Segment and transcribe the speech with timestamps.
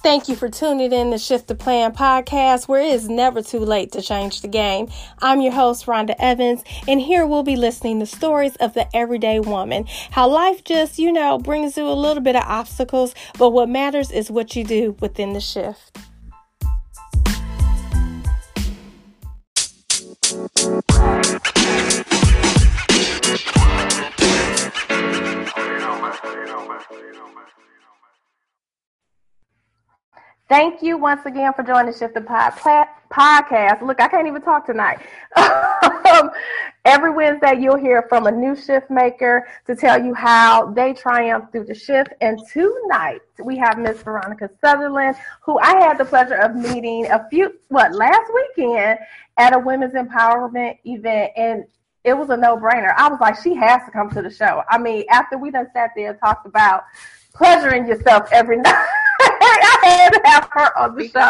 [0.00, 3.58] Thank you for tuning in to Shift the Plan podcast, where it is never too
[3.58, 4.86] late to change the game.
[5.20, 9.40] I'm your host, Rhonda Evans, and here we'll be listening to stories of the everyday
[9.40, 9.86] woman.
[10.12, 14.12] How life just, you know, brings you a little bit of obstacles, but what matters
[14.12, 15.98] is what you do within the shift.
[30.48, 32.54] Thank you once again for joining Shift the Pod
[33.12, 33.82] podcast.
[33.82, 34.98] Look, I can't even talk tonight.
[35.36, 36.30] um,
[36.86, 41.52] every Wednesday, you'll hear from a new shift maker to tell you how they triumph
[41.52, 42.14] through the shift.
[42.22, 47.28] And tonight, we have Miss Veronica Sutherland, who I had the pleasure of meeting a
[47.28, 49.00] few, what, last weekend
[49.36, 51.32] at a women's empowerment event.
[51.36, 51.64] And
[52.04, 52.94] it was a no brainer.
[52.96, 54.62] I was like, she has to come to the show.
[54.70, 56.84] I mean, after we done sat there and talked about
[57.34, 58.86] pleasuring yourself every night.
[59.68, 61.20] I had to have her on the Speak show.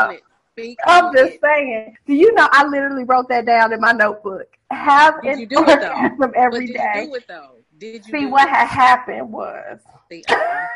[0.87, 1.41] On I'm just it.
[1.41, 1.97] saying.
[2.07, 4.47] Do you know I literally wrote that down in my notebook.
[4.71, 6.31] Have did an you do it though?
[6.35, 6.93] every did day.
[7.03, 7.51] You do it though?
[7.79, 8.51] Did you See what it?
[8.51, 10.67] had happened was See, uh,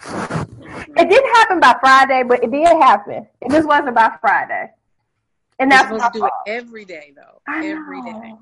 [0.96, 3.26] it didn't happen by Friday, but it did happen.
[3.40, 4.70] It just wasn't by Friday.
[5.58, 7.40] And that's supposed to do it every day though.
[7.52, 8.34] Every day.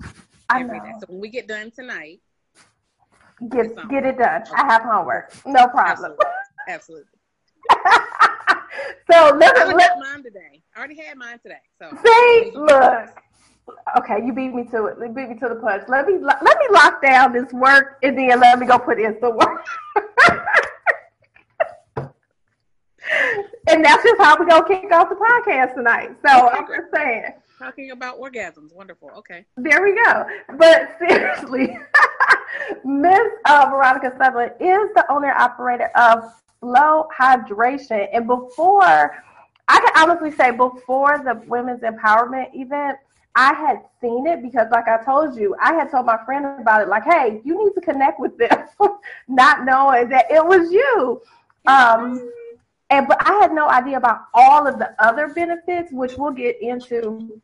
[0.50, 0.92] Every day.
[1.00, 2.20] So when we get done tonight,
[3.48, 4.42] get get it done.
[4.42, 4.50] Okay.
[4.54, 5.32] I have homework.
[5.46, 6.16] No problem.
[6.68, 7.06] Absolutely.
[7.70, 8.30] Absolutely.
[9.11, 10.62] So let me let mine today.
[10.75, 11.61] I already had mine today.
[11.80, 13.08] So see, look.
[13.98, 14.98] Okay, you beat me to it.
[15.00, 15.84] You beat me to the punch.
[15.89, 19.16] Let me let me lock down this work and then let me go put in
[19.20, 19.64] some work.
[23.69, 26.11] and that's just how we're gonna kick off the podcast tonight.
[26.27, 27.25] So I'm just saying.
[27.59, 29.11] Talking about orgasms, wonderful.
[29.16, 29.47] Okay.
[29.56, 30.27] There we go.
[30.59, 31.78] But seriously,
[32.84, 36.25] Miss uh, Veronica Sutherland is the owner operator of
[36.64, 38.08] Flow Hydration.
[38.14, 39.22] And before,
[39.68, 42.97] I can honestly say, before the women's empowerment event,
[43.34, 46.80] I had seen it because, like I told you, I had told my friend about
[46.80, 46.88] it.
[46.88, 48.66] Like, hey, you need to connect with them,
[49.28, 51.20] not knowing that it was you.
[51.66, 52.30] Um,
[52.88, 56.62] and but I had no idea about all of the other benefits, which we'll get
[56.62, 57.41] into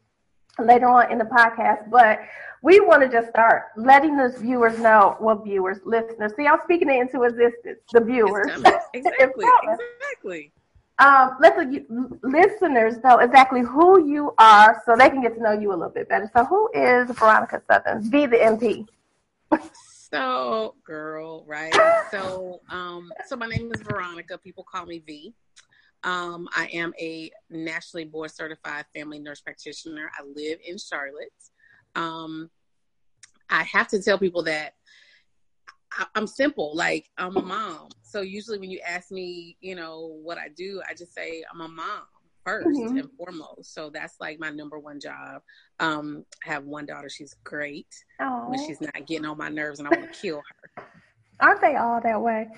[0.66, 1.90] later on in the podcast.
[1.90, 2.20] But
[2.62, 6.32] we want to just start letting those viewers know, well, viewers, listeners.
[6.36, 7.80] See, I'm speaking it into existence.
[7.92, 8.46] The viewers,
[8.94, 10.52] exactly, exactly.
[10.98, 15.52] Um, let the listeners know exactly who you are, so they can get to know
[15.52, 16.30] you a little bit better.
[16.36, 18.86] So, who is Veronica Sutherland, V the NP?
[20.12, 21.74] so, girl, right?
[22.10, 24.36] So, um, so my name is Veronica.
[24.36, 25.32] People call me V.
[26.02, 30.10] Um, I am a nationally board certified family nurse practitioner.
[30.18, 31.32] I live in Charlotte.
[31.94, 32.50] Um,
[33.50, 34.74] I have to tell people that
[35.92, 36.74] I, am simple.
[36.74, 37.88] Like I'm a mom.
[38.02, 41.60] So usually when you ask me, you know, what I do, I just say I'm
[41.60, 42.02] a mom
[42.46, 42.98] 1st mm-hmm.
[42.98, 43.74] and foremost.
[43.74, 45.42] So that's like my number one job.
[45.78, 47.08] Um, I have one daughter.
[47.08, 47.88] She's great.
[48.20, 48.50] Aww.
[48.50, 50.42] When she's not getting on my nerves and I want to kill
[50.76, 50.84] her.
[51.40, 52.48] Aren't they all that way?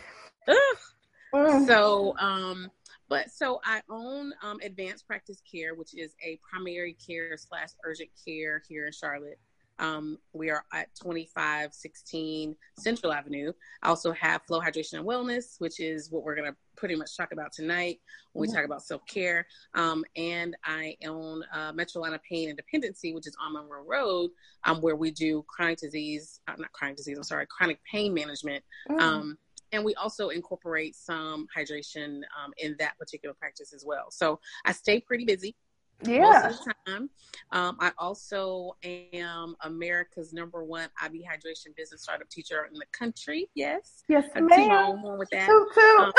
[1.34, 1.66] Mm.
[1.66, 2.70] So, um,
[3.12, 8.08] but so I own um, Advanced Practice Care, which is a primary care slash urgent
[8.24, 9.38] care here in Charlotte.
[9.78, 13.52] Um, we are at 2516 Central Avenue.
[13.82, 17.14] I also have Flow Hydration and Wellness, which is what we're going to pretty much
[17.14, 18.00] talk about tonight
[18.32, 18.56] when we mm-hmm.
[18.56, 19.46] talk about self care.
[19.74, 24.30] Um, and I own uh, Metrolina Pain and Dependency, which is on Monroe Road,
[24.64, 28.64] um, where we do chronic disease, uh, not chronic disease, I'm sorry, chronic pain management.
[28.88, 29.36] Mm
[29.72, 34.10] and we also incorporate some hydration um, in that particular practice as well.
[34.10, 35.56] So I stay pretty busy.
[36.04, 36.20] Yeah.
[36.20, 37.10] Most of the time.
[37.52, 43.48] Um, I also am America's number one IV hydration business startup teacher in the country.
[43.54, 44.02] Yes.
[44.08, 45.18] Yes, I ma'am.
[45.18, 45.46] with that.
[45.46, 45.96] Too, too.
[46.00, 46.12] Um,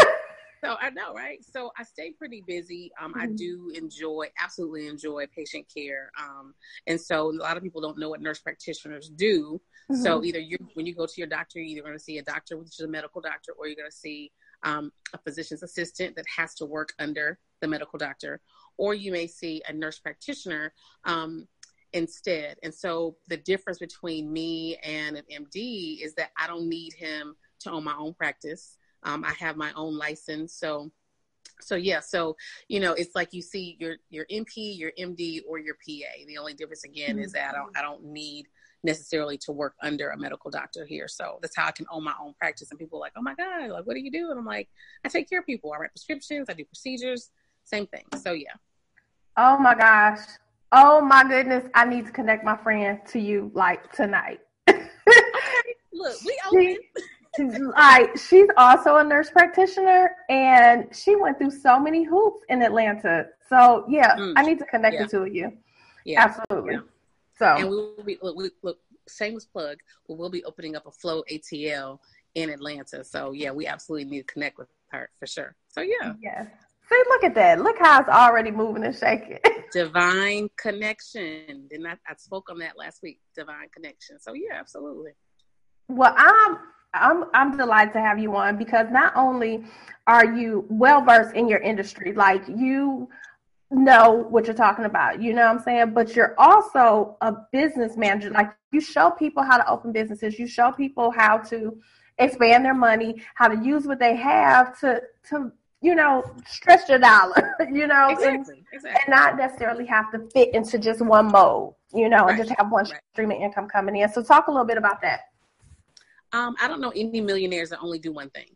[0.64, 1.44] so I know, right?
[1.44, 2.92] So I stay pretty busy.
[3.02, 3.22] Um, mm-hmm.
[3.22, 6.12] I do enjoy, absolutely enjoy patient care.
[6.20, 6.54] Um,
[6.88, 9.60] and so a lot of people don't know what nurse practitioners do.
[9.92, 10.02] Mm-hmm.
[10.02, 12.24] So either you, when you go to your doctor, you're either going to see a
[12.24, 14.32] doctor, which is a medical doctor, or you're going to see
[14.64, 18.40] um, a physician's assistant that has to work under the medical doctor,
[18.78, 20.74] or you may see a nurse practitioner
[21.04, 21.48] um,
[21.92, 22.58] instead.
[22.64, 27.36] And so the difference between me and an MD is that I don't need him
[27.62, 28.78] to own my own practice.
[29.04, 30.92] Um, I have my own license, so
[31.62, 32.36] so yeah, so
[32.68, 36.26] you know, it's like you see your your NP, your MD, or your PA.
[36.28, 37.26] The only difference again mm-hmm.
[37.26, 38.48] is that I don't I don't need
[38.84, 41.08] necessarily to work under a medical doctor here.
[41.08, 42.70] So that's how I can own my own practice.
[42.70, 44.30] And people are like, oh my God, like what do you do?
[44.30, 44.70] And I'm like,
[45.06, 45.72] I take care of people.
[45.74, 47.32] I write prescriptions, I do procedures,
[47.64, 48.04] same thing.
[48.22, 48.54] So yeah.
[49.38, 50.20] Oh my gosh.
[50.72, 51.66] Oh my goodness.
[51.74, 54.42] I need to connect my friend to you like tonight.
[54.70, 54.86] okay.
[55.94, 56.78] Look, we open.
[57.40, 63.28] like she's also a nurse practitioner and she went through so many hoops in Atlanta.
[63.50, 64.34] So yeah, mm.
[64.36, 65.04] I need to connect yeah.
[65.04, 65.52] the two of you.
[66.06, 66.76] Yeah, absolutely.
[66.76, 66.80] Yeah.
[67.38, 68.78] So and we will be look, look
[69.10, 69.78] shameless plug,
[70.08, 72.00] but we'll be opening up a flow ATL
[72.36, 73.04] in Atlanta.
[73.04, 75.56] So yeah, we absolutely need to connect with her for sure.
[75.70, 76.14] So yeah.
[76.22, 76.46] Yeah.
[76.90, 77.62] See, look at that.
[77.62, 79.40] Look how it's already moving and shaking.
[79.72, 81.68] Divine connection.
[81.70, 83.20] Didn't I, I spoke on that last week.
[83.36, 84.20] Divine connection.
[84.20, 85.12] So yeah, absolutely.
[85.88, 86.58] Well, I'm
[86.94, 89.64] I'm I'm delighted to have you on because not only
[90.08, 93.10] are you well versed in your industry, like you
[93.72, 97.98] know what you're talking about, you know what I'm saying, but you're also a business
[97.98, 98.30] manager.
[98.30, 101.78] Like you show people how to open businesses, you show people how to
[102.20, 105.52] expand their money, how to use what they have to to
[105.82, 109.02] you know stretch your dollar, you know, exactly, and, exactly.
[109.06, 112.38] and not necessarily have to fit into just one mold, you know, right.
[112.38, 113.02] and just have one right.
[113.14, 114.12] stream of income coming in.
[114.12, 115.22] So talk a little bit about that.
[116.34, 118.56] Um, I don't know any millionaires that only do one thing.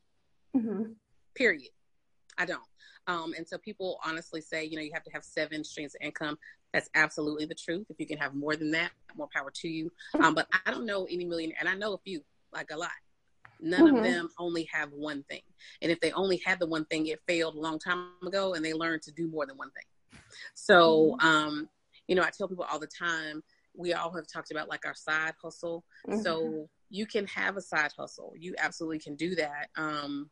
[0.55, 0.93] Mm-hmm.
[1.35, 1.69] Period.
[2.37, 2.61] I don't.
[3.07, 6.01] Um, and so people honestly say, you know, you have to have seven streams of
[6.05, 6.37] income.
[6.73, 7.85] That's absolutely the truth.
[7.89, 9.91] If you can have more than that, more power to you.
[10.19, 12.21] Um, but I don't know any millionaire, and I know a few,
[12.53, 12.91] like a lot.
[13.61, 13.95] None mm-hmm.
[13.97, 15.41] of them only have one thing.
[15.81, 18.65] And if they only had the one thing, it failed a long time ago, and
[18.65, 20.19] they learned to do more than one thing.
[20.53, 21.27] So, mm-hmm.
[21.27, 21.69] um,
[22.07, 23.41] you know, I tell people all the time,
[23.75, 25.85] we all have talked about like our side hustle.
[26.07, 26.21] Mm-hmm.
[26.21, 28.33] So you can have a side hustle.
[28.37, 29.69] You absolutely can do that.
[29.75, 30.29] Um,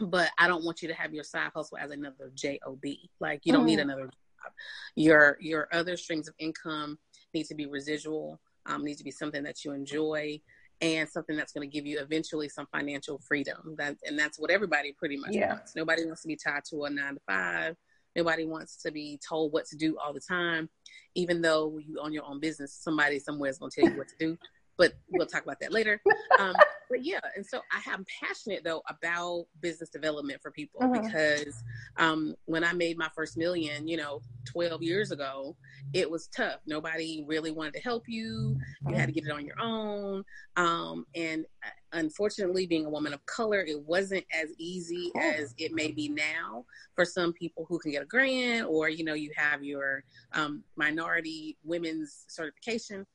[0.00, 2.84] but I don't want you to have your side hustle as another job.
[3.20, 3.66] Like you don't mm.
[3.66, 4.52] need another job.
[4.94, 6.98] Your your other streams of income
[7.34, 8.40] need to be residual.
[8.66, 10.40] Um, needs to be something that you enjoy
[10.80, 13.76] and something that's going to give you eventually some financial freedom.
[13.78, 15.54] That and that's what everybody pretty much yeah.
[15.54, 15.76] wants.
[15.76, 17.76] Nobody wants to be tied to a nine to five.
[18.16, 20.68] Nobody wants to be told what to do all the time.
[21.14, 24.08] Even though you own your own business, somebody somewhere is going to tell you what
[24.08, 24.38] to do
[24.78, 26.00] but we'll talk about that later.
[26.38, 26.54] Um,
[26.88, 31.00] but yeah, and so I am passionate though about business development for people uh-huh.
[31.02, 31.62] because
[31.96, 35.56] um, when I made my first million, you know, 12 years ago,
[35.92, 36.60] it was tough.
[36.66, 38.56] Nobody really wanted to help you.
[38.88, 40.24] You had to get it on your own.
[40.56, 45.72] Um, and uh, unfortunately, being a woman of color, it wasn't as easy as it
[45.72, 46.64] may be now
[46.94, 50.62] for some people who can get a grant or, you know, you have your um,
[50.76, 53.06] minority women's certification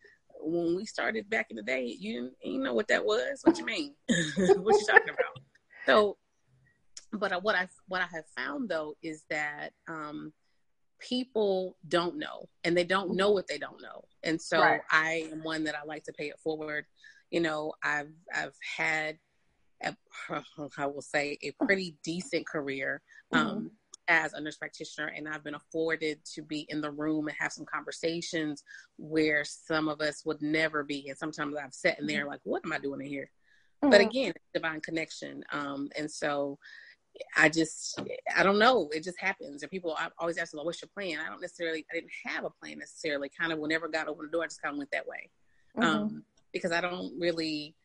[0.42, 3.42] when we started back in the day, you you know what that was.
[3.44, 3.94] What you mean?
[4.08, 5.44] what you talking about?
[5.86, 6.18] So,
[7.14, 10.34] but what I what I have found though is that um,
[11.00, 14.82] people don't know, and they don't know what they don't know, and so right.
[14.92, 16.86] I am one that I like to pay it forward.
[17.30, 19.18] You know, I've I've had
[19.84, 19.96] a,
[20.78, 23.02] I will say a pretty decent career.
[23.34, 23.68] Mm-hmm.
[24.08, 27.54] As a nurse practitioner and I've been afforded to be in the room and have
[27.54, 28.64] some conversations
[28.98, 31.08] where some of us would never be.
[31.08, 33.30] And sometimes I've sat in there like, what am I doing in here?
[33.82, 33.90] Mm-hmm.
[33.90, 35.44] But again, divine connection.
[35.54, 36.58] Um, and so
[37.38, 38.02] I just,
[38.36, 38.90] I don't know.
[38.92, 39.62] It just happens.
[39.62, 41.20] And people I always ask, well, what's your plan?
[41.20, 43.30] I don't necessarily, I didn't have a plan necessarily.
[43.30, 45.30] Kind of whenever God opened the door, I just kind of went that way.
[45.78, 45.84] Mm-hmm.
[45.84, 47.76] Um, because I don't really,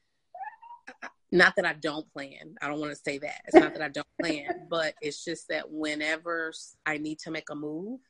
[1.32, 2.56] not that I don't plan.
[2.60, 3.40] I don't want to say that.
[3.46, 6.52] It's not that I don't plan, but it's just that whenever
[6.84, 8.00] I need to make a move,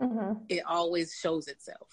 [0.00, 0.42] mm-hmm.
[0.48, 1.88] it always shows itself.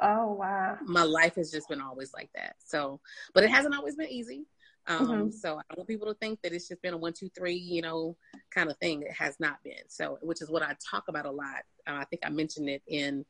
[0.00, 0.78] Oh wow.
[0.86, 2.56] My life has just been always like that.
[2.64, 3.00] So,
[3.34, 4.46] but it hasn't always been easy.
[4.86, 5.30] Um, mm-hmm.
[5.30, 7.82] so I want people to think that it's just been a one, two, three, you
[7.82, 8.16] know,
[8.50, 9.02] kind of thing.
[9.02, 9.88] It has not been.
[9.88, 11.64] So, which is what I talk about a lot.
[11.86, 13.26] Uh, I think I mentioned it in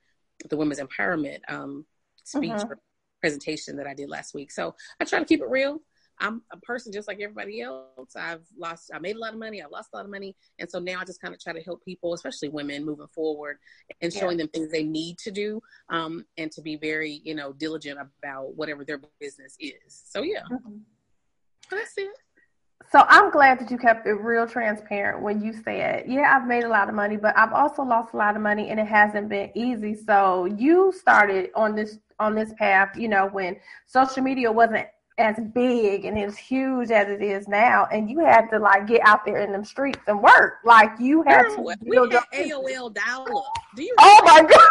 [0.48, 1.84] the women's empowerment um,
[2.24, 2.72] speech mm-hmm.
[3.20, 4.50] presentation that I did last week.
[4.52, 5.80] So I try to keep it real.
[6.20, 8.14] I'm a person just like everybody else.
[8.14, 9.62] I've lost, I made a lot of money.
[9.62, 10.36] I lost a lot of money.
[10.58, 13.58] And so now I just kind of try to help people, especially women moving forward
[14.02, 14.44] and showing yeah.
[14.44, 18.54] them things they need to do um, and to be very, you know, diligent about
[18.54, 20.02] whatever their business is.
[20.06, 20.76] So yeah, mm-hmm.
[21.70, 22.10] that's it.
[22.90, 26.64] So I'm glad that you kept it real transparent when you said, yeah, I've made
[26.64, 29.28] a lot of money, but I've also lost a lot of money and it hasn't
[29.28, 29.94] been easy.
[29.94, 34.86] So you started on this on this path, you know, when social media wasn't
[35.20, 39.02] as big and as huge as it is now, and you had to like get
[39.04, 40.54] out there in them streets and work.
[40.64, 43.52] Like you had Girl, to we had AOL dial up.
[43.76, 43.94] Do you?
[43.98, 44.60] Oh my god!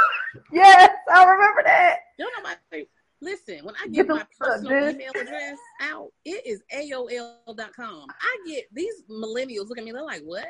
[0.51, 1.97] Yes, I remember that.
[2.19, 2.85] You know my
[3.19, 3.65] listen.
[3.65, 8.07] When I get my personal email address out, it is AOL.com.
[8.09, 9.91] I get these millennials look at me.
[9.91, 10.47] They're like, "What?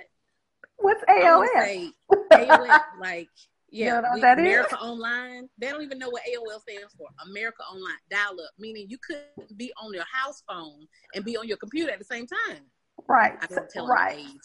[0.77, 1.91] What's AOL?" Say,
[2.31, 3.29] AOL like
[3.71, 4.81] yeah, we, America is?
[4.81, 5.49] Online.
[5.57, 7.07] They don't even know what AOL stands for.
[7.27, 11.47] America Online dial up, meaning you couldn't be on your house phone and be on
[11.47, 12.61] your computer at the same time.
[13.07, 13.33] Right.
[13.41, 14.19] I don't tell right.
[14.19, 14.41] age.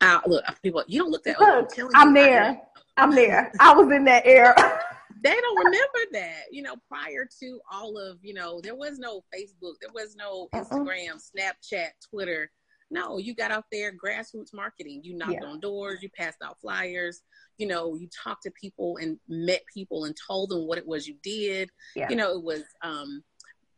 [0.00, 1.72] Uh, look, people, you don't look that old.
[1.94, 2.60] I'm, I'm there.
[2.96, 3.52] I'm there.
[3.60, 4.54] I was in that era.
[5.22, 6.44] they don't remember that.
[6.50, 10.48] You know, prior to all of, you know, there was no Facebook, there was no.
[10.54, 11.18] Instagram, uh-uh.
[11.18, 12.50] Snapchat, Twitter.
[12.90, 15.02] No, you got out there grassroots marketing.
[15.04, 15.48] You knocked yeah.
[15.48, 17.22] on doors, you passed out flyers,
[17.58, 21.06] you know, you talked to people and met people and told them what it was
[21.06, 21.68] you did.
[21.94, 22.08] Yeah.
[22.08, 23.22] You know, it was um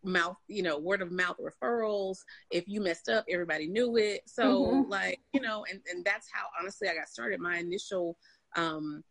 [0.04, 2.18] mouth, you know, word of mouth referrals.
[2.50, 4.22] If you messed up, everybody knew it.
[4.26, 4.90] So mm-hmm.
[4.90, 7.40] like, you know, and, and that's how honestly I got started.
[7.40, 8.16] My initial
[8.56, 9.02] um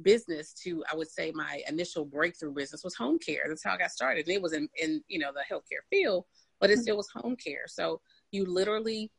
[0.00, 3.44] business to I would say my initial breakthrough business was home care.
[3.48, 4.26] That's how I got started.
[4.26, 6.24] And it was in, in you know the healthcare field,
[6.60, 6.82] but it mm-hmm.
[6.82, 7.64] still was home care.
[7.66, 9.10] So you literally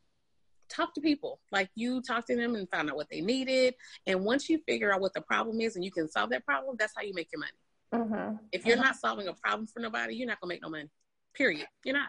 [0.68, 1.40] talk to people.
[1.52, 3.74] Like you talk to them and find out what they needed.
[4.06, 6.76] And once you figure out what the problem is and you can solve that problem
[6.78, 7.52] that's how you make your money.
[7.94, 8.36] Mm-hmm.
[8.50, 8.86] if you're mm-hmm.
[8.86, 10.90] not solving a problem for nobody you're not gonna make no money.
[11.32, 11.66] Period.
[11.84, 12.08] You're not.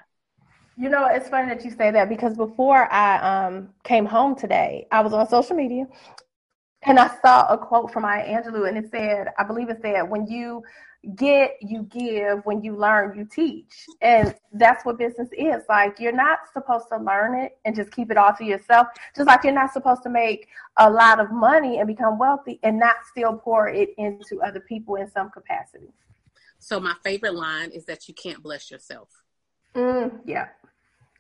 [0.78, 4.88] You know it's funny that you say that because before i um, came home today
[4.92, 5.86] i was on social media
[6.88, 10.04] and I saw a quote from Maya Angelou, and it said, I believe it said,
[10.04, 10.62] when you
[11.16, 13.86] get, you give, when you learn, you teach.
[14.02, 15.64] And that's what business is.
[15.70, 19.28] Like, you're not supposed to learn it and just keep it all to yourself, just
[19.28, 20.48] like you're not supposed to make
[20.78, 24.96] a lot of money and become wealthy and not still pour it into other people
[24.96, 25.94] in some capacity.
[26.60, 29.10] So, my favorite line is that you can't bless yourself.
[29.76, 30.48] Mm, yeah.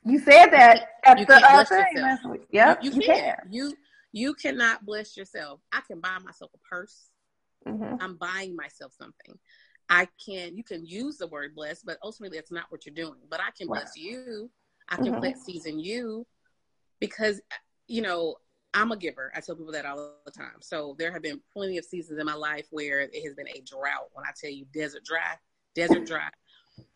[0.06, 2.46] You said that at you the other thing.
[2.51, 3.36] Yep, you, you, you can.
[3.50, 3.74] You
[4.12, 5.60] you cannot bless yourself.
[5.74, 7.10] I can buy myself a purse.
[7.68, 7.96] Mm-hmm.
[8.00, 9.38] I'm buying myself something.
[9.89, 13.20] I can, you can use the word bless, but ultimately it's not what you're doing.
[13.30, 13.82] But I can right.
[13.82, 14.50] bless you.
[14.89, 15.20] I can mm-hmm.
[15.20, 16.25] bless season you
[17.00, 17.42] because,
[17.88, 18.36] you know,
[18.74, 19.32] I'm a giver.
[19.36, 20.58] I tell people that all the time.
[20.62, 23.62] So there have been plenty of seasons in my life where it has been a
[23.62, 24.10] drought.
[24.12, 25.36] When I tell you desert dry,
[25.75, 26.30] desert dry,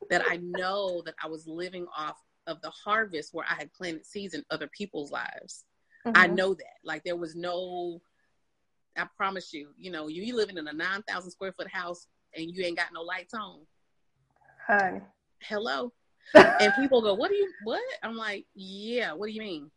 [0.10, 2.18] that I know that I was living off
[2.48, 5.64] of the harvest where I had planted seeds in other people's lives.
[6.06, 6.18] Mm-hmm.
[6.18, 6.78] I know that.
[6.84, 8.02] Like there was no
[8.98, 12.08] I promise you, you know, you, you living in a nine thousand square foot house
[12.36, 13.60] and you ain't got no lights on.
[14.68, 15.02] Honey.
[15.42, 15.92] Hello.
[16.34, 17.82] and people go, What do you what?
[18.04, 19.72] I'm like, Yeah, what do you mean?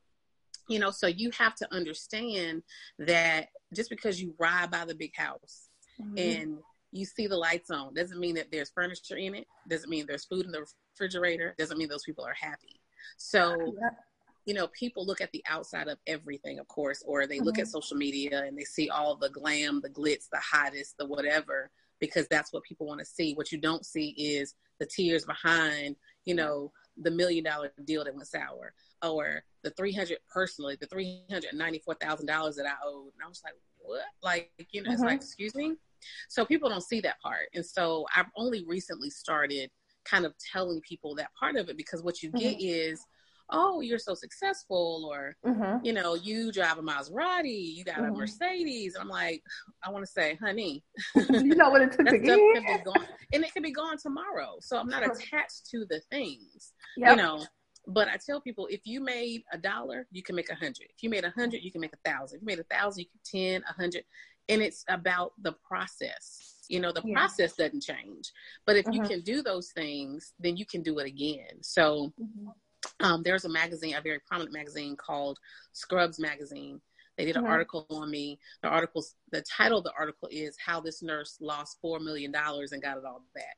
[0.68, 2.62] You know, so you have to understand
[2.98, 5.68] that just because you ride by the big house
[6.00, 6.18] mm-hmm.
[6.18, 6.58] and
[6.92, 10.26] you see the lights on doesn't mean that there's furniture in it, doesn't mean there's
[10.26, 12.80] food in the refrigerator, doesn't mean those people are happy.
[13.16, 13.90] So yeah
[14.44, 17.44] you know, people look at the outside of everything, of course, or they mm-hmm.
[17.44, 17.70] look at mm-hmm.
[17.70, 21.70] social media and they see all the glam, the glitz, the hottest, the whatever,
[22.02, 23.32] because that's what people want to see.
[23.34, 25.94] What you don't see is the tears behind,
[26.24, 30.88] you know, the million dollar deal that went sour, or the three hundred personally, the
[30.88, 34.02] three hundred ninety four thousand dollars that I owed, and I was like, what?
[34.20, 34.94] Like, you know, mm-hmm.
[34.94, 35.76] it's like, excuse me.
[36.28, 39.70] So people don't see that part, and so I've only recently started
[40.04, 42.90] kind of telling people that part of it because what you get mm-hmm.
[42.90, 43.06] is
[43.50, 45.84] oh, you're so successful, or mm-hmm.
[45.84, 48.14] you know, you drive a Maserati, you got mm-hmm.
[48.14, 48.96] a Mercedes.
[48.98, 49.42] I'm like,
[49.84, 50.84] I want to say, honey,
[51.16, 54.56] you know what it took to get gone, and it can be gone tomorrow.
[54.60, 57.10] So I'm not attached to the things, yep.
[57.10, 57.44] you know.
[57.88, 60.86] But I tell people, if you made a dollar, you can make a hundred.
[60.90, 62.36] If you made a hundred, you can make a thousand.
[62.36, 64.04] If you made a thousand, you can ten, a hundred,
[64.48, 66.64] and it's about the process.
[66.68, 67.14] You know, the yeah.
[67.14, 68.30] process doesn't change.
[68.66, 69.02] But if mm-hmm.
[69.02, 71.62] you can do those things, then you can do it again.
[71.62, 72.12] So.
[72.20, 72.48] Mm-hmm
[73.00, 75.38] um, there's a magazine, a very prominent magazine called
[75.72, 76.80] Scrubs Magazine.
[77.16, 77.52] They did an mm-hmm.
[77.52, 78.38] article on me.
[78.62, 82.72] The article, the title of the article is "How This Nurse Lost Four Million Dollars
[82.72, 83.56] and Got It All Back."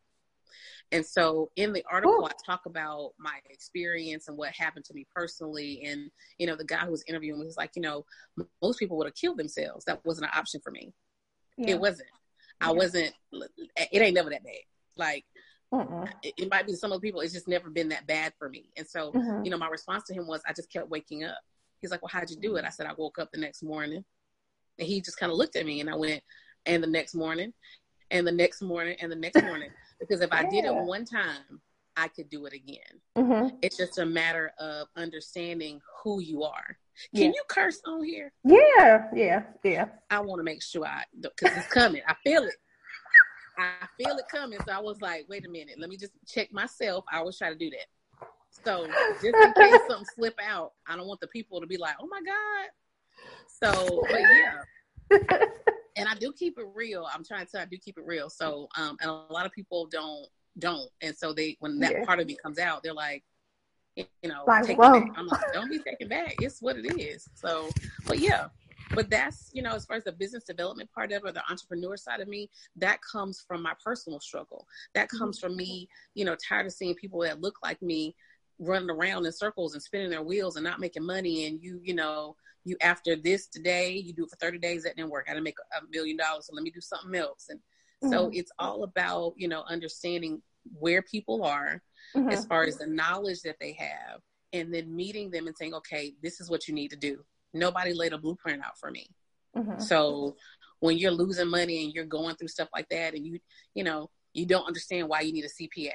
[0.92, 2.24] And so, in the article, Ooh.
[2.26, 5.82] I talk about my experience and what happened to me personally.
[5.86, 8.04] And you know, the guy who was interviewing me was like, you know,
[8.62, 9.84] most people would have killed themselves.
[9.84, 10.92] That wasn't an option for me.
[11.56, 11.70] Yeah.
[11.70, 12.08] It wasn't.
[12.60, 12.68] Yeah.
[12.68, 13.12] I wasn't.
[13.32, 14.54] It ain't never that bad.
[14.96, 15.24] Like
[16.22, 17.20] it, it, might be some of the people.
[17.20, 18.70] It's just never been that bad for me.
[18.76, 19.44] And so, mm-hmm.
[19.44, 21.38] you know, my response to him was, I just kept waking up.
[21.80, 22.64] He's like, Well, how'd you do it?
[22.64, 24.04] I said, I woke up the next morning.
[24.78, 26.22] And he just kind of looked at me and I went,
[26.66, 27.52] And the next morning,
[28.10, 29.70] and the next morning, and the next morning.
[30.00, 31.60] because if I did it one time,
[31.96, 33.00] I could do it again.
[33.16, 33.56] Mm-hmm.
[33.62, 36.76] It's just a matter of understanding who you are.
[37.14, 37.28] Can yeah.
[37.28, 38.32] you curse on here?
[38.44, 39.86] Yeah, yeah, yeah.
[40.10, 42.02] I want to make sure I, because it's coming.
[42.06, 42.54] I feel it.
[43.58, 44.58] I feel it coming.
[44.66, 47.04] So I was like, wait a minute, let me just check myself.
[47.12, 47.86] I always try to do that.
[48.64, 51.96] So just in case something slip out, I don't want the people to be like,
[52.00, 52.68] oh my God.
[53.46, 55.46] So, but yeah.
[55.96, 57.06] and I do keep it real.
[57.12, 58.30] I'm trying to tell I do keep it real.
[58.30, 60.26] So, um, and a lot of people don't
[60.58, 60.88] don't.
[61.00, 62.04] And so they when that yeah.
[62.04, 63.24] part of me comes out, they're like,
[63.96, 65.12] you know, like, take it back.
[65.16, 66.34] I'm like, don't be taken back.
[66.40, 67.28] It's what it is.
[67.34, 67.70] So,
[68.06, 68.48] but yeah,
[68.94, 71.42] but that's you know as far as the business development part of it or the
[71.50, 75.18] entrepreneur side of me that comes from my personal struggle that mm-hmm.
[75.18, 78.14] comes from me you know tired of seeing people that look like me
[78.58, 81.94] running around in circles and spinning their wheels and not making money and you you
[81.94, 85.32] know you after this today you do it for 30 days that didn't work i
[85.32, 87.60] didn't make a million dollars so let me do something else and
[88.04, 88.12] Mm-hmm.
[88.12, 90.42] So it's all about, you know, understanding
[90.78, 91.82] where people are
[92.14, 92.30] mm-hmm.
[92.30, 94.20] as far as the knowledge that they have
[94.52, 97.24] and then meeting them and saying, okay, this is what you need to do.
[97.54, 99.06] Nobody laid a blueprint out for me.
[99.56, 99.80] Mm-hmm.
[99.80, 100.36] So
[100.80, 103.38] when you're losing money and you're going through stuff like that and you,
[103.74, 105.92] you know, you don't understand why you need a CPA.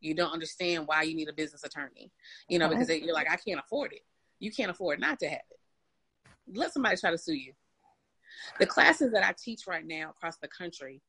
[0.00, 2.10] You don't understand why you need a business attorney,
[2.48, 4.02] you know, because you're like, I can't afford it.
[4.38, 6.56] You can't afford not to have it.
[6.58, 7.52] Let somebody try to sue you.
[8.58, 11.00] The classes that I teach right now across the country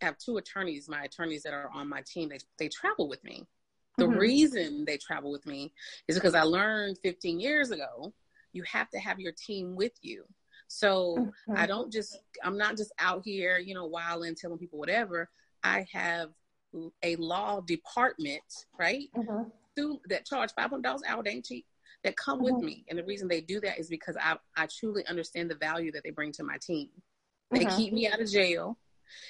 [0.00, 3.44] have two attorneys, my attorneys that are on my team, they, they travel with me.
[3.98, 4.18] The mm-hmm.
[4.18, 5.72] reason they travel with me
[6.06, 8.14] is because I learned 15 years ago,
[8.52, 10.24] you have to have your team with you.
[10.68, 11.54] So mm-hmm.
[11.56, 15.28] I don't just, I'm not just out here, you know, wilding, telling people whatever.
[15.64, 16.30] I have
[17.02, 18.42] a law department,
[18.78, 19.08] right?
[19.16, 19.48] Mm-hmm.
[19.76, 21.64] Through, that charge $500 an hour, ain't cheap,
[22.04, 22.66] that come with mm-hmm.
[22.66, 22.84] me.
[22.88, 26.02] And the reason they do that is because I, I truly understand the value that
[26.04, 26.88] they bring to my team.
[27.50, 27.76] They mm-hmm.
[27.76, 28.76] keep me out of jail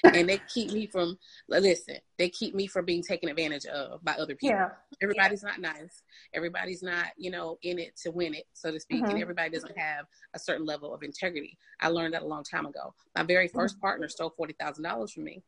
[0.04, 1.18] and they keep me from
[1.48, 4.70] listen they keep me from being taken advantage of by other people yeah.
[5.02, 5.50] everybody's yeah.
[5.50, 6.02] not nice
[6.34, 9.12] everybody's not you know in it to win it so to speak mm-hmm.
[9.12, 12.66] and everybody doesn't have a certain level of integrity i learned that a long time
[12.66, 13.80] ago my very 1st mm-hmm.
[13.80, 15.42] partner stole $40000 from me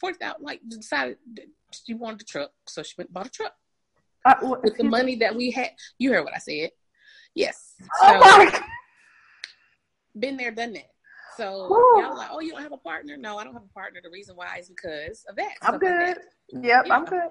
[0.00, 1.18] 40000 like decided
[1.72, 3.54] she wanted a truck so she went bought a truck
[4.24, 6.70] uh, with the money that we had you heard what i said
[7.34, 8.60] yes oh so, oh my.
[10.18, 10.90] been there done that
[11.40, 13.16] so y'all like, oh, you don't have a partner?
[13.16, 14.00] No, I don't have a partner.
[14.02, 15.54] The reason why is because of that.
[15.62, 16.08] I'm good.
[16.08, 16.16] Like
[16.52, 16.64] that.
[16.64, 16.94] Yep, yeah.
[16.94, 17.30] I'm good.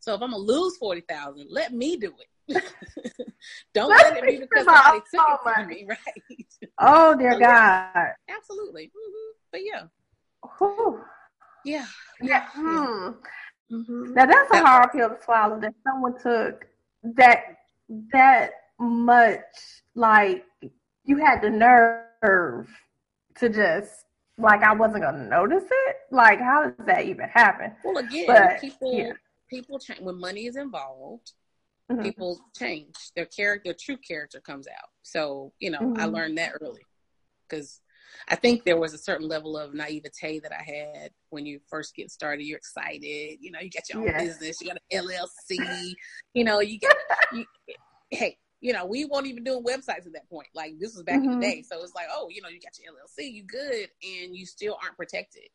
[0.00, 2.62] So if I'm gonna lose forty thousand, let me do it.
[3.74, 6.46] don't let, let it be because somebody took it from me, right?
[6.78, 7.90] Oh dear so, God.
[7.94, 8.86] Yeah, absolutely.
[8.86, 9.32] Mm-hmm.
[9.50, 9.82] But yeah.
[10.58, 11.00] Whew.
[11.64, 11.86] Yeah.
[12.20, 12.26] Yeah.
[12.28, 12.46] yeah.
[12.52, 13.08] Hmm.
[13.72, 14.12] Mm-hmm.
[14.12, 15.58] Now that's a hard pill to swallow.
[15.58, 16.66] That someone took
[17.16, 17.56] that
[18.12, 19.40] that much.
[19.94, 20.44] Like
[21.04, 22.68] you had the nerve
[23.38, 24.04] to just
[24.38, 25.96] like I wasn't gonna notice it.
[26.10, 27.72] Like, how does that even happen?
[27.84, 29.12] Well, again, but, people yeah.
[29.48, 31.32] people change when money is involved.
[31.90, 32.02] Mm-hmm.
[32.02, 33.68] People change their character.
[33.68, 34.90] Their true character comes out.
[35.02, 36.00] So you know, mm-hmm.
[36.00, 36.82] I learned that early
[37.48, 37.80] because
[38.28, 41.94] I think there was a certain level of naivete that I had when you first
[41.94, 42.44] get started.
[42.44, 44.38] You're excited, you know, you got your own yes.
[44.38, 45.94] business, you got an LLC,
[46.34, 46.96] you know, you get,
[47.32, 47.44] you,
[48.10, 50.48] hey, you know, we weren't even doing websites at that point.
[50.54, 51.24] Like this was back mm-hmm.
[51.24, 51.56] in the mm-hmm.
[51.56, 51.62] day.
[51.62, 54.76] So it's like, oh, you know, you got your LLC, you good, and you still
[54.82, 55.48] aren't protected.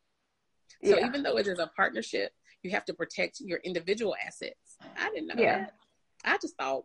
[0.84, 1.06] So yeah.
[1.06, 4.76] even though it is a partnership, you have to protect your individual assets.
[4.96, 5.58] I didn't know yeah.
[5.58, 5.74] that.
[6.24, 6.84] I just thought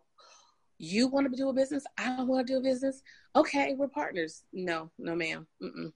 [0.79, 3.01] you want to do a business, I want to do a business.
[3.35, 4.43] Okay, we're partners.
[4.53, 5.47] No, no, ma'am.
[5.61, 5.91] Mm-mm.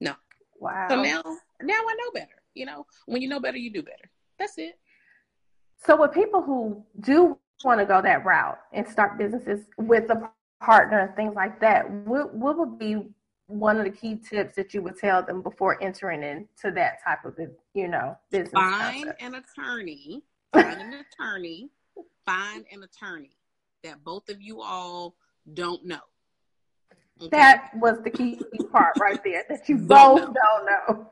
[0.00, 0.14] No.
[0.58, 0.86] Wow.
[0.88, 1.22] So now,
[1.62, 2.42] now I know better.
[2.54, 4.10] You know, when you know better, you do better.
[4.38, 4.78] That's it.
[5.84, 10.30] So with people who do want to go that route and start businesses with a
[10.60, 13.02] partner and things like that, what, what would be
[13.46, 17.24] one of the key tips that you would tell them before entering into that type
[17.24, 17.36] of,
[17.74, 18.52] you know, business?
[18.52, 21.70] Find an attorney, find an attorney,
[22.26, 23.36] find an attorney
[23.82, 25.16] that both of you all
[25.54, 26.00] don't know.
[27.20, 27.28] Okay?
[27.30, 30.40] That was the key part right there that you both don't know.
[30.86, 31.06] don't know.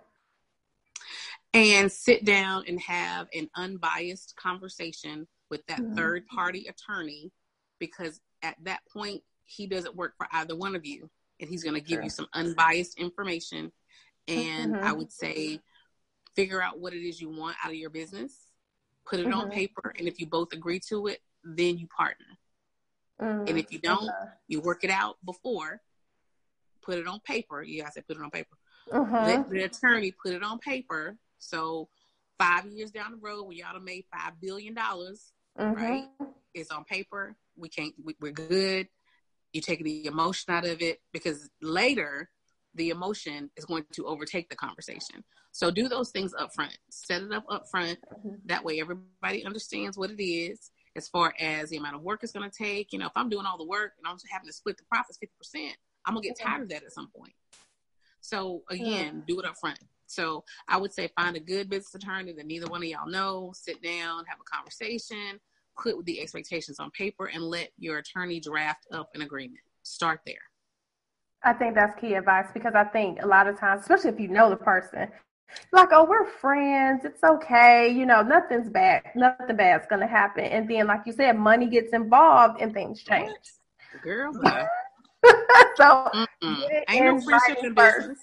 [1.54, 5.94] And sit down and have an unbiased conversation with that mm-hmm.
[5.94, 7.32] third party attorney
[7.78, 11.08] because at that point he doesn't work for either one of you
[11.40, 12.04] and he's going to give sure.
[12.04, 13.72] you some unbiased information
[14.26, 14.84] and mm-hmm.
[14.84, 15.60] i would say
[16.34, 18.48] figure out what it is you want out of your business
[19.06, 19.38] put it mm-hmm.
[19.38, 22.26] on paper and if you both agree to it then you partner
[23.20, 24.08] and if you don't
[24.46, 25.80] you work it out before
[26.82, 28.56] put it on paper you guys said put it on paper
[28.92, 29.14] mm-hmm.
[29.14, 31.88] let the attorney put it on paper so
[32.38, 35.74] five years down the road when y'all have made five billion dollars mm-hmm.
[35.74, 36.04] right?
[36.54, 37.36] It's on paper.
[37.56, 37.94] We can't.
[38.02, 38.88] We, we're good.
[39.52, 42.30] You take the emotion out of it because later
[42.74, 45.24] the emotion is going to overtake the conversation.
[45.52, 46.76] So do those things up front.
[46.90, 47.98] Set it up up front.
[48.12, 48.34] Mm-hmm.
[48.46, 52.32] That way everybody understands what it is as far as the amount of work it's
[52.32, 52.92] going to take.
[52.92, 55.18] You know, if I'm doing all the work and I'm having to split the profits
[55.18, 55.70] 50%,
[56.04, 57.32] I'm going to get tired of that at some point.
[58.20, 59.78] So again, do it up front.
[60.08, 63.52] So I would say find a good business attorney that neither one of y'all know,
[63.54, 65.38] sit down, have a conversation,
[65.80, 69.60] put the expectations on paper and let your attorney draft up an agreement.
[69.82, 70.36] Start there.
[71.44, 74.28] I think that's key advice because I think a lot of times, especially if you
[74.28, 75.08] know the person,
[75.72, 77.04] like, oh, we're friends.
[77.04, 77.88] It's okay.
[77.88, 79.02] You know, nothing's bad.
[79.14, 80.44] Nothing bad's going to happen.
[80.44, 83.34] And then, like you said, money gets involved and things change.
[84.02, 84.32] Girl,
[85.76, 86.10] so,
[86.42, 88.18] ain't no friendship in business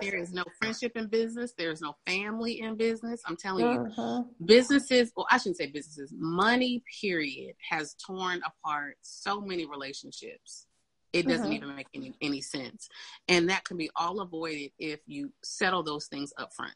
[0.00, 1.54] there is no friendship in business.
[1.56, 3.22] There's no family in business.
[3.26, 4.22] I'm telling you, uh-huh.
[4.44, 10.66] businesses, well, I shouldn't say businesses, money, period, has torn apart so many relationships.
[11.12, 11.52] It doesn't mm-hmm.
[11.52, 12.88] even make any, any sense.
[13.28, 16.74] And that can be all avoided if you settle those things up front.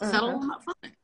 [0.00, 0.12] Mm-hmm.
[0.12, 0.94] Settle them up front.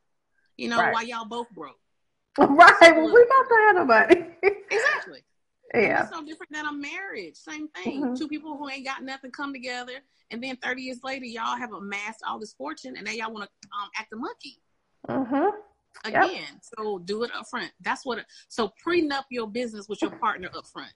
[0.57, 0.93] You know, right.
[0.93, 1.79] why y'all both broke.
[2.39, 2.95] Right.
[2.95, 4.27] Well, we got to have nobody.
[4.71, 5.25] exactly.
[5.75, 6.03] Yeah.
[6.03, 7.35] It's no different than a marriage.
[7.35, 8.03] Same thing.
[8.03, 8.15] Mm-hmm.
[8.15, 9.95] Two people who ain't got nothing come together,
[10.31, 13.45] and then 30 years later, y'all have amassed all this fortune, and now y'all want
[13.45, 14.61] to um, act a monkey.
[15.09, 15.57] Mm-hmm.
[16.05, 16.61] Again, yep.
[16.63, 17.73] so do it up front.
[17.81, 18.19] That's what.
[18.19, 20.93] It, so prenup your business with your partner up front.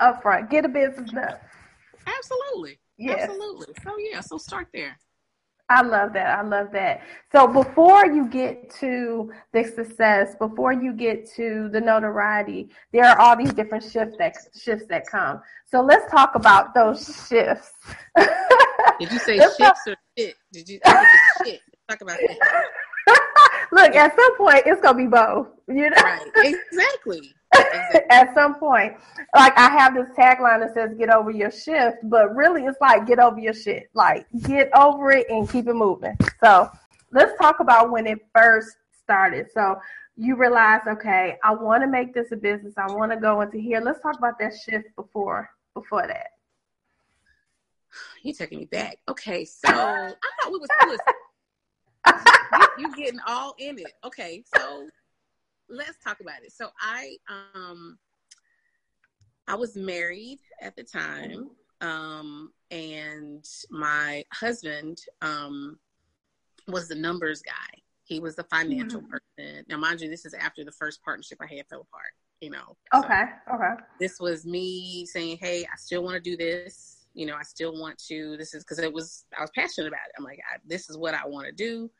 [0.00, 1.40] Up front, get a business up.
[2.06, 2.78] Absolutely.
[2.98, 3.30] Yes.
[3.30, 3.74] Absolutely.
[3.84, 4.98] So yeah, so start there.
[5.70, 6.38] I love that.
[6.38, 7.02] I love that.
[7.30, 13.18] So before you get to the success, before you get to the notoriety, there are
[13.18, 15.40] all these different shifts that shifts that come.
[15.66, 17.72] So let's talk about those shifts.
[18.98, 20.36] Did you say shifts talk- or shit?
[20.52, 20.80] Did you
[21.44, 21.60] shit?
[21.66, 22.64] Let's talk about that.
[23.72, 25.48] Look, at some point it's gonna be both.
[25.68, 26.26] You know, right?
[26.36, 27.34] Exactly.
[28.10, 28.94] at some point,
[29.34, 33.06] like I have this tagline that says "Get over your shift," but really it's like
[33.06, 33.88] get over your shit.
[33.94, 36.16] Like get over it and keep it moving.
[36.42, 36.70] So
[37.12, 39.46] let's talk about when it first started.
[39.52, 39.76] So
[40.16, 42.74] you realize, okay, I want to make this a business.
[42.76, 43.80] I want to go into here.
[43.80, 46.28] Let's talk about that shift before before that.
[48.22, 48.98] You're taking me back?
[49.08, 50.68] Okay, so I thought we was
[52.78, 53.94] you, you getting all in it.
[54.04, 54.88] Okay, so
[55.68, 56.52] let's talk about it.
[56.52, 57.98] So I um
[59.46, 61.50] I was married at the time,
[61.80, 65.78] um, and my husband um
[66.66, 67.80] was the numbers guy.
[68.04, 69.10] He was the financial mm-hmm.
[69.10, 69.64] person.
[69.68, 72.12] Now, mind you, this is after the first partnership I had fell apart.
[72.40, 72.76] You know.
[72.94, 73.24] Okay.
[73.48, 73.82] So okay.
[73.98, 77.06] This was me saying, "Hey, I still want to do this.
[77.14, 78.36] You know, I still want to.
[78.36, 80.14] This is because it was I was passionate about it.
[80.16, 81.90] I'm like, I, this is what I want to do.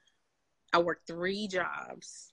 [0.72, 2.33] I worked three jobs.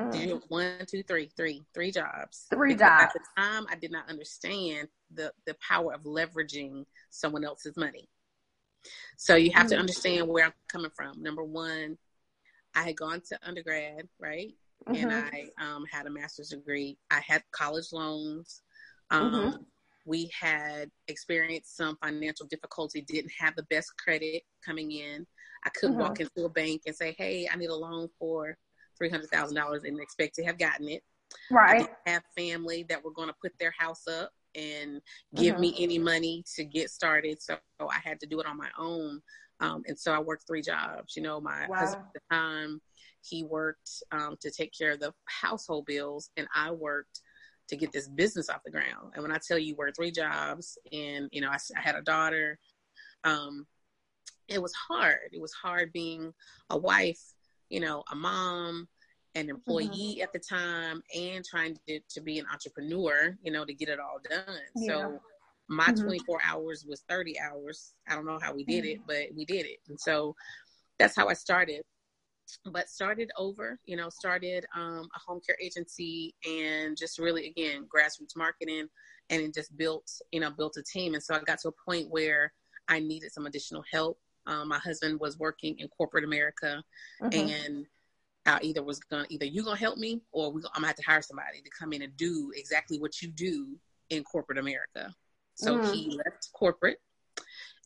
[0.00, 0.42] Mm.
[0.48, 2.46] One, two, three, three, three jobs.
[2.50, 3.02] Three because jobs.
[3.04, 8.08] At the time, I did not understand the the power of leveraging someone else's money.
[9.16, 9.70] So you have mm.
[9.70, 11.22] to understand where I'm coming from.
[11.22, 11.96] Number one,
[12.74, 14.52] I had gone to undergrad, right,
[14.86, 15.08] mm-hmm.
[15.08, 16.98] and I um, had a master's degree.
[17.10, 18.62] I had college loans.
[19.10, 19.56] Um, mm-hmm.
[20.04, 23.00] We had experienced some financial difficulty.
[23.00, 25.26] Didn't have the best credit coming in.
[25.64, 26.02] I couldn't mm-hmm.
[26.02, 28.56] walk into a bank and say, "Hey, I need a loan for
[28.96, 31.02] three hundred thousand dollars," and expect to have gotten it.
[31.50, 31.88] Right.
[32.06, 35.00] I have family that were going to put their house up and
[35.34, 35.60] give mm-hmm.
[35.60, 39.20] me any money to get started, so I had to do it on my own.
[39.60, 41.16] Um, and so I worked three jobs.
[41.16, 41.78] You know, my wow.
[41.78, 42.80] husband at the time
[43.28, 47.20] he worked um, to take care of the household bills, and I worked
[47.68, 49.12] to get this business off the ground.
[49.14, 52.02] And when I tell you, work three jobs, and you know, I, I had a
[52.02, 52.58] daughter.
[53.24, 53.66] Um,
[54.48, 55.30] it was hard.
[55.32, 56.32] It was hard being
[56.70, 57.20] a wife,
[57.68, 58.88] you know, a mom,
[59.34, 60.22] an employee mm-hmm.
[60.22, 63.98] at the time, and trying to, to be an entrepreneur, you know, to get it
[64.00, 64.58] all done.
[64.76, 64.86] Yeah.
[64.86, 65.20] So
[65.68, 66.04] my mm-hmm.
[66.04, 67.94] 24 hours was 30 hours.
[68.08, 69.06] I don't know how we did it, mm-hmm.
[69.06, 69.78] but we did it.
[69.88, 70.34] And so
[70.98, 71.82] that's how I started.
[72.64, 77.88] But started over, you know, started um, a home care agency and just really, again,
[77.92, 78.86] grassroots marketing
[79.30, 81.14] and just built, you know, built a team.
[81.14, 82.52] And so I got to a point where
[82.86, 86.82] I needed some additional help um, my husband was working in corporate America,
[87.22, 87.48] mm-hmm.
[87.48, 87.86] and
[88.46, 91.02] I either was gonna either you gonna help me or we, I'm gonna have to
[91.02, 93.76] hire somebody to come in and do exactly what you do
[94.10, 95.12] in corporate America.
[95.54, 95.92] So mm-hmm.
[95.92, 96.98] he left corporate.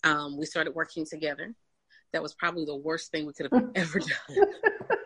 [0.04, 1.54] Um, we started working together.
[2.12, 4.46] That was probably the worst thing we could have ever done,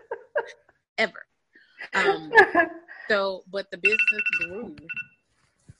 [0.98, 1.26] ever.
[1.94, 2.32] Um,
[3.08, 4.74] so, but the business grew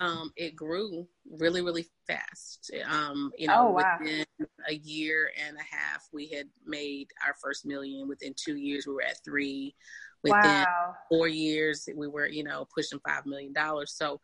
[0.05, 2.71] um, it grew really, really fast.
[2.89, 3.97] Um, you know, oh, wow.
[3.99, 4.27] within
[4.69, 8.07] a year and a half, we had made our first million.
[8.07, 9.75] Within two years, we were at three.
[10.23, 10.95] Within wow.
[11.09, 13.95] four years, we were, you know, pushing five million dollars.
[13.97, 14.21] So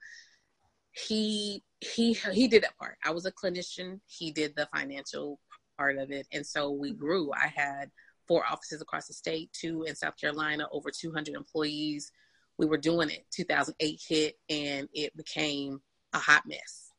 [0.93, 2.97] he he he did that part.
[3.05, 4.01] I was a clinician.
[4.07, 5.40] He did the financial
[5.79, 7.31] part of it, and so we grew.
[7.33, 7.90] I had
[8.29, 12.12] four offices across the state, two in South Carolina, over 200 employees
[12.61, 15.81] we were doing it 2008 hit and it became
[16.12, 16.90] a hot mess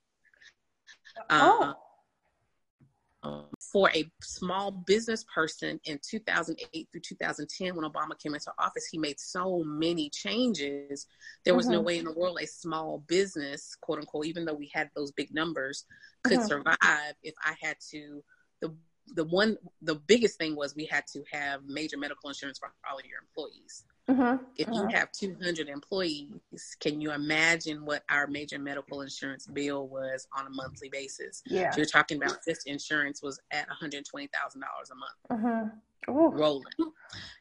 [1.30, 1.76] oh.
[3.24, 8.88] Um, for a small business person in 2008 through 2010 when obama came into office
[8.91, 11.06] he made so many changes
[11.45, 11.76] there was mm-hmm.
[11.76, 15.12] no way in the world a small business quote unquote even though we had those
[15.12, 15.86] big numbers
[16.24, 16.47] could mm-hmm.
[16.47, 18.24] survive if i had to
[18.62, 18.74] the
[19.13, 22.97] the one the biggest thing was we had to have major medical insurance for all
[22.97, 24.44] of your employees Mm-hmm.
[24.58, 24.90] If you uh-huh.
[24.92, 26.32] have 200 employees,
[26.80, 31.42] can you imagine what our major medical insurance bill was on a monthly basis?
[31.46, 31.72] Yeah.
[31.72, 35.44] So you're talking about just insurance was at $120,000 a month.
[35.44, 36.12] Mm-hmm.
[36.12, 36.64] Rolling.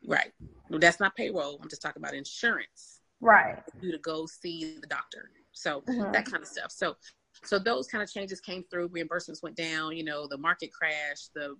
[0.07, 0.33] Right.
[0.68, 1.59] That's not payroll.
[1.62, 3.01] I'm just talking about insurance.
[3.20, 3.59] Right.
[3.81, 5.31] You to go see the doctor.
[5.53, 6.70] So that kind of stuff.
[6.70, 6.94] So
[7.44, 8.90] so those kind of changes came through.
[8.90, 9.96] Reimbursements went down.
[9.96, 11.33] You know, the market crashed.
[11.35, 11.57] The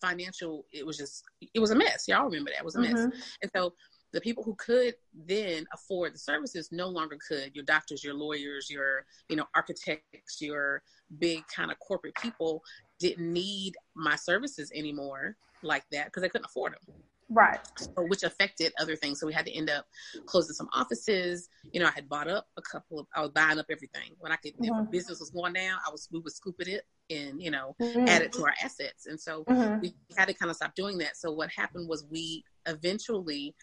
[0.00, 2.04] financial, it was just, it was a mess.
[2.06, 2.94] Y'all remember that it was a mm-hmm.
[2.94, 3.36] mess.
[3.42, 3.74] And so
[4.12, 7.54] the people who could then afford the services no longer could.
[7.54, 10.82] Your doctors, your lawyers, your you know architects, your
[11.18, 12.62] big kind of corporate people
[12.98, 16.94] didn't need my services anymore like that because they couldn't afford them.
[17.30, 17.60] Right.
[17.76, 19.20] So, which affected other things.
[19.20, 19.86] So we had to end up
[20.24, 21.48] closing some offices.
[21.72, 24.14] You know, I had bought up a couple of, I was buying up everything.
[24.18, 24.64] When I could, mm-hmm.
[24.64, 27.76] if a business was going down, I was, we would scoop it and, you know,
[27.80, 28.08] mm-hmm.
[28.08, 29.06] add it to our assets.
[29.06, 29.80] And so mm-hmm.
[29.80, 31.16] we had to kind of stop doing that.
[31.18, 33.54] So what happened was we eventually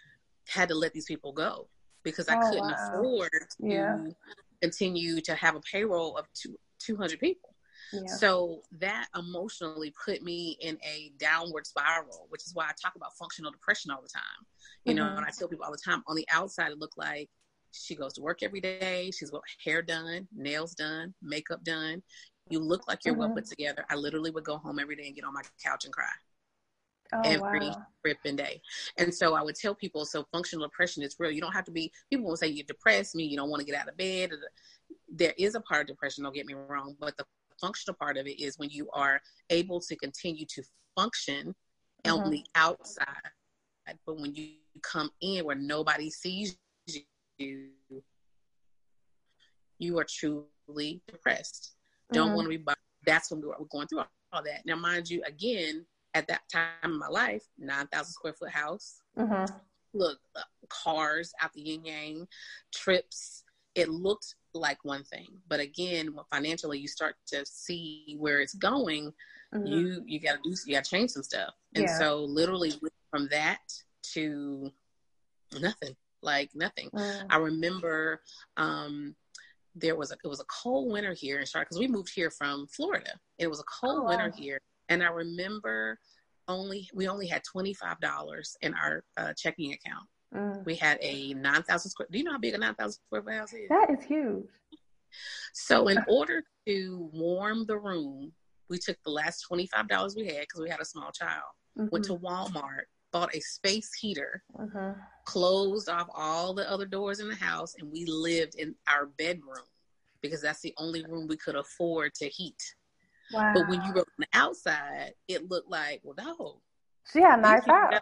[0.48, 1.68] had to let these people go
[2.04, 2.92] because I oh, couldn't wow.
[2.94, 3.98] afford to yeah.
[4.62, 7.56] continue to have a payroll of two, 200 people.
[7.92, 8.02] Yeah.
[8.08, 13.16] So that emotionally put me in a downward spiral, which is why I talk about
[13.18, 14.24] functional depression all the time.
[14.86, 15.06] You mm-hmm.
[15.06, 17.30] know, and I tell people all the time on the outside, it looked like
[17.72, 19.12] she goes to work every day.
[19.18, 22.02] She's got hair done, nails done, makeup done.
[22.50, 23.22] You look like you're mm-hmm.
[23.22, 23.86] well put together.
[23.90, 26.06] I literally would go home every day and get on my couch and cry.
[27.16, 27.86] Oh, every wow.
[28.06, 28.62] fripping day.
[28.98, 31.32] And so I would tell people, so functional depression is real.
[31.32, 33.66] You don't have to be, people will say you're depressed, me, you don't want to
[33.66, 34.32] get out of bed.
[35.08, 37.26] There is a part of depression, don't get me wrong, but the
[37.62, 40.64] functional part of it is when you are able to continue to
[40.96, 41.56] function
[42.06, 42.24] mm-hmm.
[42.24, 43.06] on the outside,
[44.06, 44.50] but when you
[44.82, 46.58] come in where nobody sees
[47.38, 47.70] you,
[49.80, 51.74] you are truly depressed.
[52.12, 52.36] Don't mm-hmm.
[52.36, 52.66] want to be.
[53.06, 54.66] That's when we're going through all that.
[54.66, 59.02] Now, mind you, again, at that time in my life, nine thousand square foot house.
[59.20, 59.54] Mm-hmm.
[59.94, 62.28] Look, uh, cars out the yin yang,
[62.74, 63.44] trips.
[63.76, 69.14] It looked like one thing, but again, financially, you start to see where it's going.
[69.54, 69.68] Mm-hmm.
[69.68, 72.00] You you got to do you got to change some stuff, and yeah.
[72.00, 72.74] so literally
[73.12, 73.60] from that
[74.14, 74.72] to
[75.60, 76.90] nothing, like nothing.
[76.92, 77.26] Mm.
[77.30, 78.22] I remember
[78.56, 79.16] um,
[79.76, 82.32] there was a it was a cold winter here in Charlotte because we moved here
[82.32, 83.20] from Florida.
[83.38, 86.00] It was a cold oh, winter here, and I remember
[86.48, 90.06] only we only had twenty five dollars in our uh, checking account.
[90.34, 90.66] Mm.
[90.66, 92.08] We had a nine thousand square.
[92.12, 93.70] Do you know how big a nine thousand square house is?
[93.70, 94.46] That is huge.
[95.54, 98.34] So, in order to warm the room,
[98.70, 101.44] we took the last twenty five dollars we had because we had a small child.
[101.78, 101.90] Mm-hmm.
[101.92, 105.00] Went to Walmart, bought a space heater, mm-hmm.
[105.26, 109.66] closed off all the other doors in the house, and we lived in our bedroom
[110.22, 112.62] because that's the only room we could afford to heat.
[113.34, 113.54] Wow.
[113.56, 116.62] But when you were on the outside, it looked like, well, no.
[117.12, 118.02] She had nice house.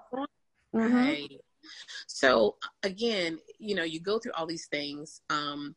[0.75, 0.95] Mm-hmm.
[0.95, 1.41] Right.
[2.07, 5.75] So again, you know, you go through all these things, um,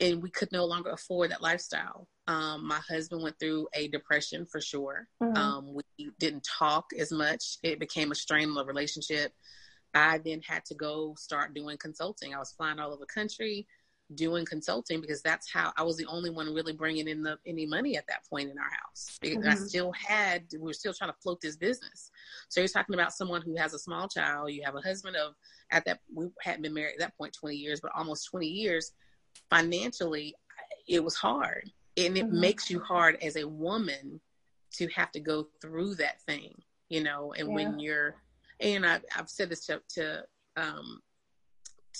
[0.00, 2.08] and we could no longer afford that lifestyle.
[2.26, 5.08] Um, my husband went through a depression for sure.
[5.22, 5.36] Mm-hmm.
[5.36, 7.58] Um, we didn't talk as much.
[7.62, 9.32] It became a strain on the relationship.
[9.94, 12.34] I then had to go start doing consulting.
[12.34, 13.66] I was flying all over the country,
[14.14, 17.66] doing consulting because that's how I was the only one really bringing in the any
[17.66, 19.18] money at that point in our house.
[19.22, 19.48] Mm-hmm.
[19.48, 22.10] I still had we were still trying to float this business.
[22.48, 24.52] So you're talking about someone who has a small child.
[24.52, 25.34] You have a husband of
[25.70, 28.92] at that we hadn't been married at that point 20 years, but almost 20 years.
[29.50, 30.34] Financially,
[30.86, 32.40] it was hard, and it mm-hmm.
[32.40, 34.20] makes you hard as a woman
[34.74, 36.54] to have to go through that thing,
[36.88, 37.32] you know.
[37.36, 37.54] And yeah.
[37.54, 38.14] when you're,
[38.60, 40.24] and I, I've said this to to
[40.56, 41.00] um,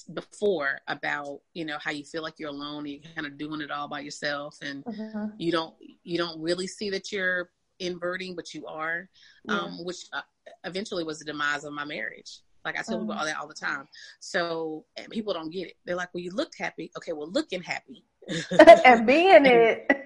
[0.03, 3.61] before about you know how you feel like you're alone and you're kind of doing
[3.61, 5.27] it all by yourself and mm-hmm.
[5.39, 9.09] you don't you don't really see that you're inverting but you are
[9.45, 9.59] yeah.
[9.59, 10.21] um, which uh,
[10.65, 12.41] eventually was the demise of my marriage.
[12.65, 13.19] Like i tell people mm-hmm.
[13.19, 13.87] all that all the time.
[14.21, 15.75] So people don't get it.
[15.85, 16.91] They're like well you looked happy.
[16.97, 18.05] Okay well looking happy.
[18.85, 19.91] And being it.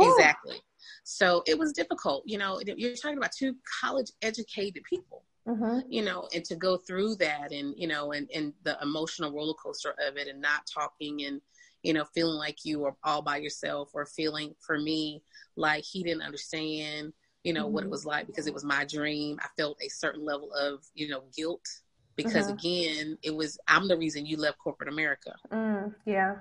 [0.00, 0.58] Exactly.
[1.02, 5.80] So it was difficult you know you're talking about two college educated people mm-hmm.
[5.88, 9.54] you know, and to go through that and, you know, and, and the emotional roller
[9.54, 11.40] coaster of it and not talking and,
[11.82, 15.22] you know, feeling like you are all by yourself or feeling for me
[15.56, 17.12] like he didn't understand,
[17.44, 17.74] you know, mm-hmm.
[17.74, 17.92] what it mm-hmm.
[17.92, 19.38] was like because it was my dream.
[19.40, 21.64] I felt a certain level of, you know, guilt
[22.16, 22.54] because mm-hmm.
[22.54, 25.34] again, it was, I'm the reason you left corporate America.
[25.52, 26.36] Mm, yeah.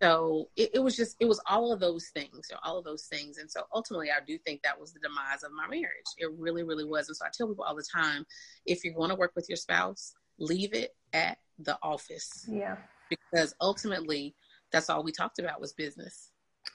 [0.00, 3.36] So it, it, was just, it was all of those things, all of those things.
[3.36, 6.06] And so ultimately, I do think that was the demise of my marriage.
[6.16, 7.08] It really, really was.
[7.08, 8.24] And so I tell people all the time
[8.64, 12.46] if you're going to work with your spouse, leave it at the office.
[12.48, 12.76] Yeah.
[13.10, 14.34] Because ultimately,
[14.72, 16.30] that's all we talked about was business.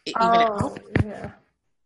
[0.05, 0.77] It, oh, at home.
[1.03, 1.31] Yeah.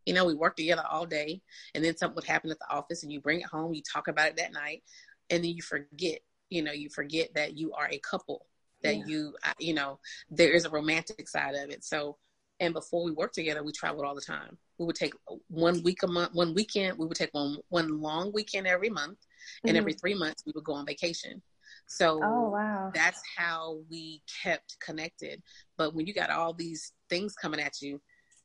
[0.06, 1.42] You know, we work together all day,
[1.76, 4.08] and then something would happen at the office, and you bring it home, you talk
[4.08, 4.84] about it that night,
[5.30, 6.20] and then you forget.
[6.50, 8.48] You know, you forget that you are a couple
[8.84, 9.04] that yeah.
[9.06, 12.18] you you know there is a romantic side of it so
[12.60, 15.14] and before we worked together we traveled all the time we would take
[15.50, 19.18] one week a month one weekend we would take one one long weekend every month
[19.64, 19.78] and mm-hmm.
[19.78, 21.42] every three months we would go on vacation
[21.86, 22.92] so oh, wow.
[22.94, 25.42] that's how we kept connected
[25.78, 28.00] but when you got all these things coming at you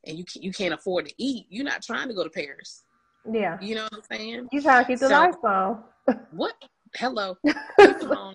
[0.06, 2.84] and you you can't afford to eat, you're not trying to go to Paris.
[3.30, 3.58] Yeah.
[3.60, 4.48] You know what I'm saying?
[4.52, 5.84] You trying to keep the So- lights on.
[6.32, 6.54] What?
[6.96, 7.36] Hello.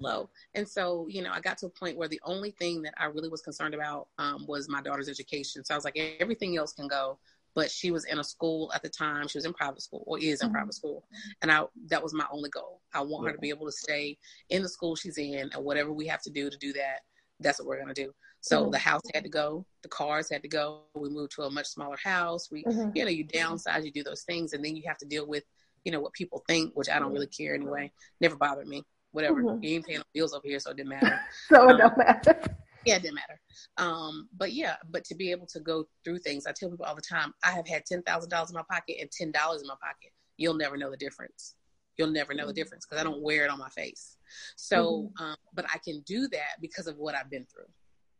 [0.00, 0.30] Hello.
[0.54, 3.06] And so, you know, I got to a point where the only thing that I
[3.06, 5.64] really was concerned about um, was my daughter's education.
[5.64, 7.18] So I was like, everything else can go.
[7.54, 9.28] But she was in a school at the time.
[9.28, 10.52] She was in private school or is in Mhm.
[10.52, 11.04] private school.
[11.42, 12.80] And I that was my only goal.
[12.94, 15.92] I want her to be able to stay in the school she's in and whatever
[15.92, 17.00] we have to do to do that,
[17.40, 18.14] that's what we're gonna do.
[18.40, 18.72] So Mhm.
[18.72, 20.84] the house had to go, the cars had to go.
[20.94, 22.50] We moved to a much smaller house.
[22.50, 22.92] We Mhm.
[22.94, 25.44] you know, you downsize, you do those things, and then you have to deal with,
[25.84, 27.92] you know, what people think, which I don't really care anyway.
[28.20, 28.84] Never bothered me.
[29.12, 29.42] Whatever.
[29.42, 29.62] Mhm.
[29.62, 31.20] You ain't paying no bills over here, so it didn't matter.
[31.48, 32.40] So it Um, don't matter.
[32.86, 33.40] yeah, it didn't matter.
[33.76, 36.94] Um, but yeah, but to be able to go through things, I tell people all
[36.94, 39.68] the time, I have had ten thousand dollars in my pocket and ten dollars in
[39.68, 40.12] my pocket.
[40.38, 41.54] You'll never know the difference.
[41.98, 44.16] You'll never know the difference because I don't wear it on my face.
[44.56, 47.68] So, um, but I can do that because of what I've been through.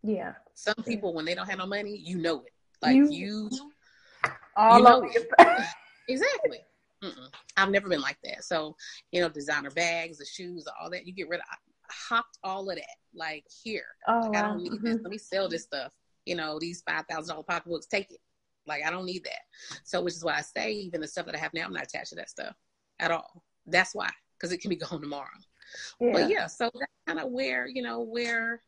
[0.03, 0.35] Yeah.
[0.55, 2.53] Some people, when they don't have no money, you know it.
[2.83, 3.51] Like You- you
[4.57, 5.23] All You know your
[6.09, 6.61] Exactly.
[7.03, 7.29] Mm-mm.
[7.57, 8.45] I've never been like that.
[8.45, 8.77] So,
[9.11, 11.47] you know, designer bags, the shoes, all that, you get rid of.
[11.51, 11.57] I
[11.93, 12.85] hopped all of that.
[13.15, 14.97] Like here, Oh, like, I don't need this.
[14.97, 15.03] Mhm.
[15.03, 15.93] Let me sell this stuff.
[16.25, 18.21] You know, these five thousand dollar pocketbooks, take it.
[18.67, 19.81] Like I don't need that.
[19.85, 21.83] So, which is why I say, even the stuff that I have now, I'm not
[21.83, 22.55] attached to that stuff
[23.01, 23.43] at all.
[23.67, 25.27] That's why, because it can be gone tomorrow.
[26.01, 26.13] Yeah.
[26.13, 28.63] But yeah, so that's kind of where you know where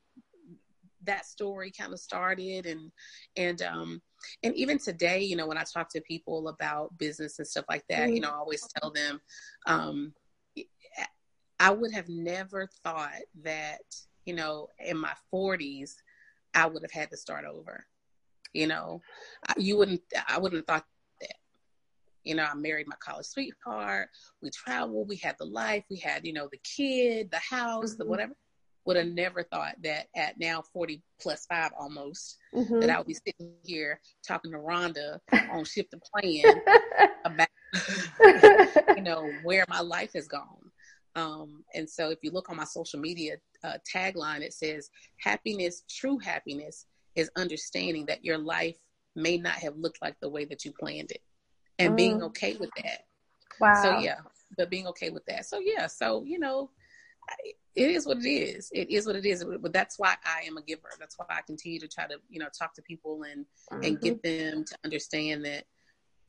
[1.05, 2.91] that story kind of started, and
[3.37, 4.03] and um
[4.43, 7.85] and even today, you know, when I talk to people about business and stuff like
[7.89, 9.21] that, you know, I always tell them,
[9.67, 10.15] um,
[11.61, 13.81] I would have never thought that
[14.25, 15.95] you know in my 40s
[16.55, 17.85] I would have had to start over.
[18.53, 19.01] You know,
[19.57, 20.01] you wouldn't.
[20.29, 20.87] I wouldn't have thought
[21.21, 21.35] that.
[22.23, 24.09] You know, I married my college sweetheart.
[24.41, 25.09] We traveled.
[25.09, 25.85] We had the life.
[25.91, 28.09] We had, you know, the kid, the house, the Mhm.
[28.09, 28.37] whatever.
[28.87, 32.81] Would have never thought that at now 40 plus five almost, Mhm.
[32.81, 35.19] that I would be sitting here talking to Rhonda
[35.51, 36.61] on Shift the Plan
[37.25, 37.49] about,
[38.97, 40.71] you know, where my life has gone.
[41.17, 45.85] Um, and so if you look on my social media uh, tagline, it says, happiness,
[45.89, 48.77] true happiness is understanding that your life
[49.15, 51.23] may not have looked like the way that you planned it
[51.79, 52.25] and being Mm.
[52.25, 53.05] okay with that.
[53.61, 53.73] wow.
[53.83, 54.19] So yeah,
[54.59, 55.47] but being okay with that.
[55.47, 56.71] So yeah, so you know,
[57.75, 58.71] it is what it is.
[58.73, 59.45] It is what it is.
[59.61, 60.91] But that's why I am a giver.
[60.99, 63.47] That's why I continue to try to you know talk to people and
[63.83, 64.01] and Mhm.
[64.01, 65.65] get them to understand that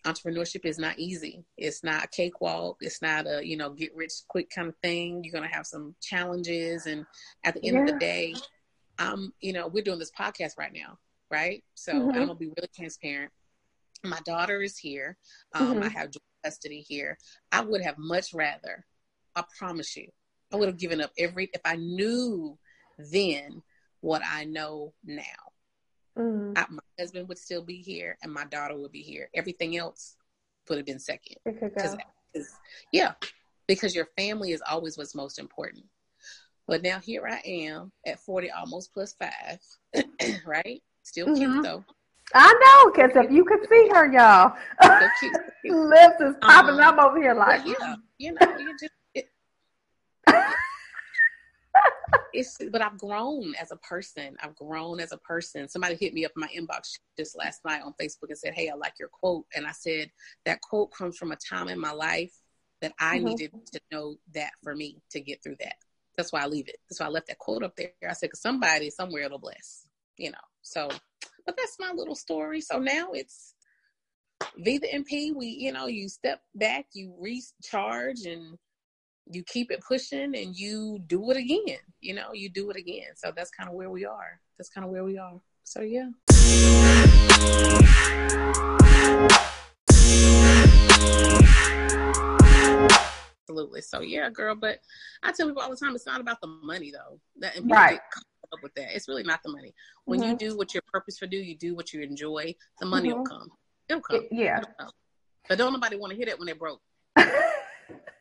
[0.05, 1.43] entrepreneurship is not easy.
[1.57, 2.77] It's not a cakewalk.
[2.81, 5.23] It's not a you know get rich quick kind of thing.
[5.23, 7.05] You're gonna have some challenges, and
[7.43, 8.33] at the end of the day,
[8.99, 10.97] um, you know, we're doing this podcast right now,
[11.31, 11.63] right?
[11.73, 12.15] So Mhm.
[12.15, 13.31] I'm gonna be really transparent.
[14.03, 15.17] My daughter is here.
[15.53, 15.83] Um, Mhm.
[15.85, 17.17] I have joint custody here.
[17.51, 18.85] I would have much rather.
[19.35, 20.11] I promise you,
[20.55, 22.57] I would have given up every if I knew
[22.97, 23.61] then
[23.99, 25.21] what I know now.
[26.17, 26.57] Mhm.
[26.57, 29.29] I, my husband would still be here and my daughter would be here.
[29.33, 30.15] Everything else
[30.69, 31.35] would have been second.
[31.43, 31.97] Because,
[32.93, 33.15] yeah,
[33.67, 35.83] because your family is always what's most important.
[36.67, 39.59] But now here I am at 40, almost plus five,
[40.45, 40.81] right?
[41.03, 41.63] Still cute Mhm.
[41.63, 41.83] though.
[42.33, 42.53] I
[42.85, 44.55] know, because if you could see her, y'all,
[45.19, 45.33] cute.
[45.61, 45.75] cute.
[45.77, 48.94] lips is popping Um, up over here like, yeah, you know, you just.
[50.35, 50.55] It,
[52.33, 54.35] it's but I've grown as a person.
[54.41, 55.67] I've grown as a person.
[55.67, 58.69] Somebody hit me up in my inbox just last night on Facebook and said, "Hey,
[58.69, 60.11] I like your quote," and I said
[60.45, 62.33] that quote comes from a time in my life
[62.81, 63.23] that I Mhm.
[63.23, 65.75] needed to know that for me to get through that.
[66.17, 66.77] That's why I leave it.
[66.89, 67.93] That's why I left that quote up there.
[68.07, 70.37] I said, "Cause somebody somewhere it'll bless," you know.
[70.61, 70.89] So,
[71.45, 72.61] but that's my little story.
[72.61, 73.55] So now it's
[74.57, 78.57] V the NP, we, you know, you step back, you recharge, and
[79.31, 81.79] you keep it pushing, and you do it again.
[82.01, 83.15] You know, you do it again.
[83.15, 84.39] So that's kind of where we are.
[84.57, 85.39] That's kind of where we are.
[85.63, 86.09] So yeah.
[93.47, 93.81] Absolutely.
[93.81, 94.55] So yeah, girl.
[94.55, 94.79] But
[95.23, 97.19] I tell people all the time, it's not about the money though.
[97.39, 97.99] That Right.
[98.53, 98.95] up with that.
[98.95, 99.73] It's really not the money.
[100.05, 100.37] When you Mhm.
[100.37, 102.55] do what your purpose for do, you do what you enjoy.
[102.79, 103.49] The money will come.
[103.89, 104.23] It'll come.
[104.23, 104.59] It- yeah.
[104.59, 104.91] It'll come.
[105.49, 106.81] But don't nobody want to hear that when they're broke.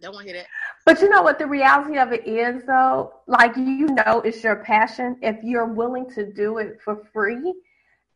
[0.00, 0.48] Don't want to hear that.
[0.86, 3.14] But you know what the reality of it is though?
[3.26, 7.54] Like you know it's your passion if you're willing to do it for free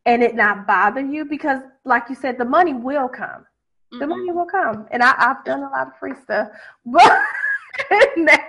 [0.07, 3.45] and it not bother you because like you said, the money will come.
[3.91, 4.09] The Mhm.
[4.09, 4.87] money will come.
[4.91, 6.49] And I, I've done a lot of free stuff.
[6.87, 7.23] But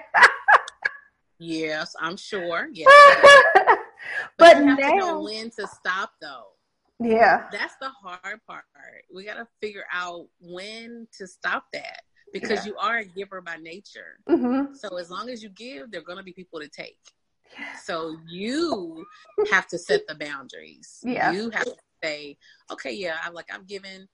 [1.39, 2.69] Yes, I'm sure.
[2.71, 2.87] Yeah.
[4.37, 6.47] but you have to know now when to stop though.
[6.99, 7.47] Yeah.
[7.51, 8.63] That's the hard part.
[9.13, 12.03] We got to figure out when to stop that
[12.33, 12.71] because Yeah.
[12.71, 14.19] you are a giver by nature.
[14.27, 16.99] hmm So as long as you give, there are going to be people to take.
[17.83, 19.05] So you
[19.51, 20.99] have to set the boundaries.
[21.03, 21.31] Yeah.
[21.31, 22.37] You have to say,
[22.71, 24.07] okay, yeah, I'm like I've given,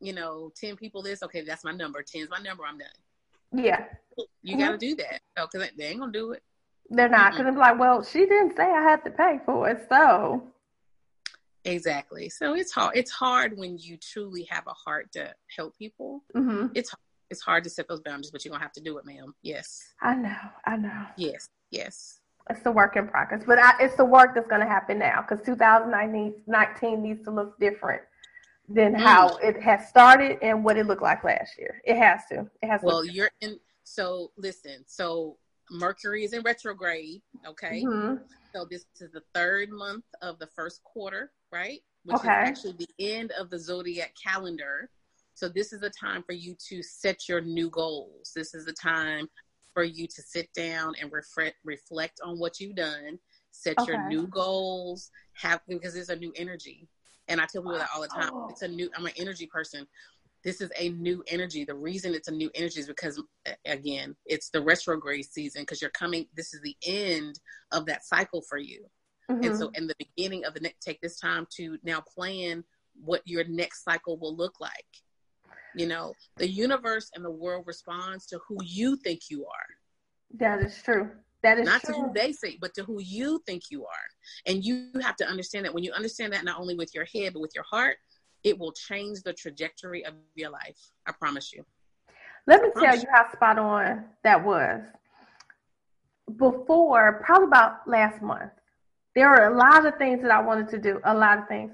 [0.00, 1.22] you know, ten people this.
[1.22, 2.02] Okay, that's my number.
[2.02, 2.64] Ten's my number.
[2.64, 2.88] I'm done.
[3.52, 3.84] Yeah,
[4.42, 4.60] you mm-hmm.
[4.60, 5.20] got to do that.
[5.36, 6.42] So, cause they ain't gonna do it.
[6.88, 7.58] They're not because mm-hmm.
[7.58, 10.52] like, well, she didn't say I had to pay for it, so.
[11.64, 12.28] Exactly.
[12.28, 12.96] So it's hard.
[12.96, 16.22] It's hard when you truly have a heart to help people.
[16.34, 16.68] Mm-hmm.
[16.74, 16.94] It's
[17.30, 19.34] it's hard to set those boundaries, but you're gonna have to do it, ma'am.
[19.42, 19.92] Yes.
[20.00, 20.36] I know.
[20.64, 21.06] I know.
[21.16, 21.48] Yes.
[21.70, 22.20] Yes.
[22.48, 25.24] It's the work in progress, but I, it's the work that's going to happen now
[25.28, 28.02] because 2019 needs to look different
[28.68, 29.00] than mm.
[29.00, 31.82] how it has started and what it looked like last year.
[31.84, 32.48] It has to.
[32.62, 32.82] It has.
[32.82, 33.58] To Well, you're in.
[33.82, 34.84] So listen.
[34.86, 35.38] So
[35.70, 37.20] Mercury is in retrograde.
[37.46, 37.82] Okay.
[37.84, 38.22] Mm-hmm.
[38.54, 41.80] So this is the third month of the first quarter, right?
[42.04, 42.28] Which okay.
[42.28, 44.88] is actually the end of the zodiac calendar.
[45.36, 48.32] So this is a time for you to set your new goals.
[48.34, 49.28] This is a time
[49.74, 53.18] for you to sit down and reflect reflect on what you've done,
[53.50, 53.92] set okay.
[53.92, 56.88] your new goals, have because it's a new energy.
[57.28, 58.30] And I tell people that all the time.
[58.32, 58.48] Oh.
[58.48, 59.86] It's a new I'm an energy person.
[60.42, 61.66] This is a new energy.
[61.66, 63.22] The reason it's a new energy is because
[63.66, 67.38] again, it's the retrograde season because you're coming this is the end
[67.72, 68.86] of that cycle for you.
[69.30, 69.44] Mm-hmm.
[69.44, 72.64] And so in the beginning of the next take this time to now plan
[72.98, 74.86] what your next cycle will look like
[75.76, 80.38] you know, the universe and the world responds to who you think you are.
[80.38, 81.10] That is true.
[81.42, 81.94] That is not true.
[81.94, 84.06] to who they say, but to who you think you are.
[84.46, 87.34] And you have to understand that when you understand that not only with your head
[87.34, 87.98] but with your heart,
[88.42, 90.78] it will change the trajectory of your life.
[91.06, 91.64] I promise you.
[92.46, 94.82] Let me tell you how spot on that was.
[96.36, 98.52] Before, probably about last month,
[99.14, 101.72] there were a lot of things that I wanted to do, a lot of things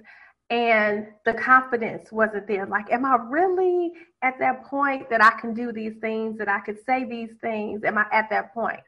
[0.50, 2.66] and the confidence wasn't there.
[2.66, 6.60] Like, am I really at that point that I can do these things, that I
[6.60, 7.84] could say these things?
[7.84, 8.80] Am I at that point?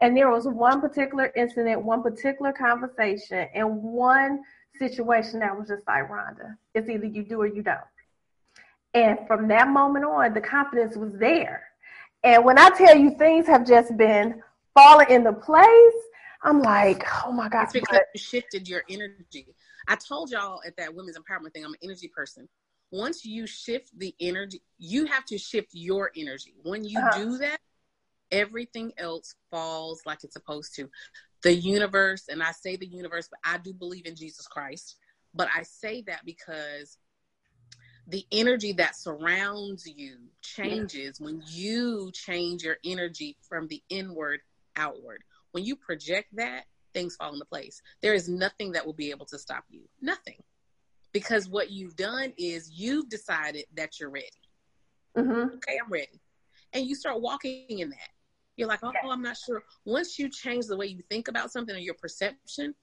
[0.00, 4.42] And there was one particular incident, one particular conversation, and one
[4.78, 7.80] situation that was just like, Rhonda, it's either you do or you don't.
[8.94, 11.64] And from that moment on, the confidence was there.
[12.24, 14.42] And when I tell you things have just been
[14.74, 15.94] falling into place,
[16.42, 17.64] I'm like, oh my God.
[17.64, 19.54] It's because you shifted your energy.
[19.88, 22.48] I told y'all at that women's empowerment thing, I'm an energy person.
[22.92, 26.54] Once you shift the energy, you have to shift your energy.
[26.62, 27.18] When you uh-huh.
[27.18, 27.60] do that,
[28.32, 30.88] everything else falls like it's supposed to.
[31.42, 34.96] The universe, and I say the universe, but I do believe in Jesus Christ.
[35.34, 36.98] But I say that because
[38.08, 41.24] the energy that surrounds you changes yeah.
[41.24, 44.40] when you change your energy from the inward
[44.76, 45.22] outward.
[45.52, 47.82] When you project that, things fall into place.
[48.02, 49.82] There is nothing that will be able to stop you.
[50.00, 50.42] Nothing.
[51.12, 54.28] Because what you've done is you've decided that you're ready.
[55.16, 55.56] Mm-hmm.
[55.56, 56.20] Okay, I'm ready.
[56.72, 58.10] And you start walking in that.
[58.56, 59.62] You're like, oh, I'm not sure.
[59.84, 62.74] Once you change the way you think about something or your perception,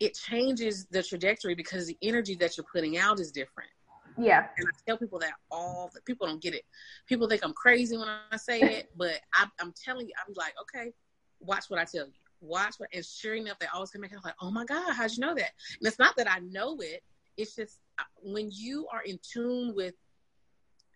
[0.00, 3.70] it changes the trajectory because the energy that you're putting out is different.
[4.18, 4.46] Yeah.
[4.58, 6.62] And I tell people that all the people don't get it.
[7.08, 10.54] People think I'm crazy when I say it, but I, am telling you, I'm like,
[10.62, 10.92] okay,
[11.40, 14.20] watch what I tell you watch what, and sure enough, they always come back and
[14.24, 15.50] like, oh my God, how'd you know that?
[15.78, 17.02] And it's not that I know it.
[17.36, 19.94] It's just uh, when you are in tune with,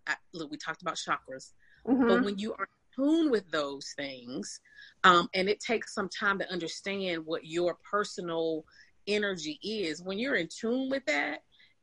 [0.07, 1.53] uh, look, we talked about chakras,
[1.87, 2.07] mm-hmm.
[2.09, 2.69] but when you are
[2.99, 4.61] in tune with those things,
[5.05, 8.65] um, and it takes some time to understand what your personal
[9.07, 11.41] energy is, when you're in tune with that,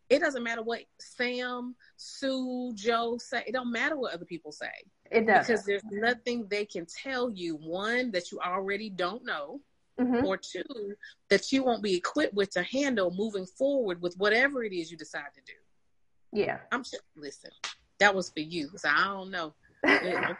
[0.09, 3.43] it doesn't matter what Sam, Sue, Joe say.
[3.47, 4.71] It don't matter what other people say.
[5.11, 7.55] It does because there's nothing they can tell you.
[7.55, 9.61] One that you already don't know,
[9.99, 10.25] mm-hmm.
[10.25, 10.63] or two
[11.29, 14.97] that you won't be equipped with to handle moving forward with whatever it is you
[14.97, 16.41] decide to do.
[16.41, 17.51] Yeah, I'm just listen.
[17.99, 19.53] That was for you, so I don't know.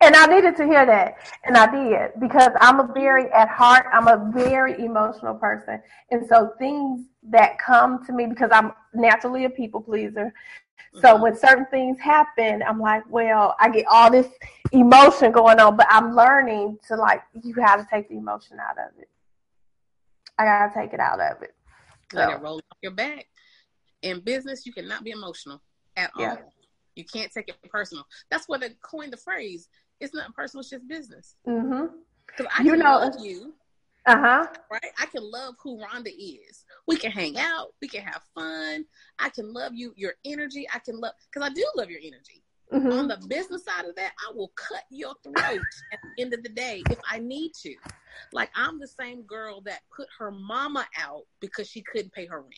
[0.00, 3.86] and I needed to hear that, and I did because I'm a very at heart.
[3.92, 9.44] I'm a very emotional person, and so things that come to me because I'm naturally
[9.44, 10.32] a people pleaser.
[10.94, 11.22] So mm-hmm.
[11.22, 14.28] when certain things happen, I'm like, well, I get all this
[14.72, 18.78] emotion going on, but I'm learning to like, you got to take the emotion out
[18.78, 19.08] of it.
[20.38, 21.54] I got to take it out of it.
[22.12, 22.18] So.
[22.18, 23.26] Let it roll off your back.
[24.02, 25.60] In business, you cannot be emotional
[25.96, 26.30] at yeah.
[26.30, 26.52] all.
[26.96, 28.04] You can't take it personal.
[28.30, 29.68] That's what they coined the phrase.
[30.00, 31.36] It's not personal, it's just business.
[31.46, 31.86] Mm-hmm.
[32.26, 33.54] Because I you know, you
[34.06, 34.46] uh huh.
[34.70, 34.92] Right?
[35.00, 36.64] I can love who Rhonda is.
[36.86, 37.74] We can hang out.
[37.82, 38.84] We can have fun.
[39.18, 40.66] I can love you, your energy.
[40.72, 42.42] I can love, because I do love your energy.
[42.72, 42.92] Mm-hmm.
[42.92, 45.60] On the business side of that, I will cut your throat
[45.92, 47.74] at the end of the day if I need to.
[48.32, 52.40] Like, I'm the same girl that put her mama out because she couldn't pay her
[52.40, 52.54] rent.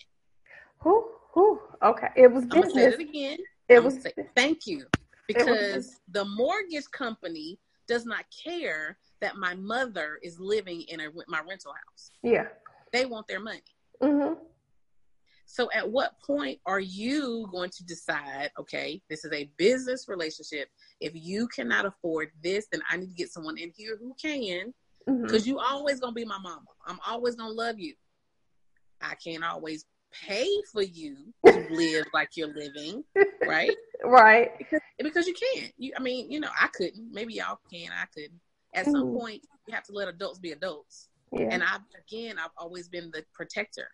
[0.81, 1.05] Who?
[1.33, 1.61] Who?
[1.83, 2.09] Okay.
[2.17, 2.65] It was business.
[2.67, 3.39] I'm say it again.
[3.69, 4.03] It was.
[4.03, 4.87] Say, thank you.
[5.27, 11.41] Because the mortgage company does not care that my mother is living in a, my
[11.49, 12.13] rental house.
[12.23, 12.47] Yeah.
[12.93, 13.63] They want their money.
[14.03, 14.35] Mm-hmm.
[15.45, 20.69] So at what point are you going to decide, okay, this is a business relationship.
[21.01, 24.73] If you cannot afford this, then I need to get someone in here who can.
[25.07, 25.49] Because mm-hmm.
[25.49, 26.67] you always gonna be my mama.
[26.87, 27.95] I'm always gonna love you.
[29.01, 33.05] I can't always pay for you to live like you're living,
[33.47, 33.75] right?
[34.05, 34.51] Right.
[34.59, 35.73] Because, because you can't.
[35.79, 37.13] You, I mean, you know, I couldn't.
[37.13, 37.91] Maybe y'all can.
[37.93, 38.41] I couldn't.
[38.75, 38.93] At mm.
[38.93, 39.19] some mm-hmm.
[39.19, 41.09] point, you have to let adults be adults.
[41.33, 41.49] Yeah.
[41.51, 43.89] And I've again, I've always been the protector.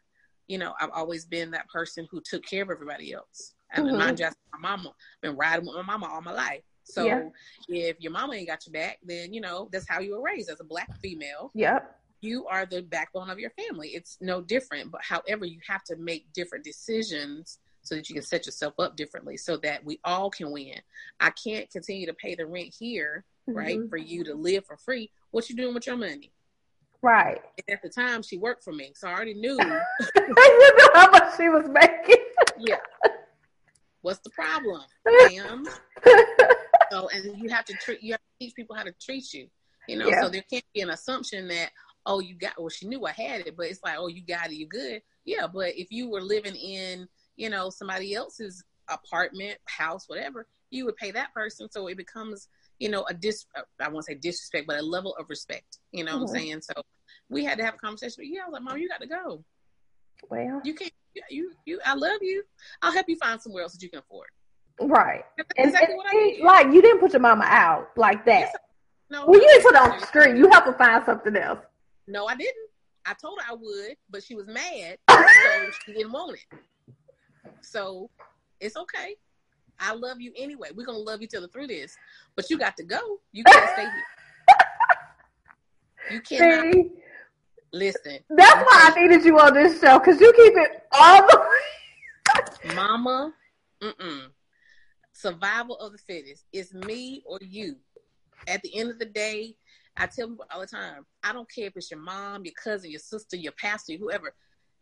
[0.47, 3.55] You know, I've always been that person who took care of everybody else.
[3.73, 3.99] And mm-hmm.
[3.99, 4.91] not just my mama.
[4.91, 6.63] I've been riding with my mama all my life.
[6.85, 7.23] So yeah.
[7.69, 10.51] if your mama ain't got your back, then you know that's how you were raised
[10.51, 11.51] as a black female.
[11.55, 13.89] Yep you are the backbone of your family.
[13.89, 14.91] It's no different.
[14.91, 18.97] But however, you have to make different decisions so that you can set yourself up
[18.97, 20.81] differently so that we all can win.
[21.21, 23.59] I can't continue to pay the rent here, mm-hmm.
[23.59, 25.11] right, for you to live for free.
[25.31, 26.33] What you doing with your money?
[27.03, 27.43] Right.
[27.59, 29.59] And at the time, she worked for me, so I already knew.
[30.17, 32.25] you knew how much she was making.
[32.59, 32.77] yeah.
[34.01, 35.67] What's the problem, ma'am?
[36.91, 39.49] so, and you have to treat you have to teach people how to treat you.
[39.89, 40.23] You know, yeah.
[40.23, 41.71] so there can't be an assumption that
[42.07, 44.51] oh, you got, well, she knew I had it, but it's like, oh, you got
[44.51, 45.03] it, you good.
[45.25, 50.85] Yeah, but if you were living in, you know, somebody else's apartment, house, whatever, you
[50.85, 51.69] would pay that person.
[51.71, 52.49] So it becomes,
[52.79, 53.47] you know, a dis,
[53.81, 55.79] I won't say disrespect, but a level of respect.
[55.93, 56.21] You know mm-hmm.
[56.21, 56.45] what I'm mm-hmm.
[56.45, 56.61] saying?
[56.63, 56.83] So
[57.31, 58.17] we had to have a conversation.
[58.19, 59.45] But yeah, I was like, mom, you got to go.
[60.29, 60.93] Well, you can't,
[61.31, 62.43] you, you, I love you.
[62.83, 64.29] I'll help you find somewhere else that you can afford.
[64.81, 65.25] Right.
[65.39, 66.45] And, exactly and, what I did.
[66.45, 68.41] Like, you didn't put your mama out like that.
[68.41, 68.57] Yes,
[69.11, 70.37] no, well, you didn't put her on the street.
[70.37, 71.61] You helped her find something else.
[72.07, 72.69] No, I didn't.
[73.07, 75.17] I told her I would, but she was mad, so
[75.85, 76.59] she didn't want it.
[77.61, 78.11] So
[78.61, 79.17] it's okay.
[79.79, 80.69] I love you anyway.
[80.75, 81.97] We're gonna love each other through this,
[82.37, 83.21] but you got to go.
[83.33, 84.05] You can't stay here.
[86.11, 86.73] You cannot.
[86.73, 86.91] See?
[87.73, 88.19] Listen.
[88.31, 92.75] That's why I needed you on this show because you keep it all the way.
[92.75, 93.33] Mama,
[93.83, 94.29] mm-mm.
[95.13, 96.45] Survival of the fittest.
[96.53, 97.77] It's me or you.
[98.47, 99.57] At the end of the day,
[99.97, 102.91] I tell people all the time, I don't care if it's your mom, your cousin,
[102.91, 104.35] your sister, your pastor, whoever.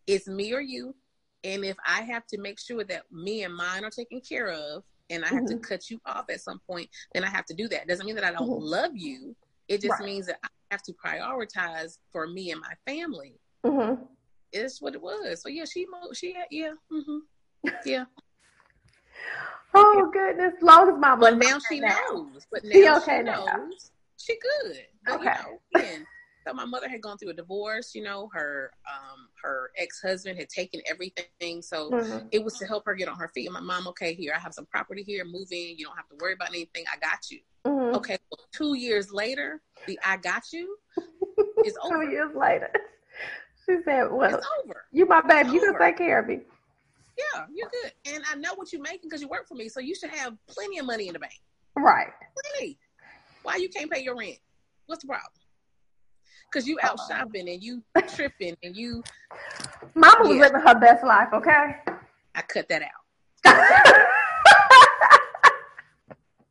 [0.07, 0.95] It's me or you.
[1.45, 4.85] And if I have to make sure that me and mine are taken care of
[5.11, 5.59] and I have mm-hmm.
[5.59, 7.89] to cut you off at some point, then I have to do that.
[7.89, 8.65] Doesn't mean that I don't mm-hmm.
[8.65, 9.37] love you.
[9.69, 10.05] It just right.
[10.05, 13.35] means that I have to prioritize for me and my family.
[13.65, 14.03] Mm-hmm.
[14.53, 15.43] It's what it was.
[15.43, 16.17] So yeah, she moved.
[16.17, 17.69] She had, yeah, mm-hmm.
[17.85, 18.05] yeah.
[19.75, 22.47] oh goodness, long as my but now she knows.
[22.51, 23.47] But now she, okay she knows.
[23.47, 23.69] Now.
[24.23, 24.77] She good.
[25.09, 25.35] Okay.
[25.75, 26.07] You know, and
[26.47, 27.95] so my mother had gone through a divorce.
[27.95, 32.27] You know, her um her ex husband had taken everything, so mm-hmm.
[32.31, 33.47] it was to help her get on her feet.
[33.47, 35.77] And my mom, okay, here I have some property here, move in.
[35.77, 36.85] You don't have to worry about anything.
[36.93, 37.41] I got you.
[37.67, 37.97] Mm-hmm.
[37.97, 40.77] Okay, well, two years later, the I got you
[41.65, 42.05] is over.
[42.05, 42.71] two years later,
[43.67, 44.85] she said, "Well, it's over.
[44.93, 45.49] You my baby.
[45.49, 45.79] It's you over.
[45.79, 46.41] can take care of me."
[47.19, 49.81] Yeah, you're good, and I know what you're making because you work for me, so
[49.81, 51.41] you should have plenty of money in the bank.
[51.77, 52.09] Right.
[52.55, 52.79] Plenty.
[53.43, 54.39] Why you can't pay your rent?
[54.87, 55.31] What's the problem?
[56.51, 57.09] Because you out uh-uh.
[57.09, 57.83] shopping and you
[58.15, 59.03] tripping and you.
[59.95, 61.77] Mama was living her best life, okay?
[62.35, 62.91] I cut that out.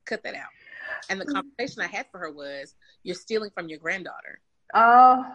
[0.06, 0.50] cut that out.
[1.10, 4.40] And the conversation I had for her was, "You're stealing from your granddaughter."
[4.74, 5.26] Oh,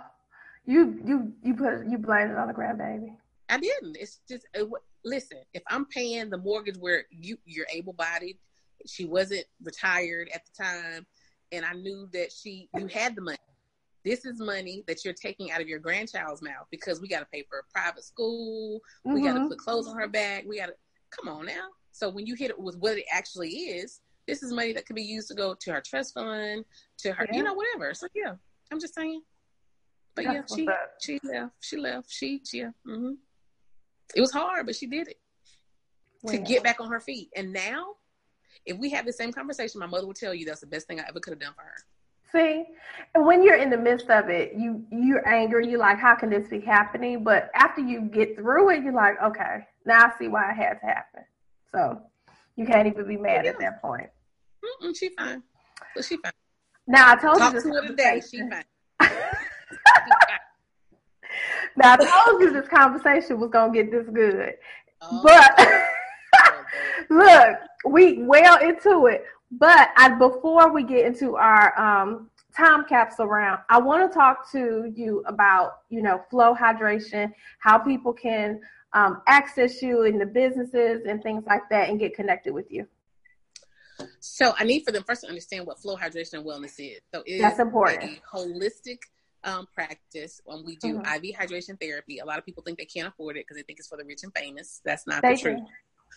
[0.64, 3.14] you you you put you blamed it on the grandbaby.
[3.48, 3.96] I didn't.
[3.98, 4.70] It's just uh, it,
[5.04, 5.38] listen.
[5.54, 8.38] If I'm paying the mortgage where you you're able bodied,
[8.86, 11.06] she wasn't retired at the time
[11.52, 13.38] and I knew that she you had the money.
[14.04, 17.26] This is money that you're taking out of your grandchild's mouth because we got to
[17.26, 18.80] pay for a private school.
[19.04, 19.14] Mm-hmm.
[19.14, 20.44] We got to put clothes on her back.
[20.46, 20.74] We got to
[21.10, 21.68] come on now.
[21.90, 24.96] So when you hit it with what it actually is, this is money that could
[24.96, 26.64] be used to go to her trust fund,
[26.98, 27.36] to her, yeah.
[27.36, 27.94] you know, whatever.
[27.94, 28.34] So yeah,
[28.70, 29.22] I'm just saying.
[30.14, 30.66] But That's yeah,
[31.00, 31.52] she she left.
[31.60, 32.10] She left.
[32.10, 32.70] She yeah.
[32.86, 33.12] Mm-hmm.
[34.14, 35.18] It was hard, but she did it
[36.28, 37.30] to get back on her feet.
[37.36, 37.94] And now
[38.64, 41.00] if we have the same conversation, my mother would tell you that's the best thing
[41.00, 41.76] I ever could have done for her.
[42.32, 42.64] See,
[43.14, 45.68] and when you're in the midst of it, you you're angry.
[45.68, 47.22] You're like, how can this be happening?
[47.22, 50.74] But after you get through it, you're like, okay, now I see why it had
[50.80, 51.22] to happen.
[51.72, 52.02] So
[52.56, 53.52] you can't even be mad yeah.
[53.52, 54.08] at that point.
[54.82, 55.42] Mm-mm, she fine.
[55.94, 56.32] But she fine.
[56.86, 58.22] Now I told Talk you this to her today.
[58.28, 58.64] She fine.
[61.76, 64.54] now I told you this conversation was gonna get this good,
[65.02, 65.20] oh.
[65.22, 65.58] but
[67.10, 67.56] look,
[67.90, 69.24] we well into it.
[69.50, 74.50] But I, before we get into our um, time capsule round, I want to talk
[74.52, 78.60] to you about, you know, flow hydration, how people can
[78.92, 82.86] um, access you in the businesses and things like that and get connected with you.
[84.20, 87.00] So I need for them first to understand what flow hydration and wellness is.
[87.14, 88.18] So it That's important.
[88.18, 88.98] a holistic
[89.44, 91.26] um, practice when we do mm-hmm.
[91.26, 92.18] IV hydration therapy.
[92.18, 94.04] A lot of people think they can't afford it because they think it's for the
[94.04, 94.80] rich and famous.
[94.84, 95.60] That's not they the truth.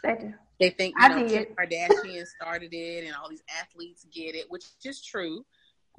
[0.04, 0.34] They do.
[0.60, 4.66] They think you know Kim Kardashian started it and all these athletes get it, which
[4.84, 5.46] is true.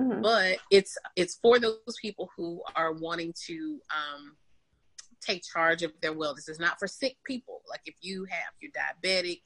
[0.00, 0.22] Mm-hmm.
[0.22, 4.36] But it's it's for those people who are wanting to um,
[5.20, 6.48] take charge of their wellness.
[6.48, 7.62] It's not for sick people.
[7.68, 9.40] Like if you have you're diabetic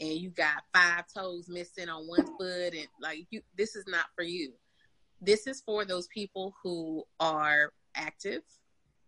[0.00, 4.06] and you got five toes missing on one foot and like you this is not
[4.16, 4.52] for you.
[5.20, 8.42] This is for those people who are active,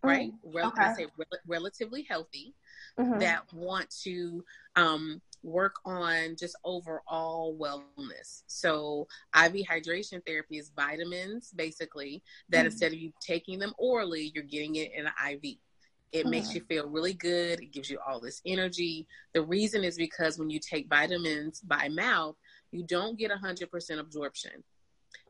[0.03, 0.31] right?
[0.31, 0.95] Mm, Rel- okay.
[0.97, 2.55] say rel- relatively healthy
[2.99, 3.19] mm-hmm.
[3.19, 4.45] that want to
[4.77, 8.43] um, work on just overall wellness.
[8.47, 12.67] So, IV hydration therapy is vitamins, basically, that mm-hmm.
[12.67, 15.57] instead of you taking them orally, you're getting it in an IV.
[16.13, 16.31] It mm-hmm.
[16.31, 17.61] makes you feel really good.
[17.61, 19.07] It gives you all this energy.
[19.33, 22.37] The reason is because when you take vitamins by mouth,
[22.71, 24.65] you don't get 100% absorption.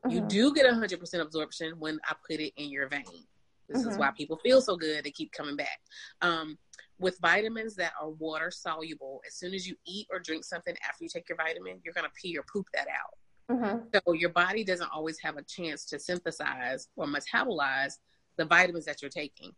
[0.09, 0.27] You mm-hmm.
[0.27, 3.25] do get 100% absorption when I put it in your vein.
[3.67, 3.99] This is mm-hmm.
[3.99, 5.03] why people feel so good.
[5.03, 5.79] They keep coming back.
[6.21, 6.57] Um,
[6.99, 11.03] with vitamins that are water soluble, as soon as you eat or drink something after
[11.03, 13.55] you take your vitamin, you're going to pee or poop that out.
[13.57, 13.79] Mm-hmm.
[13.93, 17.97] So your body doesn't always have a chance to synthesize or metabolize
[18.37, 19.51] the vitamins that you're taking.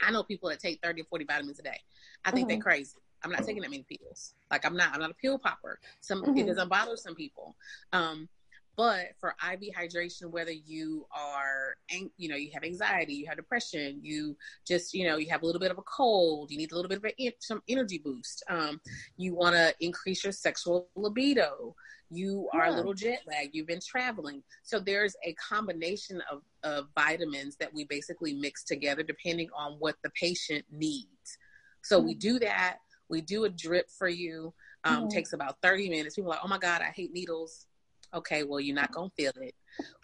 [0.00, 1.80] I know people that take 30 or 40 vitamins a day.
[2.24, 2.56] I think mm-hmm.
[2.56, 2.98] they're crazy.
[3.22, 4.34] I'm not taking that many pills.
[4.50, 4.92] Like I'm not.
[4.92, 5.78] I'm not a pill popper.
[6.00, 6.36] Some mm-hmm.
[6.38, 7.56] it doesn't bother some people.
[7.92, 8.28] Um,
[8.76, 11.76] but for IV hydration, whether you are,
[12.16, 15.46] you know, you have anxiety, you have depression, you just, you know, you have a
[15.46, 18.42] little bit of a cold, you need a little bit of a, some energy boost.
[18.48, 18.80] Um,
[19.16, 21.74] you want to increase your sexual libido.
[22.10, 22.74] You are yeah.
[22.74, 23.54] a little jet lagged.
[23.54, 24.42] You've been traveling.
[24.62, 29.96] So there's a combination of, of vitamins that we basically mix together depending on what
[30.02, 31.38] the patient needs.
[31.82, 32.08] So mm-hmm.
[32.08, 32.78] we do that.
[33.08, 34.52] We do a drip for you.
[34.82, 35.08] Um, mm-hmm.
[35.08, 36.16] Takes about 30 minutes.
[36.16, 37.66] People are like, oh my God, I hate needles
[38.14, 39.54] Okay, well, you're not going to feel it.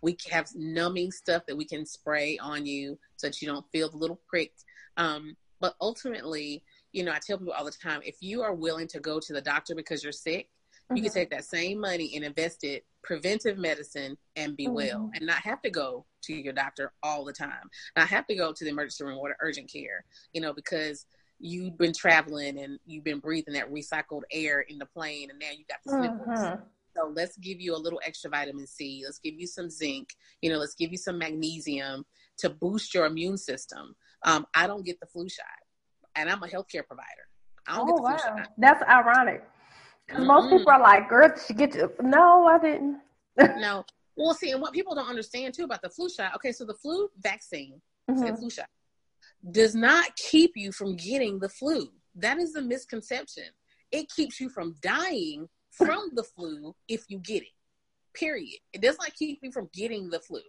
[0.03, 3.89] We have numbing stuff that we can spray on you so that you don't feel
[3.89, 4.53] the little prick.
[4.97, 8.89] Um, but ultimately, you know, I tell people all the time if you are willing
[8.89, 10.97] to go to the doctor because you're sick, mm-hmm.
[10.97, 11.19] you can mm-hmm.
[11.21, 14.75] take that same money and invest it preventive medicine and be mm-hmm.
[14.75, 17.71] well and not have to go to your doctor all the time.
[17.97, 21.07] Not have to go to the emergency room or the urgent care, you know, because
[21.39, 25.51] you've been traveling and you've been breathing that recycled air in the plane and now
[25.57, 26.39] you got the sniffles.
[26.39, 26.63] Mm-hmm.
[26.97, 29.03] So let's give you a little extra vitamin C.
[29.05, 30.11] Let's give you some zinc.
[30.43, 32.05] You know, let's give you some magnesium
[32.39, 33.95] to boost your immune system.
[34.25, 35.47] Um, I don't get the flu shot,
[36.17, 37.29] and I'm a healthcare provider.
[37.67, 38.17] I don't oh, get the wow.
[38.17, 38.49] flu shot.
[38.59, 39.45] That's ironic.
[40.11, 40.27] Mm-hmm.
[40.27, 43.01] most people are like, "Girl, she get to." No, I didn't.
[43.39, 43.85] no.
[44.17, 46.35] Well, see, and what people don't understand too about the flu shot.
[46.35, 47.81] Okay, so the flu vaccine,
[48.11, 48.35] mm-hmm.
[48.35, 48.69] flu shot,
[49.51, 51.89] does not keep you from getting the flu.
[52.17, 53.45] That is a misconception.
[53.93, 57.49] It keeps you from dying from the flu if you get it.
[58.15, 58.59] Period.
[58.73, 60.41] It does not keep you from getting the flu.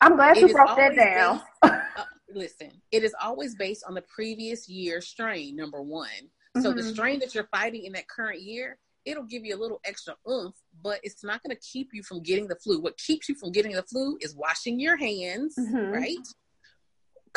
[0.00, 1.40] I'm glad it you broke that down.
[1.62, 6.08] Based, uh, listen, it is always based on the previous year strain, number one.
[6.08, 6.62] Mm-hmm.
[6.62, 6.90] So the mm-hmm.
[6.90, 10.54] strain that you're fighting in that current year, it'll give you a little extra oomph,
[10.82, 12.80] but it's not going to keep you from getting the flu.
[12.80, 15.90] What keeps you from getting the flu is washing your hands, mm-hmm.
[15.90, 16.16] right?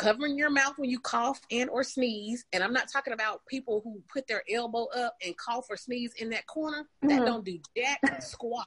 [0.01, 3.81] Covering your mouth when you cough and or sneeze and i'm not talking about people
[3.83, 7.25] who put their elbow up and cough or sneeze in that corner that mm-hmm.
[7.25, 8.65] don't do jack squat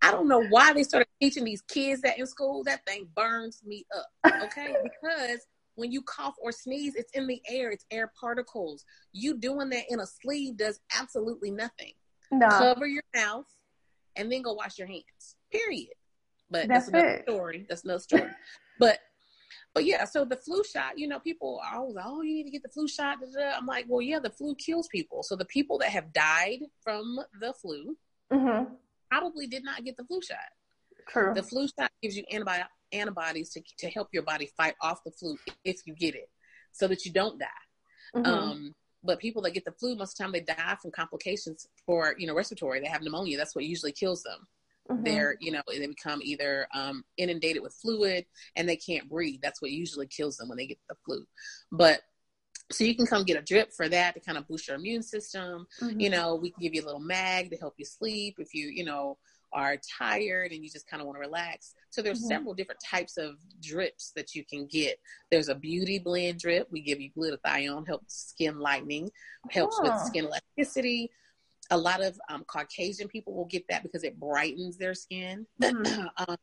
[0.00, 3.60] i don't know why they started teaching these kids that in school that thing burns
[3.66, 5.40] me up okay because
[5.74, 9.84] when you cough or sneeze it's in the air it's air particles you doing that
[9.88, 11.92] in a sleeve does absolutely nothing
[12.30, 12.48] no.
[12.48, 13.46] cover your mouth
[14.14, 15.88] and then go wash your hands period
[16.50, 17.22] but that's, that's another it.
[17.22, 18.30] story that's another story
[18.78, 19.00] but
[19.74, 22.50] but yeah, so the flu shot, you know, people are always oh, you need to
[22.50, 23.18] get the flu shot.
[23.56, 25.22] I'm like, well, yeah, the flu kills people.
[25.22, 27.96] So the people that have died from the flu
[28.30, 28.74] mm-hmm.
[29.10, 30.36] probably did not get the flu shot.
[31.08, 31.32] True.
[31.34, 32.62] The flu shot gives you antibody,
[32.92, 36.28] antibodies to, to help your body fight off the flu if you get it
[36.72, 37.46] so that you don't die.
[38.14, 38.26] Mm-hmm.
[38.26, 41.66] Um, but people that get the flu, most of the time they die from complications
[41.86, 42.80] for, you know, respiratory.
[42.80, 43.36] They have pneumonia.
[43.36, 44.46] That's what usually kills them.
[44.90, 45.04] Mm-hmm.
[45.04, 48.26] They're, you know, they become either um, inundated with fluid
[48.56, 49.40] and they can't breathe.
[49.42, 51.24] That's what usually kills them when they get the flu.
[51.70, 52.00] But
[52.70, 55.02] so you can come get a drip for that to kind of boost your immune
[55.02, 55.66] system.
[55.80, 56.00] Mm-hmm.
[56.00, 58.68] You know, we can give you a little mag to help you sleep if you,
[58.68, 59.18] you know,
[59.52, 61.74] are tired and you just kind of want to relax.
[61.90, 62.28] So there's mm-hmm.
[62.28, 64.98] several different types of drips that you can get.
[65.30, 66.68] There's a beauty blend drip.
[66.70, 69.10] We give you glutathione, helps skin lightening,
[69.50, 69.82] helps oh.
[69.82, 71.10] with skin elasticity
[71.70, 75.46] a lot of um, Caucasian people will get that because it brightens their skin.
[75.62, 76.06] Mm-hmm.
[76.28, 76.36] um,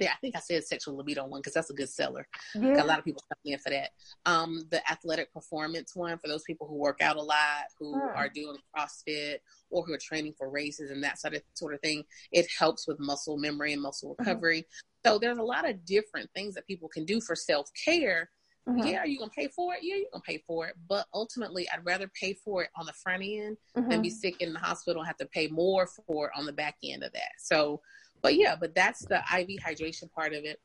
[0.00, 2.26] yeah, I think I said sexual libido one because that's a good seller.
[2.54, 2.82] Yeah.
[2.82, 3.90] A lot of people come in for that.
[4.24, 8.16] Um, the athletic performance one for those people who work out a lot, who hmm.
[8.16, 9.38] are doing CrossFit
[9.70, 12.04] or who are training for races and that sort of sort of thing.
[12.32, 14.28] It helps with muscle memory and muscle mm-hmm.
[14.28, 14.60] recovery.
[14.60, 15.10] Mm-hmm.
[15.10, 18.28] So there's a lot of different things that people can do for self care.
[18.68, 18.86] Mm-hmm.
[18.86, 19.80] Yeah, are you gonna pay for it?
[19.82, 20.74] Yeah, you're gonna pay for it.
[20.88, 23.88] But ultimately, I'd rather pay for it on the front end mm-hmm.
[23.88, 24.16] than be mm-hmm.
[24.16, 27.04] sick in the hospital and have to pay more for it on the back end
[27.04, 27.32] of that.
[27.38, 27.80] So
[28.22, 30.60] but yeah, but that's the IV hydration part of it.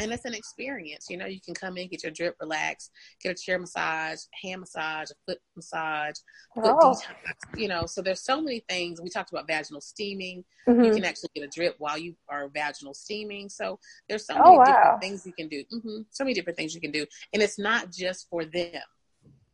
[0.00, 1.06] And it's an experience.
[1.10, 2.90] You know, you can come in, get your drip, relax,
[3.22, 6.14] get a chair massage, hand massage, a foot massage,
[6.54, 6.94] foot oh.
[6.94, 7.58] detox.
[7.58, 9.00] You know, so there's so many things.
[9.02, 10.44] We talked about vaginal steaming.
[10.66, 10.84] Mm-hmm.
[10.84, 13.50] You can actually get a drip while you are vaginal steaming.
[13.50, 13.78] So
[14.08, 14.64] there's so oh, many wow.
[14.64, 15.62] different things you can do.
[15.72, 16.02] Mm-hmm.
[16.10, 18.80] So many different things you can do, and it's not just for them.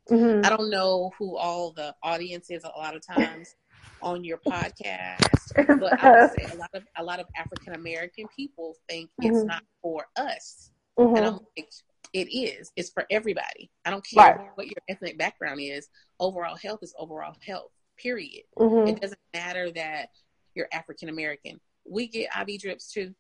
[0.09, 0.47] Mm-hmm.
[0.47, 3.55] I don't know who all the audience is a lot of times
[4.03, 8.27] on your podcast, but I would say a lot of a lot of African American
[8.35, 9.35] people think mm-hmm.
[9.35, 11.17] it's not for us, mm-hmm.
[11.17, 11.71] and I'm like,
[12.13, 12.73] it is.
[12.77, 13.71] It's for everybody.
[13.85, 14.49] I don't care right.
[14.55, 15.89] what your ethnic background is.
[16.21, 17.71] Overall health is overall health.
[17.99, 18.45] Period.
[18.59, 18.89] Mm-hmm.
[18.89, 20.11] It doesn't matter that
[20.55, 21.61] you're African American.
[21.89, 23.15] We get IV drips too.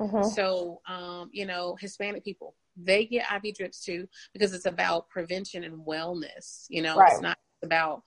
[0.00, 0.28] Mm-hmm.
[0.30, 5.64] So, um, you know, Hispanic people, they get IV drips too because it's about prevention
[5.64, 6.66] and wellness.
[6.68, 7.12] You know, right.
[7.12, 8.02] it's not about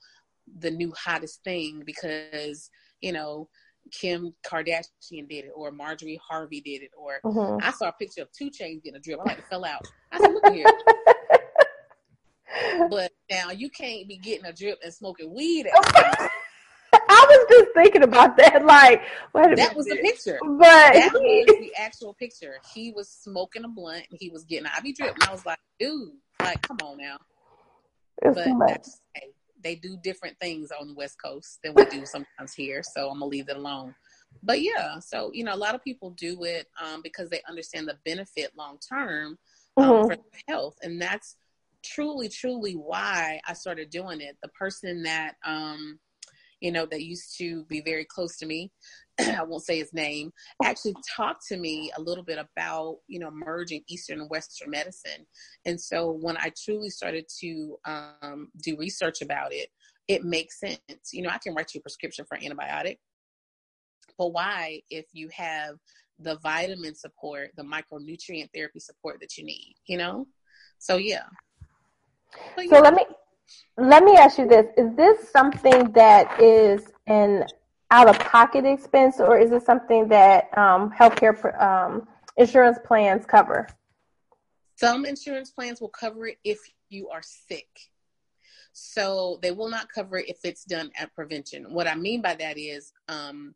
[0.58, 2.70] the new hottest thing because
[3.00, 3.48] you know
[3.92, 7.64] Kim Kardashian did it or Marjorie Harvey did it or mm-hmm.
[7.64, 9.20] I saw a picture of 2 Chainz getting a drip.
[9.20, 9.86] I like to fell out.
[10.12, 10.66] I said, look here.
[12.90, 15.68] but now you can't be getting a drip and smoking weed.
[17.08, 18.64] I was just thinking about that.
[18.64, 19.02] Like,
[19.34, 19.76] that minute.
[19.76, 20.38] was the picture.
[20.42, 22.56] But that was the actual picture.
[22.74, 25.44] He was smoking a blunt and he was getting an IV drip, and I was
[25.44, 27.18] like, dude, like, come on now.
[28.22, 29.28] It's but that's, hey,
[29.66, 32.82] they do different things on the West Coast than we do sometimes here.
[32.84, 33.94] So I'm gonna leave it alone.
[34.42, 37.88] But yeah, so you know, a lot of people do it um, because they understand
[37.88, 39.36] the benefit long term
[39.76, 40.08] um, mm-hmm.
[40.08, 41.36] for health, and that's
[41.84, 44.36] truly, truly why I started doing it.
[44.40, 45.98] The person that um,
[46.60, 48.70] you know, that used to be very close to me.
[49.38, 50.32] I won't say his name,
[50.64, 55.26] actually talked to me a little bit about, you know, merging Eastern and Western medicine.
[55.64, 59.68] And so when I truly started to um, do research about it,
[60.08, 60.80] it makes sense.
[61.12, 62.98] You know, I can write you a prescription for antibiotic,
[64.18, 65.76] but why if you have
[66.18, 70.26] the vitamin support, the micronutrient therapy support that you need, you know?
[70.78, 71.24] So yeah.
[72.54, 72.80] But, so yeah.
[72.80, 73.04] let me
[73.78, 77.44] let me ask you this: Is this something that is an
[77.90, 83.68] out-of-pocket expense, or is it something that um, healthcare um, insurance plans cover?
[84.76, 86.58] Some insurance plans will cover it if
[86.88, 87.68] you are sick.
[88.72, 91.72] So they will not cover it if it's done at prevention.
[91.72, 93.54] What I mean by that is, um,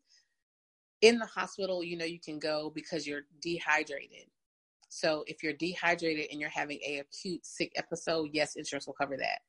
[1.03, 4.27] in the hospital, you know, you can go because you're dehydrated.
[4.89, 9.17] So if you're dehydrated and you're having a acute sick episode, yes, insurance will cover
[9.17, 9.41] that.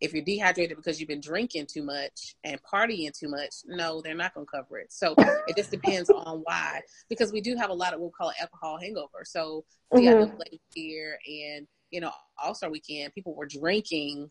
[0.00, 4.14] If you're dehydrated because you've been drinking too much and partying too much, no, they're
[4.14, 4.92] not going to cover it.
[4.92, 5.14] So
[5.46, 6.80] it just depends on why.
[7.08, 9.24] Because we do have a lot of what we call alcohol hangover.
[9.24, 10.36] So we mm-hmm.
[10.36, 12.10] the here and you know
[12.42, 14.30] All Star Weekend, people were drinking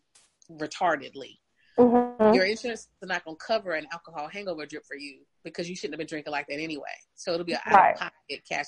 [0.50, 1.38] retardedly.
[1.78, 2.34] Mm-hmm.
[2.34, 5.74] Your insurance is not going to cover an alcohol hangover drip for you because you
[5.74, 6.82] shouldn't have been drinking like that anyway.
[7.16, 8.66] So it'll be an out of pocket cash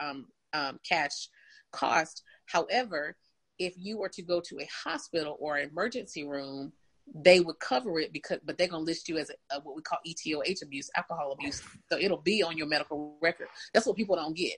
[0.00, 1.28] um, um, cash
[1.72, 2.22] cost.
[2.46, 3.16] However,
[3.58, 6.72] if you were to go to a hospital or emergency room,
[7.14, 9.82] they would cover it because, but they're gonna list you as a, a, what we
[9.82, 11.62] call ETOH abuse, alcohol abuse.
[11.90, 13.48] So it'll be on your medical record.
[13.72, 14.52] That's what people don't get.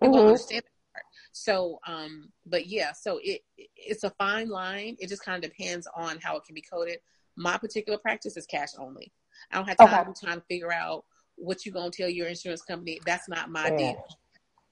[0.00, 0.16] People mm-hmm.
[0.16, 1.04] don't understand that part.
[1.32, 4.96] So, um, but yeah, so it it's a fine line.
[4.98, 6.98] It just kind of depends on how it can be coded.
[7.36, 9.12] My particular practice is cash only.
[9.50, 10.34] I don't have time okay.
[10.34, 11.04] to figure out
[11.36, 13.00] what you're gonna tell your insurance company.
[13.04, 13.76] That's not my yeah.
[13.76, 14.04] deal.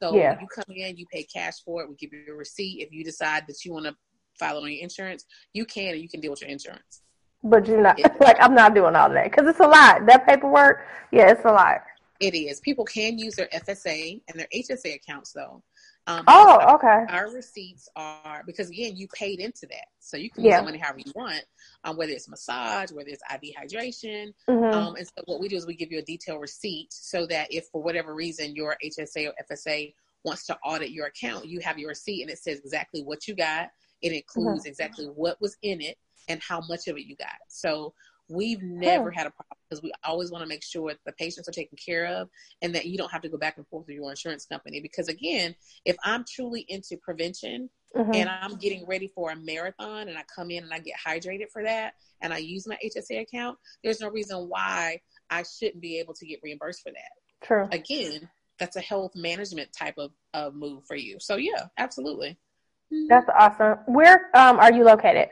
[0.03, 0.38] So yeah.
[0.40, 1.88] you come in, you pay cash for it.
[1.88, 2.80] We give you a receipt.
[2.80, 3.94] If you decide that you want to
[4.38, 7.03] file on your insurance, you can, and you can deal with your insurance.
[7.42, 10.07] But you're not like I'm not doing all that because it's a lot.
[10.07, 11.82] That paperwork, yeah, it's a lot.
[12.20, 12.61] It is.
[12.61, 15.62] People can use their FSA and their HSA accounts though.
[16.07, 17.05] Um, oh, okay.
[17.09, 20.61] Our receipts are because again, you paid into that, so you can use yeah.
[20.61, 21.44] money however you want,
[21.84, 24.32] um, whether it's massage, whether it's IV hydration.
[24.48, 24.76] Mm-hmm.
[24.76, 27.48] Um, and so what we do is we give you a detailed receipt so that
[27.51, 29.94] if for whatever reason your HSA or FSA
[30.24, 33.34] wants to audit your account, you have your receipt and it says exactly what you
[33.34, 33.70] got.
[34.03, 34.68] It includes mm-hmm.
[34.68, 35.96] exactly what was in it
[36.28, 37.28] and how much of it you got.
[37.48, 37.92] So
[38.30, 41.52] We've never had a problem because we always want to make sure the patients are
[41.52, 42.28] taken care of
[42.62, 44.80] and that you don't have to go back and forth with your insurance company.
[44.80, 45.54] Because again,
[45.84, 48.14] if I'm truly into prevention mm-hmm.
[48.14, 51.50] and I'm getting ready for a marathon and I come in and I get hydrated
[51.52, 55.98] for that and I use my HSA account, there's no reason why I shouldn't be
[55.98, 57.46] able to get reimbursed for that.
[57.46, 57.68] True.
[57.72, 58.28] Again,
[58.58, 61.18] that's a health management type of, of move for you.
[61.18, 62.38] So yeah, absolutely.
[63.08, 63.78] That's awesome.
[63.86, 65.30] Where um, are you located?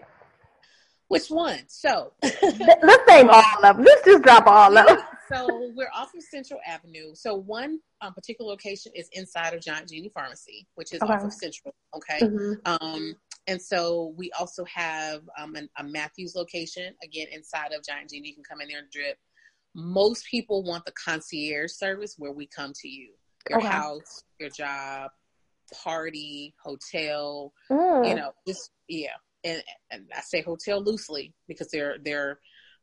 [1.09, 1.61] Which one?
[1.69, 3.85] So let's name all of them.
[3.85, 4.99] Let's just drop all of them.
[5.31, 5.47] So
[5.77, 7.15] we're off of Central Avenue.
[7.15, 11.13] So one um, particular location is inside of Giant Genie Pharmacy, which is okay.
[11.13, 11.75] off of Central.
[11.95, 12.25] Okay.
[12.25, 12.53] Mm-hmm.
[12.65, 13.15] Um,
[13.47, 18.29] and so we also have um, an, a Matthews location again inside of Giant Genie.
[18.29, 19.19] You can come in there and drip.
[19.75, 23.11] Most people want the concierge service where we come to you,
[23.51, 23.69] your okay.
[23.69, 25.11] house, your job,
[25.85, 27.53] party, hotel.
[27.71, 28.09] Mm.
[28.09, 29.11] You know, just yeah.
[29.45, 32.41] And, and I say hotel loosely because there there are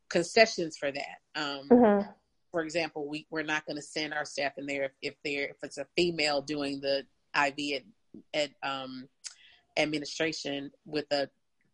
[0.10, 1.18] concessions for that.
[1.36, 2.12] Um, mm-hmm
[2.56, 5.50] for example, we we're not going to send our staff in there if, if they're
[5.50, 7.84] if it's a female doing the IV
[8.34, 9.10] at, at um,
[9.76, 11.28] administration with a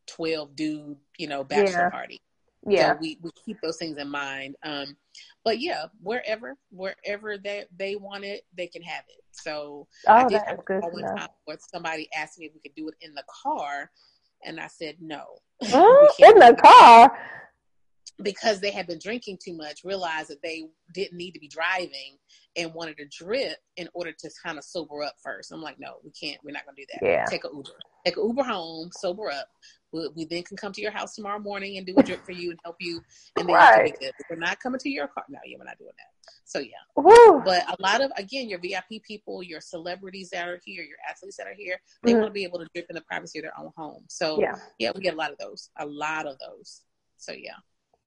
[0.08, 1.90] twelve dude, you know, bachelor yeah.
[1.92, 2.22] party.
[2.68, 4.56] Yeah, so we we keep those things in mind.
[4.64, 4.98] Um,
[5.46, 9.24] but yeah, wherever wherever they they want it, they can have it.
[9.34, 12.76] So oh, I did have good one time where somebody asked me if we could
[12.76, 13.92] do it in the car,
[14.46, 15.24] and I said no.
[15.62, 17.16] Mm, in the car
[18.24, 22.18] because they had been drinking too much, realized that they didn't need to be driving
[22.56, 25.52] and wanted to drip in order to kind of sober up first.
[25.52, 26.40] I'm like, no, we can't.
[26.44, 27.06] We're not going to do that.
[27.06, 27.26] Yeah.
[27.26, 27.70] Take a Uber.
[28.06, 29.48] Take an Uber home, sober up.
[29.94, 32.32] We, we, then can come to your house tomorrow morning and do a drip for
[32.32, 33.02] you and help you,
[33.38, 33.88] and then right.
[33.88, 34.14] you can be good.
[34.30, 35.26] we're not coming to your car.
[35.28, 36.34] No, yeah, we're not doing that.
[36.46, 36.72] So yeah.
[36.96, 37.42] Woo.
[37.44, 41.36] But a lot of again, your VIP people, your celebrities that are here, your athletes
[41.38, 42.22] that are here, they mm-hmm.
[42.22, 44.04] want to be able to drip in the privacy of their own home.
[44.08, 45.70] So yeah, yeah, we get a lot of those.
[45.80, 46.82] A lot of those.
[47.18, 47.52] So yeah.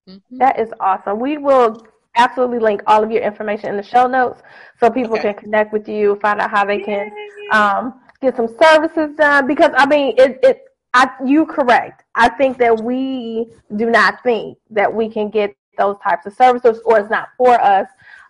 [0.08, 0.38] Mm-hmm.
[0.38, 1.20] That is awesome.
[1.20, 1.86] We will
[2.16, 4.42] absolutely link all of your information in the show notes
[4.78, 5.32] so people okay.
[5.32, 7.10] can connect with you, find out how they can
[7.52, 9.46] um, get some services done.
[9.46, 10.64] Because I mean, it, it
[10.94, 12.04] I, you correct.
[12.14, 16.80] I think that we do not think that we can get those types of services,
[16.84, 17.88] or it's not for us,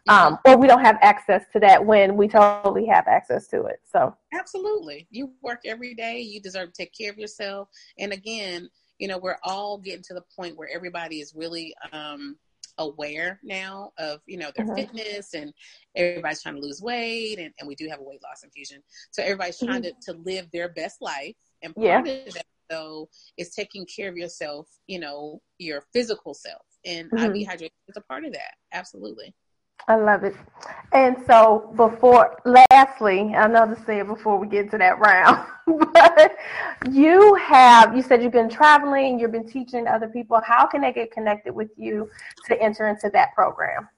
[0.09, 3.81] um, or we don't have access to that when we totally have access to it.
[3.91, 6.21] So absolutely, you work every day.
[6.21, 7.69] You deserve to take care of yourself.
[7.99, 12.37] And again, you know, we're all getting to the point where everybody is really um,
[12.79, 14.77] aware now of, you know, their mm-hmm.
[14.77, 15.53] fitness and
[15.97, 18.83] everybody's trying to lose weight and, and we do have a weight loss infusion.
[19.11, 19.99] So everybody's trying mm-hmm.
[20.01, 21.35] to, to live their best life.
[21.63, 22.15] And part yeah.
[22.15, 26.63] of that though is taking care of yourself, you know, your physical self.
[26.85, 27.35] And mm-hmm.
[27.37, 28.55] IV hydration is a part of that.
[28.73, 29.35] Absolutely.
[29.89, 30.35] I love it.
[30.93, 35.47] And so before, lastly, I know to say it before we get to that round,
[35.93, 36.37] but
[36.91, 40.41] you have, you said you've been traveling, you've been teaching other people.
[40.45, 42.09] How can they get connected with you
[42.47, 43.89] to enter into that program?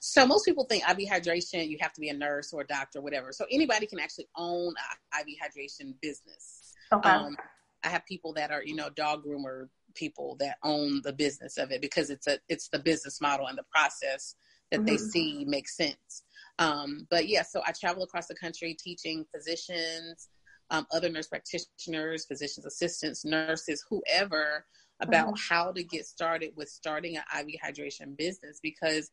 [0.00, 2.98] So most people think IV hydration, you have to be a nurse or a doctor,
[2.98, 3.32] or whatever.
[3.32, 4.74] So anybody can actually own
[5.18, 6.74] IV hydration business.
[6.92, 7.08] Okay.
[7.08, 7.36] Um,
[7.84, 11.70] I have people that are, you know, dog groomer people that own the business of
[11.70, 14.36] it because it's a it's the business model and the process
[14.70, 14.86] that mm-hmm.
[14.86, 16.24] they see makes sense.
[16.58, 20.28] Um, but yeah, so I travel across the country teaching physicians,
[20.70, 24.66] um, other nurse practitioners, physicians assistants, nurses, whoever
[25.00, 25.54] about mm-hmm.
[25.54, 29.10] how to get started with starting an IV hydration business because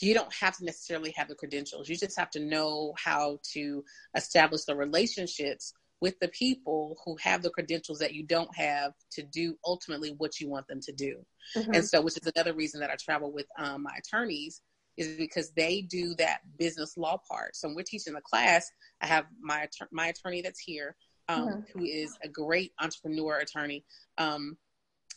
[0.00, 1.88] you don't have to necessarily have the credentials.
[1.88, 3.84] You just have to know how to
[4.16, 9.22] establish the relationships with the people who have the credentials that you don't have to
[9.22, 11.24] do ultimately what you want them to do.
[11.56, 11.74] Mm-hmm.
[11.74, 14.60] And so, which is another reason that I travel with um, my attorneys
[14.96, 17.56] is because they do that business law part.
[17.56, 18.70] So when we're teaching the class,
[19.00, 20.96] I have my my attorney that's here,
[21.28, 21.78] um, mm-hmm.
[21.78, 23.84] who is a great entrepreneur attorney.
[24.18, 24.56] Um,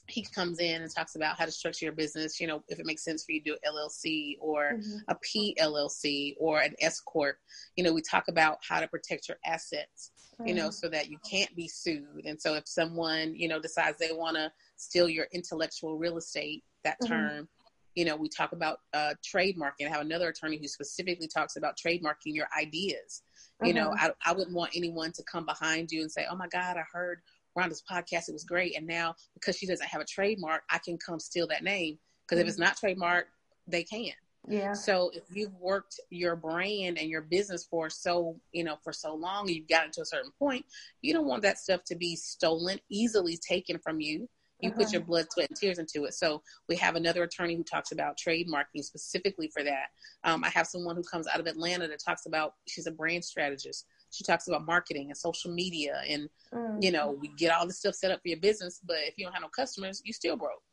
[0.09, 2.39] he comes in and talks about how to structure your business.
[2.39, 4.97] You know, if it makes sense for you to do an LLC or mm-hmm.
[5.09, 7.37] a PLLC or an S corp.
[7.75, 10.11] You know, we talk about how to protect your assets.
[10.39, 10.47] Mm-hmm.
[10.47, 10.71] You know, mm-hmm.
[10.71, 12.25] so that you can't be sued.
[12.25, 16.63] And so if someone you know decides they want to steal your intellectual real estate,
[16.83, 17.13] that mm-hmm.
[17.13, 17.49] term
[17.97, 19.87] you know, we talk about uh, trademarking.
[19.87, 23.23] I have another attorney who specifically talks about trademarking your ideas.
[23.59, 23.65] Mm-hmm.
[23.65, 24.11] You know, mm-hmm.
[24.23, 26.83] I, I wouldn't want anyone to come behind you and say, oh my God, I
[26.93, 27.21] heard
[27.57, 28.29] Rhonda's podcast.
[28.29, 28.77] It was great.
[28.77, 31.97] And now because she doesn't have a trademark, I can come steal that name.
[32.21, 32.47] Because mm-hmm.
[32.47, 33.31] if it's not trademarked,
[33.65, 34.13] they can.
[34.47, 34.73] Yeah.
[34.73, 39.15] So if you've worked your brand and your business for so, you know, for so
[39.15, 40.63] long, you've gotten to a certain point,
[41.01, 44.29] you don't want that stuff to be stolen, easily taken from you.
[44.59, 46.15] You put your blood, sweat, and tears into it.
[46.15, 49.87] So we have another attorney who talks about trademarking specifically for that.
[50.23, 53.23] Um, I have someone who comes out of Atlanta that talks about she's a brand
[53.23, 53.85] strategist.
[54.11, 56.81] She talks about marketing and social media, and mm.
[56.81, 58.79] you know we get all this stuff set up for your business.
[58.83, 60.63] But if you don't have no customers, you still broke.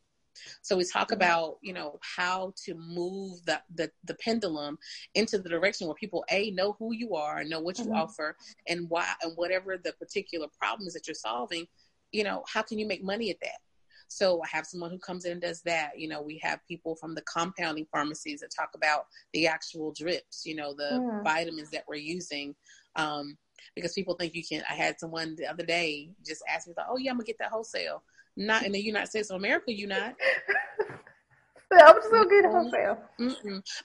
[0.63, 4.79] So we talk about, you know, how to move the, the, the, pendulum
[5.15, 7.95] into the direction where people a know who you are, know what you mm-hmm.
[7.95, 11.67] offer, and why, and whatever the particular problems that you're solving,
[12.13, 13.61] you know, how can you make money at that?
[14.09, 15.99] So I have someone who comes in and does that.
[15.99, 20.45] You know, we have people from the compounding pharmacies that talk about the actual drips,
[20.45, 21.25] you know, the mm.
[21.25, 22.55] vitamins that we're using.
[22.97, 23.37] Um,
[23.75, 24.63] because people think you can.
[24.71, 27.51] I had someone the other day just ask me, "Oh yeah, I'm gonna get that
[27.51, 28.03] wholesale."
[28.37, 30.15] Not in the United States of America, you not.
[31.73, 32.99] I'm just gonna get wholesale.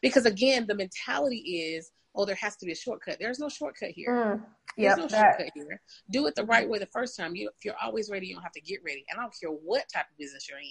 [0.02, 3.18] Because again, the mentality is, oh, there has to be a shortcut.
[3.20, 4.10] There's no shortcut here.
[4.10, 4.42] Mm.
[4.78, 5.36] Yep, There's no that.
[5.38, 5.82] shortcut here.
[6.12, 7.36] Do it the right way the first time.
[7.36, 9.06] You, if you're always ready, you don't have to get ready.
[9.10, 10.66] And I don't care what type of business you're in.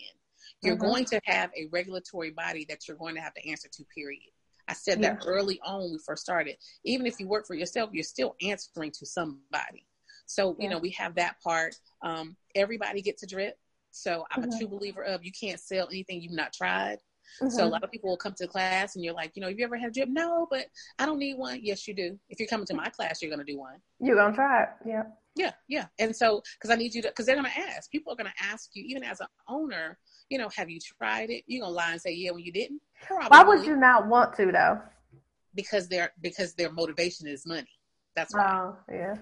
[0.62, 0.84] You're mm-hmm.
[0.84, 3.84] going to have a regulatory body that you're going to have to answer to.
[3.94, 4.30] Period.
[4.68, 5.14] I said yeah.
[5.14, 6.56] that early on when we first started.
[6.84, 9.86] Even if you work for yourself, you're still answering to somebody.
[10.26, 10.64] So, yeah.
[10.64, 11.74] you know, we have that part.
[12.02, 13.56] Um, everybody gets a drip.
[13.90, 14.52] So I'm mm-hmm.
[14.52, 16.98] a true believer of you can't sell anything you've not tried.
[17.40, 17.50] Mm-hmm.
[17.50, 17.72] So a mm-hmm.
[17.72, 19.76] lot of people will come to class and you're like, you know, have you ever
[19.76, 20.08] had a drip?
[20.08, 20.66] No, but
[20.98, 21.60] I don't need one.
[21.62, 22.18] Yes, you do.
[22.28, 23.76] If you're coming to my class, you're going to do one.
[24.00, 24.68] You're going to try it.
[24.86, 25.04] Yeah.
[25.36, 25.52] Yeah.
[25.68, 25.86] Yeah.
[25.98, 28.30] And so, cause I need you to, cause they're going to ask, people are going
[28.30, 29.98] to ask you, even as an owner,
[30.30, 31.44] you know, have you tried it?
[31.46, 32.80] You're going to lie and say, yeah, when you didn't.
[33.02, 33.28] Probably.
[33.28, 34.80] Why would you not want to though?
[35.54, 37.68] Because their, because their motivation is money.
[38.16, 38.62] That's why.
[38.62, 39.14] Oh, yeah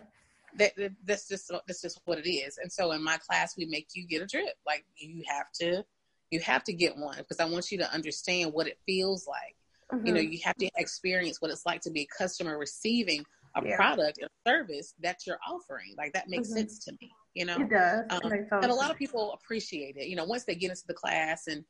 [0.59, 0.73] that,
[1.05, 2.59] that's just that's just what it is.
[2.59, 4.55] And so in my class, we make you get a drip.
[4.67, 5.85] Like you have to,
[6.31, 9.57] you have to get one because I want you to understand what it feels like.
[9.93, 10.07] Mm-hmm.
[10.07, 10.33] You know, mm-hmm.
[10.33, 13.25] you have to experience what it's like to be a customer receiving
[13.55, 13.77] a yeah.
[13.77, 15.95] product or service that you're offering.
[15.97, 16.59] Like that makes mm-hmm.
[16.59, 17.11] sense to me.
[17.35, 18.05] You know, it does.
[18.11, 20.09] Um, and a lot of people appreciate it.
[20.09, 21.65] You know, once they get into the class and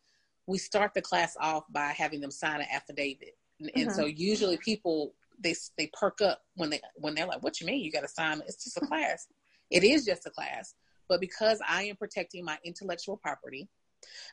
[0.46, 3.36] we start the class off by having them sign an affidavit.
[3.60, 3.80] And, mm-hmm.
[3.80, 7.66] and so usually people they they perk up when they when they're like, "What you
[7.66, 7.84] mean?
[7.84, 8.40] You got to sign?
[8.46, 9.26] It's just a class."
[9.70, 10.74] it is just a class,
[11.08, 13.68] but because I am protecting my intellectual property,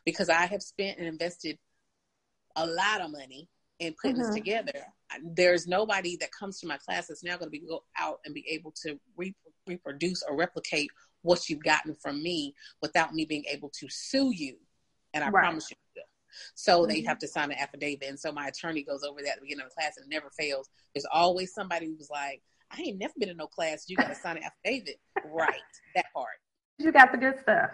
[0.06, 1.58] because I have spent and invested
[2.56, 3.50] a lot of money
[3.80, 4.28] in putting mm-hmm.
[4.28, 4.86] this together,
[5.36, 8.34] there's nobody that comes to my class that's now going to be go out and
[8.34, 9.36] be able to re-
[9.68, 10.90] reproduce or replicate
[11.22, 14.56] what you've gotten from me without me being able to sue you.
[15.14, 15.42] And I right.
[15.42, 15.78] promise you,
[16.56, 16.92] so mm-hmm.
[16.92, 18.08] they have to sign an affidavit.
[18.08, 20.14] And so my attorney goes over that at the beginning of the class and it
[20.14, 20.70] never fails.
[20.94, 23.86] There's always somebody who's like, I ain't never been in no class.
[23.88, 25.00] You got to sign an affidavit.
[25.32, 25.62] right.
[25.96, 26.28] That part.
[26.80, 27.70] You got the good stuff.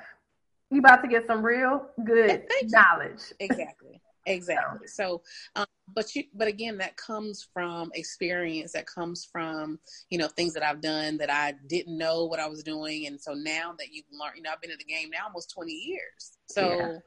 [0.71, 3.21] You about to get some real good knowledge.
[3.39, 4.01] Exactly.
[4.25, 4.85] Exactly.
[4.85, 5.23] So,
[5.55, 5.65] um,
[5.95, 8.73] but you, but again, that comes from experience.
[8.73, 9.79] That comes from
[10.11, 13.19] you know things that I've done that I didn't know what I was doing, and
[13.19, 15.71] so now that you've learned, you know, I've been in the game now almost twenty
[15.73, 16.37] years.
[16.45, 16.97] So, yeah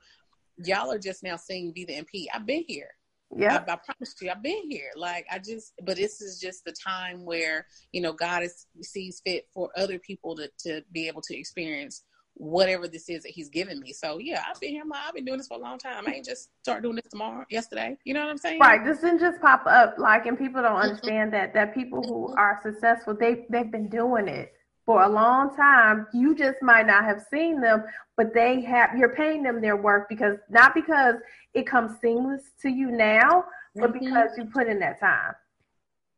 [0.59, 2.27] y'all are just now seeing Vita NP.
[2.33, 2.89] I've been here.
[3.35, 4.91] Yeah, I, I promise you, I've been here.
[4.95, 9.23] Like I just, but this is just the time where you know God is sees
[9.25, 12.05] fit for other people to to be able to experience
[12.35, 13.93] whatever this is that He's given me.
[13.93, 14.83] So yeah, I've been here.
[14.93, 16.05] I've been doing this for a long time.
[16.07, 17.97] I ain't just start doing this tomorrow, yesterday.
[18.05, 18.61] You know what I'm saying?
[18.61, 18.85] Right.
[18.85, 19.97] This didn't just pop up.
[19.99, 24.29] Like, and people don't understand that that people who are successful, they they've been doing
[24.29, 24.53] it
[24.85, 26.07] for a long time.
[26.13, 27.85] You just might not have seen them,
[28.17, 31.17] but they have you're paying them their work because not because
[31.55, 34.05] it comes seamless to you now, but mm-hmm.
[34.05, 35.35] because you put in that time.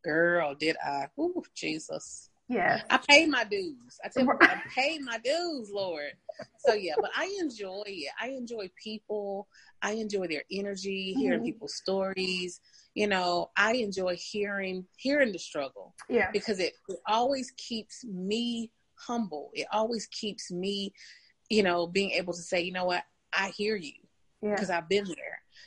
[0.05, 1.07] Girl, did I?
[1.19, 2.31] Ooh, Jesus.
[2.49, 2.83] Yeah.
[2.91, 3.99] I pay my dues.
[4.05, 6.13] I tell you, I paid my dues, Lord.
[6.59, 8.11] So yeah, but I enjoy it.
[8.21, 9.49] I enjoy people.
[9.81, 11.47] I enjoy their energy, hearing mm-hmm.
[11.47, 12.61] people's stories
[12.95, 15.95] you know, I enjoy hearing hearing the struggle.
[16.09, 16.31] Yeah.
[16.33, 19.51] Because it, it always keeps me humble.
[19.53, 20.93] It always keeps me,
[21.51, 23.93] you know, being able to say, you know what, I hear you.
[24.41, 24.79] Because yeah.
[24.79, 25.15] I've been there.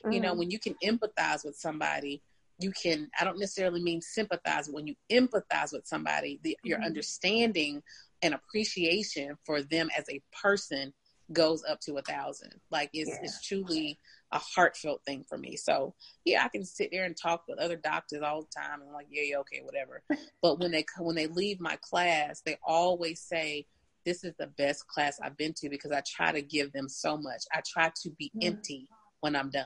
[0.05, 0.11] Mm-hmm.
[0.13, 0.39] You know, mm-hmm.
[0.39, 2.21] when you can empathize with somebody,
[2.59, 6.67] you can I don't necessarily mean sympathize, when you empathize with somebody, the, mm-hmm.
[6.67, 7.83] your understanding
[8.21, 10.93] and appreciation for them as a person
[11.33, 12.53] goes up to a thousand.
[12.71, 13.19] Like it's yeah.
[13.23, 13.99] it's truly
[14.31, 15.55] a heartfelt thing for me.
[15.55, 15.93] So
[16.25, 19.07] yeah, I can sit there and talk with other doctors all the time and like,
[19.09, 20.03] yeah, yeah, okay, whatever.
[20.41, 23.65] but when they when they leave my class, they always say,
[24.05, 27.17] "This is the best class I've been to because I try to give them so
[27.17, 27.43] much.
[27.53, 28.45] I try to be mm.
[28.45, 28.87] empty
[29.21, 29.65] when I'm done."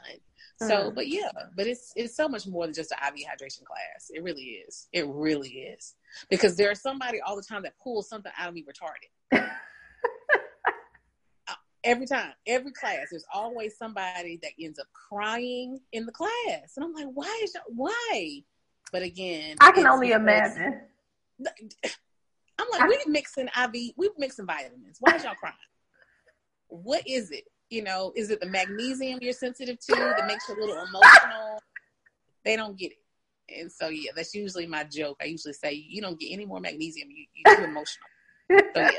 [0.59, 0.95] So, mm.
[0.95, 4.09] but yeah, but it's it's so much more than just an IV hydration class.
[4.09, 4.87] It really is.
[4.93, 5.95] It really is
[6.29, 9.43] because there's somebody all the time that pulls something out of me retarded.
[11.83, 16.83] every time, every class, there's always somebody that ends up crying in the class, and
[16.83, 17.63] I'm like, why is that?
[17.67, 18.43] Why?
[18.91, 20.81] But again, I can only imagine.
[22.59, 24.97] I'm like, we're mixing IV, we're mixing vitamins.
[24.99, 25.55] Why is y'all crying?
[26.71, 27.43] what is it?
[27.71, 31.59] You know, is it the magnesium you're sensitive to that makes you a little emotional?
[32.45, 33.59] They don't get it.
[33.59, 35.17] And so, yeah, that's usually my joke.
[35.21, 38.07] I usually say, you don't get any more magnesium, you, you're too emotional.
[38.49, 38.91] So, yeah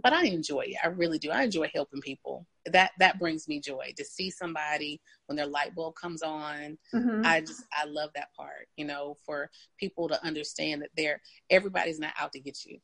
[0.00, 0.76] but I enjoy it.
[0.82, 1.30] I really do.
[1.30, 2.46] I enjoy helping people.
[2.66, 6.78] That that brings me joy to see somebody when their light bulb comes on.
[6.94, 7.22] Mm-hmm.
[7.24, 8.68] I just I love that part.
[8.76, 11.20] You know, for people to understand that they're
[11.50, 12.78] everybody's not out to get you.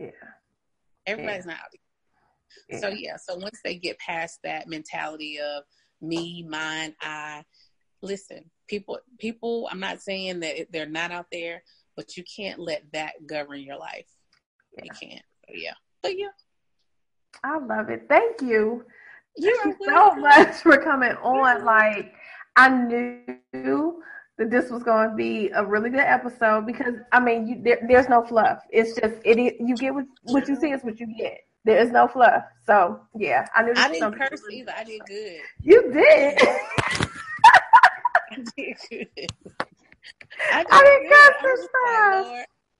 [0.00, 0.10] Yeah.
[1.06, 1.52] Everybody's yeah.
[1.52, 1.70] not out.
[1.72, 1.78] To,
[2.68, 2.80] Yeah.
[2.80, 5.64] So yeah, so once they get past that mentality of
[6.00, 7.44] me, mine, I,
[8.02, 9.68] listen, people, people.
[9.70, 11.62] I'm not saying that they're not out there,
[11.96, 14.08] but you can't let that govern your life.
[14.76, 14.84] Yeah.
[14.84, 15.24] You can't.
[15.46, 16.28] But yeah, but yeah.
[17.44, 18.06] I love it.
[18.08, 18.84] Thank you.
[19.40, 21.64] Thank you so much for coming on.
[21.64, 22.12] Like
[22.56, 24.02] I knew
[24.38, 27.78] that this was going to be a really good episode because I mean, you, there,
[27.88, 28.62] there's no fluff.
[28.70, 29.56] It's just it.
[29.60, 31.38] You get what what you see is what you get.
[31.66, 32.44] There is no fluff.
[32.64, 33.72] So yeah, I knew.
[33.76, 34.72] I didn't curse either.
[34.74, 35.40] I did good.
[35.62, 36.38] You did.
[38.30, 39.08] I did good.
[40.52, 41.10] I, did I didn't
[41.40, 41.66] curse.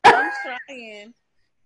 [0.05, 0.31] I'm
[0.69, 1.15] trying.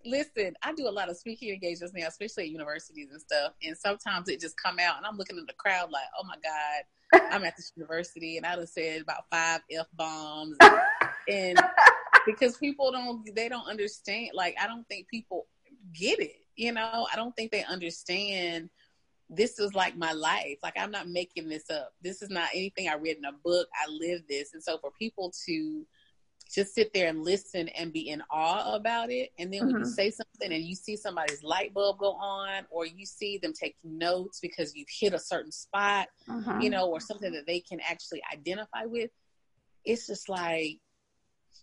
[0.06, 3.52] Listen, I do a lot of speaking engagements now, especially at universities and stuff.
[3.62, 6.36] And sometimes it just come out, and I'm looking at the crowd like, "Oh my
[6.42, 6.84] god."
[7.32, 10.80] I'm at this university and I have said about five F bombs and,
[11.28, 11.60] and
[12.24, 15.48] because people don't they don't understand like I don't think people
[15.92, 16.36] get it.
[16.60, 18.68] You know, I don't think they understand
[19.30, 20.58] this is like my life.
[20.62, 21.92] Like I'm not making this up.
[22.02, 23.68] This is not anything I read in a book.
[23.74, 24.52] I live this.
[24.52, 25.86] And so for people to
[26.52, 29.30] just sit there and listen and be in awe about it.
[29.38, 29.84] And then when mm-hmm.
[29.84, 33.52] you say something and you see somebody's light bulb go on, or you see them
[33.52, 36.60] taking notes because you've hit a certain spot, mm-hmm.
[36.60, 39.10] you know, or something that they can actually identify with,
[39.84, 40.78] it's just like,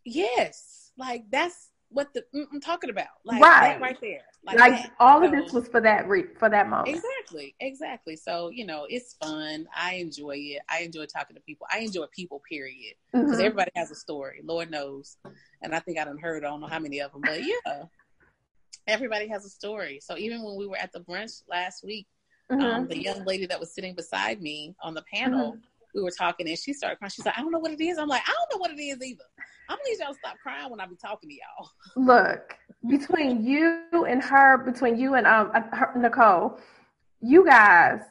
[0.05, 3.07] yes, like that's what the mm, I'm talking about.
[3.23, 4.21] Like right, right there.
[4.43, 6.89] Like, like all of this was for that re- for that moment.
[6.89, 8.15] Exactly, exactly.
[8.15, 9.67] So you know, it's fun.
[9.75, 10.61] I enjoy it.
[10.69, 11.67] I enjoy talking to people.
[11.71, 12.41] I enjoy people.
[12.47, 12.95] Period.
[13.11, 13.41] Because mm-hmm.
[13.41, 14.41] everybody has a story.
[14.43, 15.17] Lord knows,
[15.61, 16.43] and I think I done heard.
[16.43, 17.83] I don't know how many of them, but yeah,
[18.87, 19.99] everybody has a story.
[20.01, 22.07] So even when we were at the brunch last week,
[22.49, 22.65] um, mm-hmm.
[22.65, 25.53] um, the young lady that was sitting beside me on the panel.
[25.53, 25.61] Mm-hmm
[25.93, 27.09] we were talking and she started crying.
[27.09, 27.97] She's like, I don't know what it is.
[27.97, 29.23] I'm like, I don't know what it is either.
[29.69, 31.69] I'm gonna need y'all to stop crying when I be talking to y'all.
[31.95, 32.55] Look,
[32.87, 36.59] between you and her, between you and um her, Nicole,
[37.21, 38.01] you guys,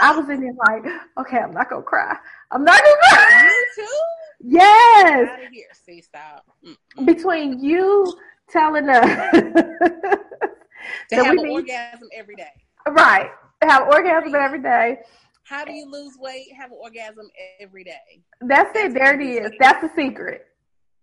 [0.00, 0.84] I was in there like,
[1.18, 2.16] okay, I'm not gonna cry.
[2.50, 3.52] I'm not gonna cry.
[3.76, 4.48] You too?
[4.48, 5.28] Yes.
[5.30, 5.68] Out of here.
[5.84, 6.44] See, stop.
[6.64, 7.06] Mm-mm.
[7.06, 8.12] Between you
[8.50, 12.52] telling us to have an orgasm every day.
[12.86, 13.30] Right.
[13.62, 14.98] Have orgasm every day
[15.46, 16.52] how do you lose weight?
[16.58, 18.20] Have an orgasm every day.
[18.40, 18.94] That's, That's it.
[18.94, 19.52] There it is.
[19.60, 20.46] That's the secret.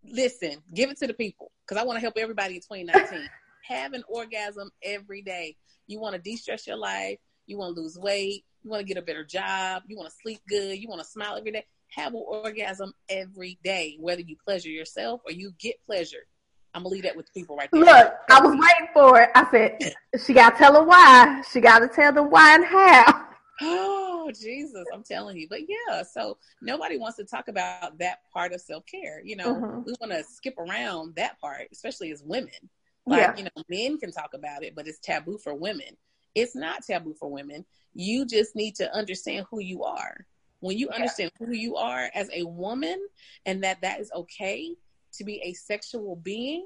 [0.06, 3.30] Listen, give it to the people because I want to help everybody in 2019.
[3.64, 5.56] have an orgasm every day.
[5.88, 7.18] You want to de-stress your life.
[7.46, 8.46] You want to lose weight.
[8.62, 9.84] You want to get a better job.
[9.88, 10.78] You want to sleep good.
[10.78, 11.66] You want to smile every day.
[11.96, 16.26] Have an orgasm every day, whether you pleasure yourself or you get pleasure.
[16.74, 17.82] I'm gonna leave that with people right there.
[17.82, 19.30] Look, I was waiting for it.
[19.36, 19.94] I said,
[20.26, 21.44] she got to tell her why.
[21.52, 23.28] She got to tell the why and how.
[23.62, 25.48] Oh, Jesus, I'm telling you.
[25.50, 29.22] But yeah, so nobody wants to talk about that part of self care.
[29.24, 29.82] You know, mm-hmm.
[29.86, 32.70] we want to skip around that part, especially as women.
[33.06, 33.36] Like, yeah.
[33.38, 35.98] you know, men can talk about it, but it's taboo for women.
[36.36, 37.66] It's not taboo for women.
[37.94, 40.26] You just need to understand who you are.
[40.62, 40.96] When you yeah.
[40.96, 42.98] understand who you are as a woman
[43.46, 44.74] and that that is okay
[45.14, 46.64] to be a sexual being,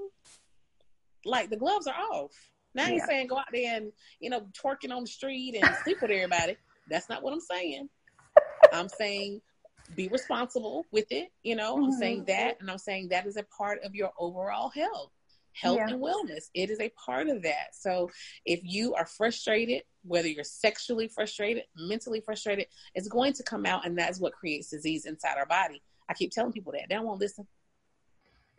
[1.25, 2.31] like the gloves are off.
[2.75, 2.91] Now yeah.
[2.91, 6.11] he's saying go out there and, you know, twerking on the street and sleep with
[6.11, 6.57] everybody.
[6.89, 7.89] That's not what I'm saying.
[8.71, 9.41] I'm saying
[9.95, 11.31] be responsible with it.
[11.43, 11.85] You know, mm-hmm.
[11.85, 15.11] I'm saying that, and I'm saying that is a part of your overall health,
[15.53, 15.89] health yeah.
[15.89, 16.45] and wellness.
[16.53, 17.73] It is a part of that.
[17.73, 18.09] So
[18.45, 23.85] if you are frustrated, whether you're sexually frustrated, mentally frustrated, it's going to come out,
[23.85, 25.81] and that's what creates disease inside our body.
[26.09, 27.47] I keep telling people that they won't listen.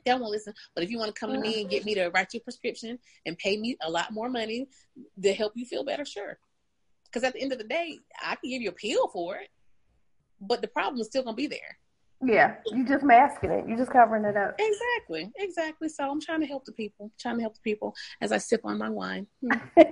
[0.05, 0.55] They won't listen.
[0.75, 2.99] But if you want to come to me and get me to write your prescription
[3.27, 4.69] and pay me a lot more money
[5.23, 6.39] to help you feel better, sure.
[7.11, 9.49] Because at the end of the day, I can give you a pill for it,
[10.41, 11.79] but the problem is still gonna be there.
[12.25, 13.69] Yeah, you're just masking it.
[13.69, 14.57] You're just covering it up.
[14.59, 15.89] Exactly, exactly.
[15.89, 17.13] So I'm trying to help the people.
[17.19, 19.27] Trying to help the people as I sip on my wine.
[19.41, 19.83] Hmm.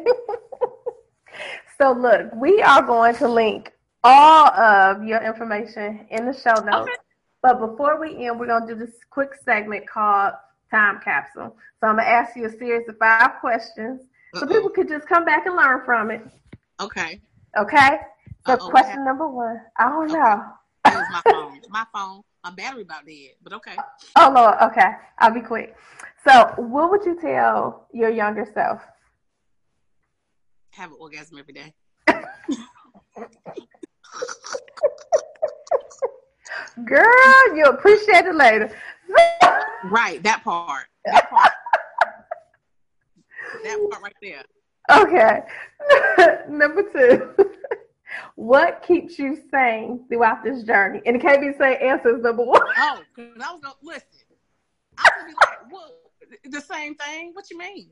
[1.79, 3.73] so look, we are going to link
[4.03, 6.89] all of your information in the show notes.
[6.89, 6.97] Okay.
[7.43, 10.33] But before we end, we're gonna do this quick segment called
[10.71, 11.57] Time Capsule.
[11.81, 14.03] So I'm gonna ask you a series of five questions,
[14.35, 14.49] so Uh-oh.
[14.49, 16.23] people could just come back and learn from it.
[16.81, 17.21] Okay.
[17.59, 17.99] Okay.
[18.47, 19.61] So Uh-oh, question number one.
[19.79, 20.15] I don't okay.
[20.15, 20.43] know.
[20.87, 21.61] It was my phone.
[21.71, 22.23] my phone.
[22.45, 23.77] My battery about dead, but okay.
[24.17, 24.57] Oh Lord.
[24.71, 24.91] Okay.
[25.19, 25.75] I'll be quick.
[26.27, 28.83] So, what would you tell your younger self?
[30.71, 31.73] Have an orgasm every day.
[36.85, 38.71] Girl, you'll appreciate it later.
[39.85, 40.87] right, that part.
[41.05, 41.53] That part.
[43.65, 44.43] that part right there.
[44.91, 45.41] Okay.
[46.49, 47.35] Number two.
[48.37, 51.03] what keeps you sane throughout this journey?
[51.07, 52.61] And it can't be saying answers number one.
[52.79, 54.07] Oh, because I was gonna listen.
[54.99, 55.93] I was gonna be like, well,
[56.45, 57.31] the same thing.
[57.35, 57.91] What you mean?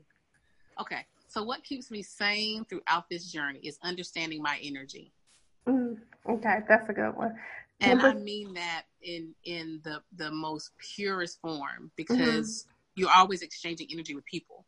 [0.79, 1.05] Okay.
[1.27, 5.11] So what keeps me sane throughout this journey is understanding my energy.
[5.67, 5.97] Mm,
[6.29, 7.35] okay, that's a good one.
[7.81, 13.01] And I mean that in in the the most purest form because mm-hmm.
[13.01, 14.65] you're always exchanging energy with people.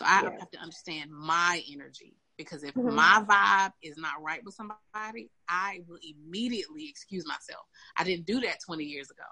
[0.00, 0.30] So I yeah.
[0.38, 2.94] have to understand my energy because if mm-hmm.
[2.94, 7.66] my vibe is not right with somebody, I will immediately excuse myself.
[7.98, 9.28] I didn't do that 20 years ago.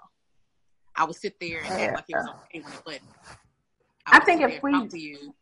[0.95, 3.03] I would sit there and act like it was okay when it wasn't.
[4.05, 5.33] I, I think if we you,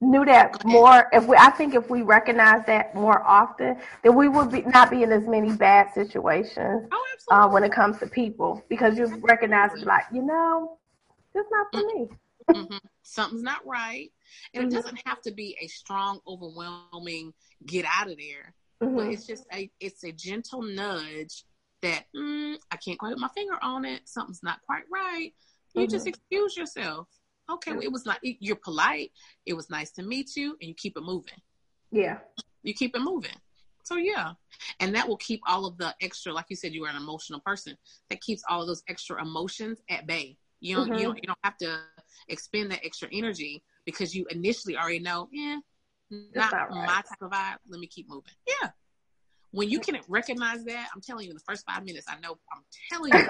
[0.00, 4.28] knew that more, if we, I think if we recognize that more often, then we
[4.28, 8.06] would be not be in as many bad situations oh, uh, when it comes to
[8.06, 10.78] people because you recognize like, you know,
[11.34, 12.00] it's not for mm-hmm.
[12.04, 12.08] me.
[12.50, 12.76] Mm-hmm.
[13.02, 14.10] Something's not right,
[14.52, 14.72] and mm-hmm.
[14.72, 17.32] it doesn't have to be a strong, overwhelming
[17.66, 18.54] get out of there.
[18.82, 18.96] Mm-hmm.
[18.96, 21.44] But it's just a it's a gentle nudge
[21.82, 24.02] that mm, I can't quite put my finger on it.
[24.06, 25.32] Something's not quite right.
[25.74, 26.10] You just mm-hmm.
[26.10, 27.08] excuse yourself
[27.50, 29.12] okay, well, it was not, you're polite.
[29.46, 31.40] It was nice to meet you, and you keep it moving.
[31.90, 32.18] Yeah.
[32.62, 33.36] You keep it moving.
[33.82, 34.32] So, yeah.
[34.80, 37.40] And that will keep all of the extra, like you said, you are an emotional
[37.40, 37.76] person.
[38.08, 40.38] That keeps all of those extra emotions at bay.
[40.60, 40.98] You don't, mm-hmm.
[40.98, 41.78] you don't, you don't have to
[42.28, 45.58] expend that extra energy because you initially already know, yeah,
[46.10, 46.86] not, not right.
[46.86, 47.56] my type of vibe.
[47.68, 48.32] Let me keep moving.
[48.46, 48.70] Yeah.
[49.50, 52.38] When you can recognize that, I'm telling you, in the first five minutes, I know,
[52.52, 53.28] I'm telling you,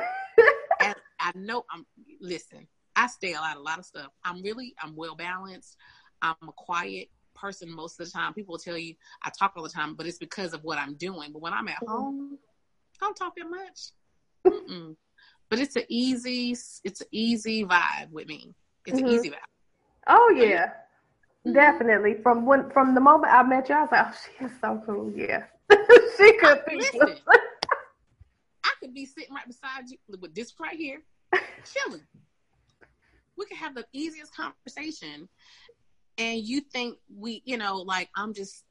[1.21, 1.85] I know, I'm,
[2.21, 2.67] listen,
[2.97, 4.09] I stay out a lot of stuff.
[4.25, 5.77] I'm really I'm well balanced.
[6.23, 8.35] I'm a quiet person most of the time.
[8.35, 10.95] People will tell you I talk all the time, but it's because of what I'm
[10.95, 11.33] doing.
[11.33, 11.91] But when I'm at mm-hmm.
[11.91, 12.39] home,
[13.01, 13.81] I don't talk that much.
[14.47, 14.97] Mm-mm.
[15.51, 18.53] But it's an easy it's an easy vibe with me.
[18.87, 19.07] It's mm-hmm.
[19.07, 19.37] an easy vibe.
[20.09, 20.67] Oh yeah.
[20.67, 21.53] Mm-hmm.
[21.53, 22.15] Definitely.
[22.23, 24.83] From when from the moment I met you, I was like, Oh, she is so
[24.87, 25.45] cool, yeah.
[26.17, 26.83] she could be
[28.65, 31.03] I could be sitting right beside you with this right here,
[31.65, 32.03] chilling
[33.37, 35.29] we could have the easiest conversation
[36.19, 38.65] and you think we you know like i'm just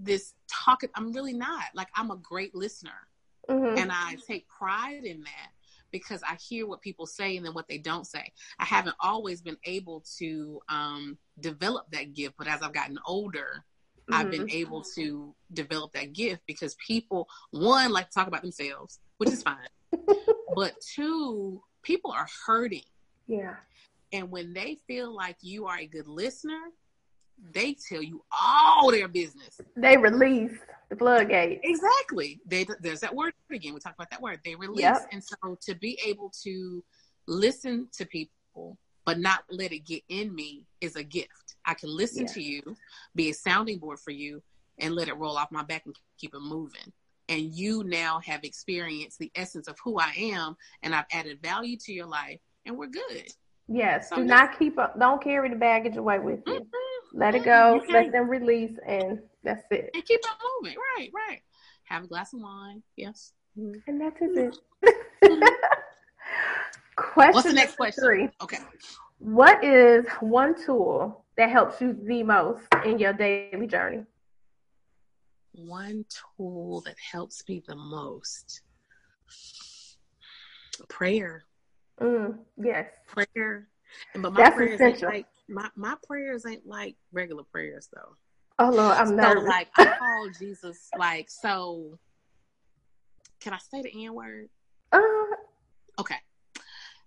[0.00, 2.90] this talking i'm really not like i'm a great listener
[3.48, 3.78] mm-hmm.
[3.78, 5.51] and i take pride in that
[5.92, 9.40] because i hear what people say and then what they don't say i haven't always
[9.40, 13.64] been able to um, develop that gift but as i've gotten older
[14.00, 14.14] mm-hmm.
[14.14, 14.56] i've been mm-hmm.
[14.56, 19.42] able to develop that gift because people one like to talk about themselves which is
[19.42, 19.56] fine
[20.56, 22.82] but two people are hurting
[23.26, 23.54] yeah
[24.12, 26.60] and when they feel like you are a good listener,
[27.50, 29.60] they tell you all their business.
[29.76, 30.58] They release
[30.90, 31.60] the floodgate.
[31.62, 32.40] Exactly.
[32.46, 33.74] They, there's that word again.
[33.74, 34.40] We talked about that word.
[34.44, 34.80] They release.
[34.80, 35.08] Yep.
[35.12, 36.84] And so to be able to
[37.26, 41.56] listen to people, but not let it get in me is a gift.
[41.66, 42.32] I can listen yeah.
[42.34, 42.76] to you,
[43.14, 44.42] be a sounding board for you,
[44.78, 46.92] and let it roll off my back and keep it moving.
[47.28, 51.76] And you now have experienced the essence of who I am, and I've added value
[51.78, 53.26] to your life, and we're good.
[53.68, 54.10] Yes.
[54.10, 54.98] So do not keep up.
[54.98, 56.54] Don't carry the baggage away with you.
[56.54, 56.62] Mm-hmm.
[57.12, 57.82] Let it go.
[57.88, 59.90] Let them release, and that's it.
[59.94, 60.78] And keep on moving.
[60.96, 61.10] Right.
[61.14, 61.40] Right.
[61.84, 62.82] Have a glass of wine.
[62.96, 63.32] Yes.
[63.58, 63.80] Mm-hmm.
[63.86, 64.58] And that is it.
[65.24, 65.44] Mm-hmm.
[66.96, 67.34] question.
[67.34, 68.04] What's the next question?
[68.04, 68.28] Three.
[68.42, 68.58] Okay.
[69.18, 74.04] What is one tool that helps you the most in your daily journey?
[75.52, 76.04] One
[76.36, 78.62] tool that helps me the most.
[80.88, 81.44] Prayer.
[82.00, 82.86] Mm, yes.
[83.06, 83.68] Prayer.
[84.14, 85.08] But my That's prayers essential.
[85.08, 88.16] ain't like my, my prayers ain't like regular prayers though.
[88.58, 91.98] Oh Lord, I'm so, like I call Jesus like so
[93.40, 94.48] can I say the N word?
[94.92, 95.00] Uh
[95.98, 96.16] okay.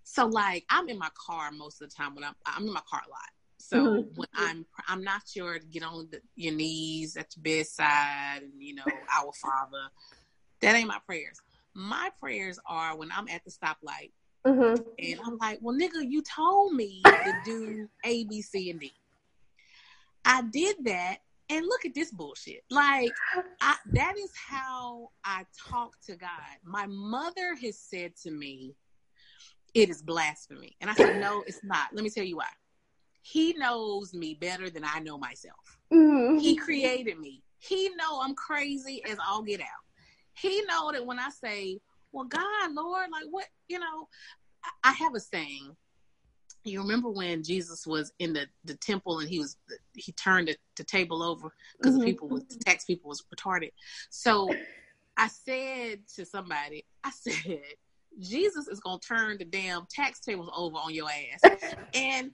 [0.02, 2.82] So like I'm in my car most of the time when I'm I'm in my
[2.88, 3.20] car a lot.
[3.58, 4.10] So mm-hmm.
[4.16, 8.52] when I'm I'm not sure to get on the, your knees at your bedside and
[8.58, 8.84] you know
[9.16, 9.90] our Father.
[10.60, 11.38] That ain't my prayers.
[11.74, 14.12] My prayers are when I'm at the stoplight
[14.46, 14.82] Mm-hmm.
[14.98, 18.92] And I'm like, well, nigga, you told me to do A, B, C, and D.
[20.24, 21.18] I did that,
[21.48, 22.62] and look at this bullshit.
[22.70, 23.12] Like,
[23.60, 26.30] I, that is how I talk to God.
[26.64, 28.74] My mother has said to me,
[29.74, 30.76] it is blasphemy.
[30.80, 31.88] And I said, no, it's not.
[31.92, 32.46] Let me tell you why.
[33.22, 35.78] He knows me better than I know myself.
[35.92, 36.38] Mm-hmm.
[36.38, 37.42] He created me.
[37.58, 39.66] He know I'm crazy as all get out.
[40.34, 41.80] He know that when I say,
[42.16, 44.08] well, God, Lord, like what, you know,
[44.82, 45.76] I have a saying.
[46.64, 49.58] You remember when Jesus was in the, the temple and he was
[49.94, 52.00] he turned the, the table over because mm-hmm.
[52.00, 53.70] the people was the tax people was retarded.
[54.08, 54.50] So
[55.18, 57.60] I said to somebody, I said,
[58.18, 61.58] Jesus is gonna turn the damn tax tables over on your ass.
[61.94, 62.30] and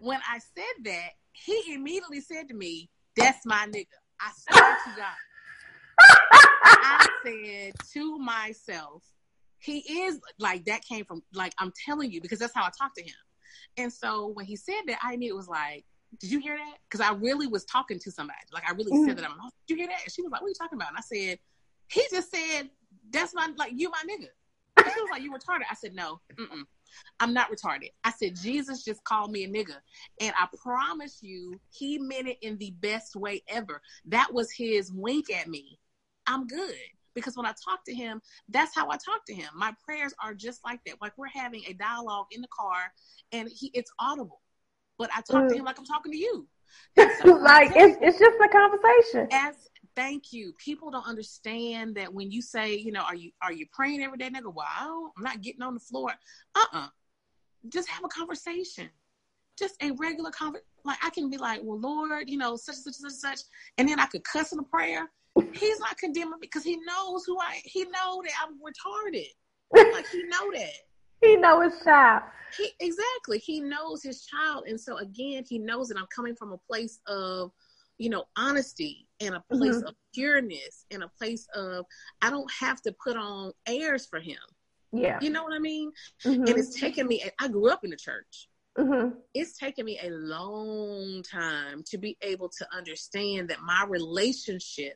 [0.00, 3.86] when I said that, he immediately said to me, "That's my nigga."
[4.18, 6.39] I swear to God.
[6.62, 9.02] I said to myself,
[9.58, 12.96] he is like that came from like I'm telling you because that's how I talked
[12.96, 13.14] to him.
[13.76, 15.84] And so when he said that, I knew it was like
[16.18, 16.78] Did you hear that?
[16.88, 18.38] Because I really was talking to somebody.
[18.52, 19.06] Like I really mm-hmm.
[19.06, 19.24] said that.
[19.24, 20.02] I'm like, Did you hear that?
[20.04, 20.88] And she was like, What are you talking about?
[20.88, 21.38] And I said,
[21.88, 22.70] He just said,
[23.10, 24.28] That's my like you my nigga.
[24.76, 25.64] And she was like, You retarded.
[25.70, 26.64] I said, No, mm-mm.
[27.20, 27.90] I'm not retarded.
[28.04, 29.76] I said, Jesus just called me a nigga.
[30.20, 33.80] And I promise you, he meant it in the best way ever.
[34.06, 35.78] That was his wink at me.
[36.30, 36.76] I'm good
[37.14, 39.48] because when I talk to him, that's how I talk to him.
[39.54, 40.96] My prayers are just like that.
[41.02, 42.92] Like we're having a dialogue in the car
[43.32, 44.40] and he it's audible.
[44.96, 45.48] But I talk mm.
[45.48, 46.46] to him like I'm talking to you.
[46.96, 49.28] like it's it's just a conversation.
[49.32, 49.56] As
[49.96, 50.52] thank you.
[50.58, 54.18] People don't understand that when you say, you know, are you are you praying every
[54.18, 54.54] day, nigga?
[54.54, 56.12] Wow, I'm not getting on the floor.
[56.54, 56.86] Uh-uh.
[57.68, 58.88] Just have a conversation.
[59.58, 60.66] Just a regular conversation.
[60.84, 63.40] Like I can be like, well, Lord, you know, such and such and such,
[63.78, 65.10] and then I could cuss in a prayer
[65.52, 67.60] He's not condemning me because he knows who I.
[67.64, 69.28] He know that I'm retarded.
[69.92, 70.72] like he know that.
[71.22, 72.22] He know his child.
[72.56, 73.38] He exactly.
[73.40, 76.98] He knows his child, and so again, he knows that I'm coming from a place
[77.06, 77.52] of,
[77.98, 79.88] you know, honesty and a place mm-hmm.
[79.88, 81.84] of pureness and a place of
[82.22, 84.38] I don't have to put on airs for him.
[84.92, 85.18] Yeah.
[85.20, 85.92] You know what I mean?
[86.24, 86.44] Mm-hmm.
[86.44, 87.22] And it's taken me.
[87.38, 88.48] I grew up in the church.
[88.78, 89.10] Mm-hmm.
[89.34, 94.94] It's taken me a long time to be able to understand that my relationship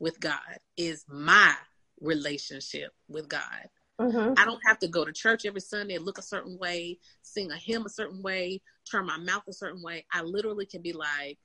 [0.00, 0.40] with God
[0.76, 1.54] is my
[2.00, 3.68] relationship with God.
[4.00, 4.32] Mm-hmm.
[4.38, 7.56] I don't have to go to church every Sunday look a certain way, sing a
[7.56, 10.06] hymn a certain way, turn my mouth a certain way.
[10.10, 11.38] I literally can be like,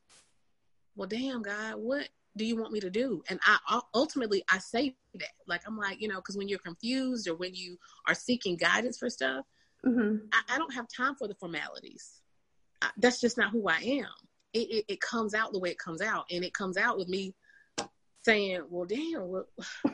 [0.96, 2.08] well, damn, God, what
[2.38, 3.24] do you want me to do?
[3.30, 5.30] And I ultimately, I say that.
[5.48, 7.78] Like, I'm like, you know, because when you're confused or when you
[8.08, 9.46] are seeking guidance for stuff,
[9.86, 10.18] mm-hmm.
[10.32, 12.22] I, I, don't have time for the formalities.
[12.82, 14.08] I, that's just not who I am.
[14.54, 16.26] It, it, it comes out the way it comes out.
[16.32, 17.36] And it comes out with me
[18.26, 19.46] saying, well, damn, well,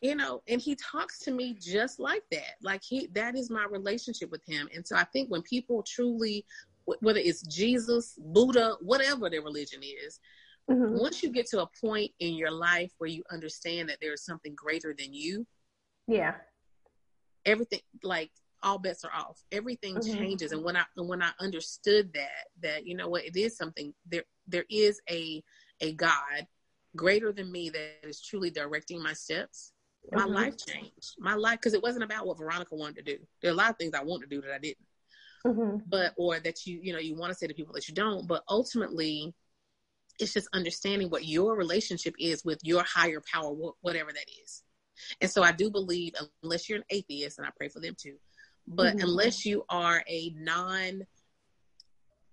[0.00, 2.54] you know, and he talks to me just like that.
[2.62, 4.68] Like he, that is my relationship with him.
[4.74, 6.46] And so I think when people truly,
[7.00, 10.20] whether it's Jesus, Buddha, whatever their religion is,
[10.70, 10.98] mm-hmm.
[10.98, 14.24] once you get to a point in your life where you understand that there is
[14.24, 15.46] something greater than you,
[16.06, 16.34] yeah,
[17.44, 18.30] everything like
[18.62, 19.42] all bets are off.
[19.52, 20.16] Everything mm-hmm.
[20.16, 20.52] changes.
[20.52, 24.24] And when I when I understood that, that you know what, it is something there.
[24.46, 25.42] There is a
[25.80, 26.46] a God
[26.94, 29.72] greater than me that is truly directing my steps,
[30.12, 30.34] my mm-hmm.
[30.34, 31.14] life changed.
[31.18, 33.18] My life, because it wasn't about what Veronica wanted to do.
[33.42, 34.86] There are a lot of things I want to do that I didn't.
[35.46, 35.78] Mm-hmm.
[35.88, 38.26] But, or that you, you know, you want to say to people that you don't.
[38.26, 39.34] But ultimately,
[40.18, 44.62] it's just understanding what your relationship is with your higher power, whatever that is.
[45.20, 48.16] And so I do believe, unless you're an atheist, and I pray for them too,
[48.66, 49.06] but mm-hmm.
[49.06, 51.02] unless you are a non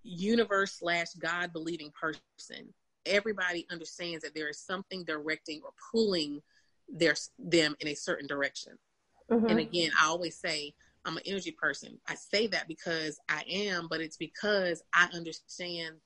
[0.02, 2.72] universe slash God believing person,
[3.06, 6.40] everybody understands that there is something directing or pulling
[6.88, 8.72] their them in a certain direction.
[9.30, 9.46] Mm-hmm.
[9.46, 10.74] And again, I always say
[11.04, 11.98] I'm an energy person.
[12.08, 15.96] I say that because I am, but it's because I understand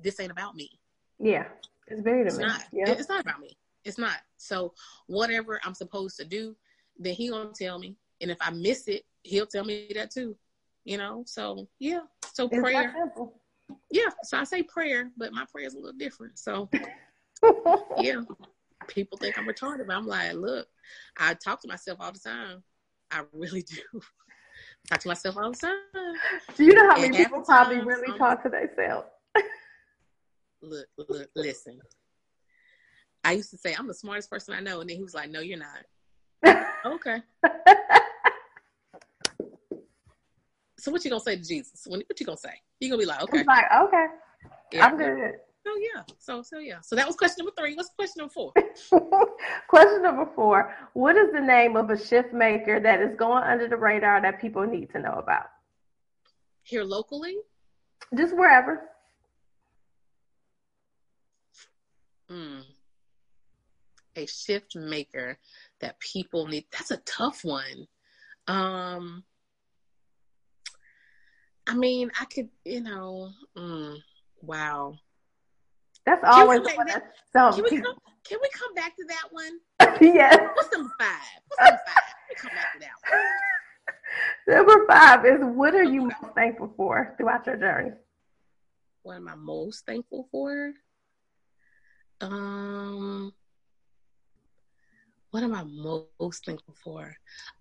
[0.00, 0.70] this ain't about me.
[1.18, 1.46] Yeah,
[1.86, 2.64] it's very it's not.
[2.72, 2.90] Yeah.
[2.90, 3.56] It's not about me.
[3.84, 4.16] It's not.
[4.36, 4.74] So
[5.06, 6.56] whatever I'm supposed to do,
[6.98, 7.96] then he gonna tell me.
[8.20, 10.36] And if I miss it, he'll tell me that too.
[10.84, 11.24] You know.
[11.26, 12.00] So yeah.
[12.32, 12.94] So it's prayer
[13.90, 16.38] yeah, so I say prayer, but my prayer is a little different.
[16.38, 16.68] So
[17.98, 18.20] yeah,
[18.88, 20.66] people think I'm retarded, but I'm like, look,
[21.18, 22.62] I talk to myself all the time.
[23.10, 23.82] I really do.
[24.88, 26.14] talk to myself all the time.
[26.56, 29.08] Do you know how many people probably really talk to themselves?
[30.62, 31.80] look, look, listen.
[33.24, 35.30] I used to say I'm the smartest person I know, and then he was like,
[35.30, 37.22] "No, you're not." okay.
[40.82, 41.84] So what you gonna say to Jesus?
[41.86, 42.54] What you gonna say?
[42.80, 44.06] You gonna be like, okay, like, okay,
[44.72, 44.84] yeah.
[44.84, 45.34] I'm good.
[45.64, 46.02] Oh yeah.
[46.18, 46.80] So so yeah.
[46.80, 47.76] So that was question number three.
[47.76, 48.52] What's question number four?
[49.68, 50.74] question number four.
[50.94, 54.40] What is the name of a shift maker that is going under the radar that
[54.40, 55.46] people need to know about?
[56.64, 57.36] Here locally?
[58.16, 58.82] Just wherever.
[62.28, 62.62] Hmm.
[64.16, 65.38] A shift maker
[65.80, 66.64] that people need.
[66.72, 67.86] That's a tough one.
[68.48, 69.22] Um
[71.66, 73.96] I mean, I could, you know, mm,
[74.40, 74.94] wow.
[76.04, 76.92] That's always can we,
[77.32, 79.58] can, we come, can we come back to that one?
[80.00, 80.38] yes.
[80.54, 81.18] What's number five?
[81.58, 81.78] Five?
[82.36, 83.20] Come back to that one.
[84.46, 87.92] Number five is what are you most thankful for throughout your journey?
[89.02, 90.72] What am I most thankful for?
[92.20, 93.32] Um,
[95.30, 97.16] what am I most thankful for?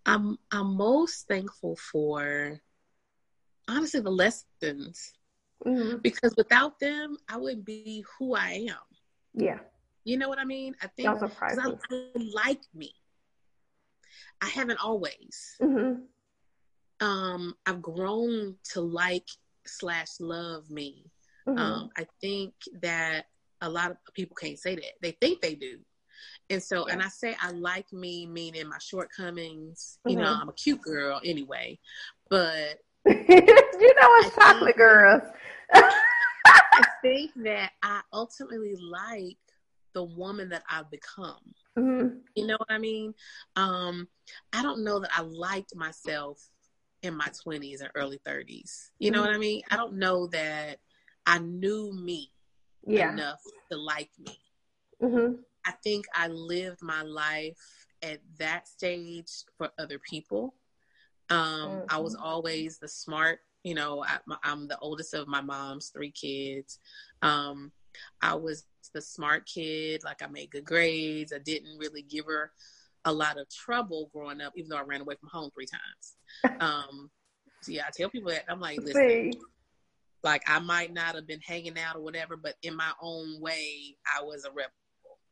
[0.05, 2.59] I'm I'm most thankful for
[3.71, 5.13] honestly the lessons
[5.65, 5.97] mm-hmm.
[6.01, 8.75] because without them i wouldn't be who i am
[9.33, 9.59] yeah
[10.03, 11.71] you know what i mean i think I, I,
[12.35, 12.93] like me
[14.41, 16.01] i haven't always mm-hmm.
[17.05, 19.27] um i've grown to like
[19.65, 21.05] slash love me.
[21.47, 21.57] Mm-hmm.
[21.57, 23.25] Um, I think that
[23.61, 24.93] a lot of people can't say that.
[25.01, 25.79] They think they do.
[26.49, 26.93] And so, yeah.
[26.93, 29.99] and I say I like me, meaning my shortcomings.
[29.99, 30.09] Mm-hmm.
[30.09, 30.41] You know, mm-hmm.
[30.41, 31.79] I'm a cute girl anyway,
[32.29, 35.23] but you know, it's chocolate girls.
[35.73, 39.37] I think that I ultimately like
[39.93, 41.53] the woman that I've become.
[41.77, 42.17] Mm-hmm.
[42.35, 43.13] You know what I mean?
[43.55, 44.07] Um,
[44.53, 46.41] I don't know that I liked myself
[47.01, 48.89] in my 20s and early 30s.
[48.99, 49.27] You know mm-hmm.
[49.27, 49.61] what I mean?
[49.71, 50.77] I don't know that
[51.25, 52.31] I knew me
[52.85, 53.11] yeah.
[53.11, 53.41] enough
[53.71, 54.37] to like me.
[55.01, 55.35] Mm-hmm.
[55.65, 60.55] I think I lived my life at that stage for other people.
[61.31, 61.85] Um, mm-hmm.
[61.89, 62.25] I was mm-hmm.
[62.25, 66.79] always the smart, you know, I, am the oldest of my mom's three kids.
[67.21, 67.71] Um,
[68.21, 71.33] I was the smart kid, like I made good grades.
[71.33, 72.51] I didn't really give her
[73.05, 76.15] a lot of trouble growing up, even though I ran away from home three times.
[76.61, 77.09] Um,
[77.61, 79.33] so yeah, I tell people that I'm like, listen,
[80.23, 83.95] like I might not have been hanging out or whatever, but in my own way,
[84.05, 84.71] I was a rebel.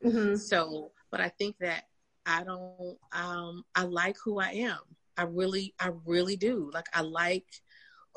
[0.04, 0.36] Mm-hmm.
[0.36, 1.86] So, but I think that
[2.26, 4.80] I don't, um, I like who I am.
[5.20, 6.72] I really, I really do.
[6.74, 7.46] Like I like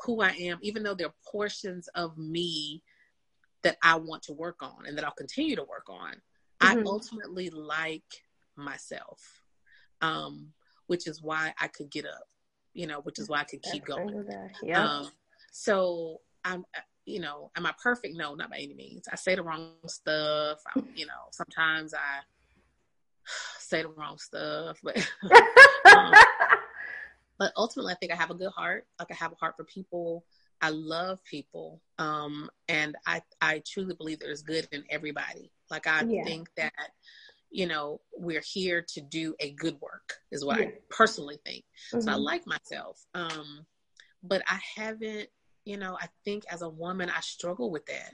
[0.05, 2.81] who I am, even though there are portions of me
[3.63, 6.13] that I want to work on and that I'll continue to work on.
[6.61, 6.79] Mm-hmm.
[6.79, 8.03] I ultimately like
[8.55, 9.19] myself,
[9.99, 10.53] um,
[10.87, 12.23] which is why I could get up,
[12.73, 14.25] you know, which is why I could keep That's going.
[14.63, 14.85] Yeah.
[14.85, 15.11] Um,
[15.51, 16.63] so I'm,
[17.03, 18.15] you know, am I perfect?
[18.15, 19.09] No, not by any means.
[19.11, 20.59] I say the wrong stuff.
[20.73, 22.21] I, you know, sometimes I
[23.59, 24.97] say the wrong stuff, but
[25.93, 26.13] um,
[27.43, 28.87] but ultimately, I think I have a good heart.
[28.99, 30.23] Like I have a heart for people.
[30.61, 35.51] I love people, um, and I I truly believe there's good in everybody.
[35.69, 36.23] Like I yeah.
[36.23, 36.71] think that
[37.51, 40.67] you know we're here to do a good work is what yeah.
[40.67, 41.65] I personally think.
[41.91, 41.99] Mm-hmm.
[41.99, 42.23] So I mm-hmm.
[42.23, 43.65] like myself, um,
[44.23, 45.27] but I haven't.
[45.65, 48.13] You know, I think as a woman, I struggle with that.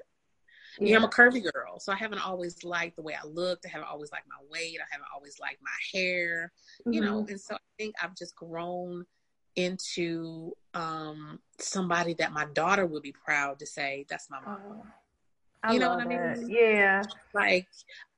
[0.79, 0.95] Yeah.
[0.95, 3.67] I'm a curvy girl, so I haven't always liked the way I looked.
[3.67, 4.79] I haven't always liked my weight.
[4.79, 6.51] I haven't always liked my hair.
[6.81, 6.93] Mm-hmm.
[6.93, 7.29] You know, mm-hmm.
[7.29, 9.05] and so I think I've just grown
[9.65, 14.85] into um, somebody that my daughter would be proud to say, "That's my mom." Oh,
[15.63, 16.49] I you know what I mean?
[16.49, 17.03] Yeah.
[17.33, 17.67] Like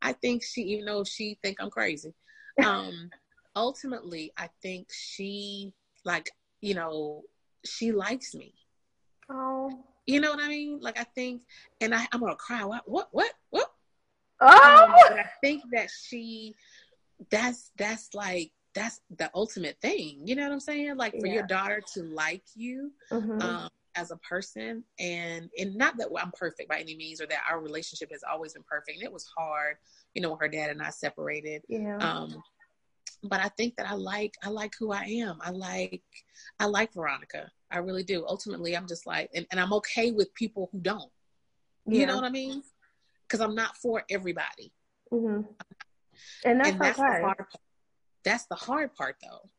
[0.01, 2.13] I think she, even though she think I'm crazy,
[2.65, 3.09] um,
[3.55, 5.73] ultimately I think she
[6.05, 6.29] like
[6.61, 7.23] you know
[7.65, 8.53] she likes me.
[9.29, 9.83] Oh.
[10.07, 10.79] You know what I mean?
[10.81, 11.43] Like I think,
[11.79, 12.63] and I, I'm gonna cry.
[12.63, 12.83] What?
[12.85, 13.07] What?
[13.11, 13.31] What?
[13.49, 13.71] What?
[14.41, 14.83] Oh.
[14.83, 16.55] Um, but I think that she,
[17.29, 20.21] that's that's like that's the ultimate thing.
[20.25, 20.95] You know what I'm saying?
[20.97, 21.33] Like for yeah.
[21.33, 23.41] your daughter to like you mm-hmm.
[23.41, 27.43] um, as a person, and and not that I'm perfect by any means, or that
[27.49, 28.97] our relationship has always been perfect.
[28.97, 29.77] And it was hard,
[30.13, 31.63] you know, her dad and I separated.
[31.67, 31.97] Yeah.
[31.97, 32.41] Um,
[33.23, 35.37] but I think that I like I like who I am.
[35.41, 36.01] I like
[36.59, 37.51] I like Veronica.
[37.69, 38.25] I really do.
[38.27, 41.11] Ultimately, I'm just like, and, and I'm okay with people who don't.
[41.87, 42.61] You know what I mean?
[43.27, 44.71] Because I'm not for everybody.
[45.11, 45.41] Mm-hmm.
[46.45, 47.33] And that's, and that's okay.
[48.23, 49.49] The hard part that's the hard part though.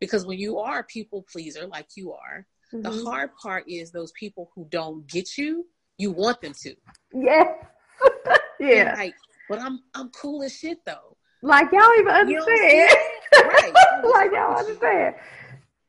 [0.00, 2.82] Because when you are a people pleaser like you are, mm-hmm.
[2.82, 5.66] the hard part is those people who don't get you,
[5.98, 6.74] you want them to.
[7.12, 7.44] Yeah.
[8.60, 8.94] yeah.
[8.96, 9.14] like,
[9.48, 11.16] but I'm I'm cool as shit though.
[11.42, 12.90] Like y'all even understand.
[13.34, 13.72] right.
[14.04, 15.14] like y'all understand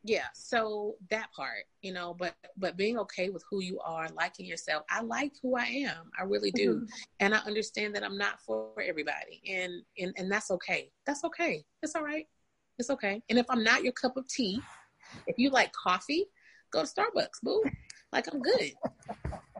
[0.05, 4.45] yeah so that part you know but but being okay with who you are liking
[4.45, 6.75] yourself i like who i am i really do.
[6.75, 6.85] Mm-hmm.
[7.21, 11.65] and i understand that i'm not for everybody and and and that's okay that's okay
[11.81, 12.27] it's all right
[12.77, 13.21] it's okay.
[13.29, 14.61] And if i'm not your cup of tea
[15.27, 16.25] if you like coffee
[16.71, 17.63] go to starbucks boo.
[18.11, 18.73] Like i'm good.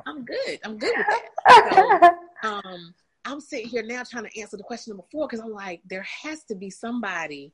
[0.06, 2.18] I'm good i'm good with that.
[2.44, 2.94] So, um
[3.26, 6.06] i'm sitting here now trying to answer the question number four because i'm like there
[6.24, 7.52] has to be somebody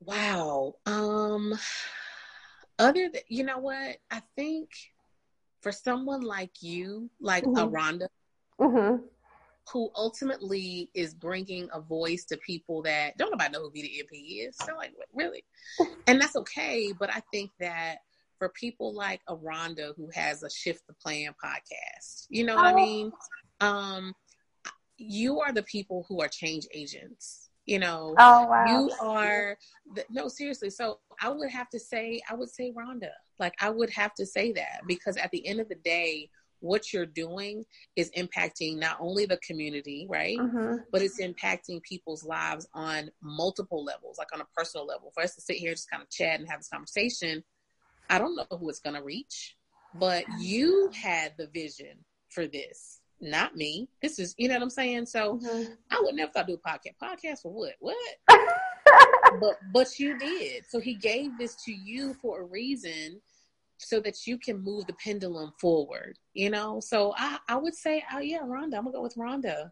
[0.00, 0.74] Wow.
[0.86, 1.54] Um
[2.78, 3.96] other than you know what?
[4.10, 4.70] I think
[5.60, 7.56] for someone like you, like mm-hmm.
[7.56, 8.08] a Rhonda,
[8.60, 9.04] mm-hmm.
[9.72, 14.48] who ultimately is bringing a voice to people that don't nobody know who Vita NP
[14.48, 14.56] is.
[14.58, 15.44] So like, really,
[16.06, 16.92] and that's okay.
[16.98, 17.98] But I think that
[18.38, 22.66] for people like a Rhonda who has a Shift the Plan podcast, you know what
[22.66, 22.68] oh.
[22.68, 23.12] I mean?
[23.60, 24.14] Um,
[24.98, 28.64] you are the people who are change agents you know oh, wow.
[28.66, 29.56] you are
[29.94, 33.70] the, no seriously so i would have to say i would say rhonda like i
[33.70, 36.28] would have to say that because at the end of the day
[36.60, 37.62] what you're doing
[37.94, 40.76] is impacting not only the community right mm-hmm.
[40.92, 45.34] but it's impacting people's lives on multiple levels like on a personal level for us
[45.34, 47.42] to sit here just kind of chat and have this conversation
[48.08, 49.56] i don't know who it's going to reach
[49.94, 53.88] but you had the vision for this not me.
[54.02, 55.06] This is, you know what I'm saying?
[55.06, 55.72] So mm-hmm.
[55.90, 56.96] I would never thought do a podcast.
[57.02, 57.74] Podcast for what?
[57.80, 57.96] What?
[59.40, 60.64] but but you did.
[60.68, 63.20] So he gave this to you for a reason.
[63.78, 66.80] so that you can move the pendulum forward, you know?
[66.80, 68.76] So I, I would say, oh, yeah, Rhonda.
[68.76, 69.70] I'm going to go with Rhonda.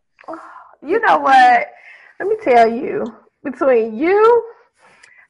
[0.85, 1.69] You know what?
[2.19, 3.05] Let me tell you,
[3.45, 4.45] between you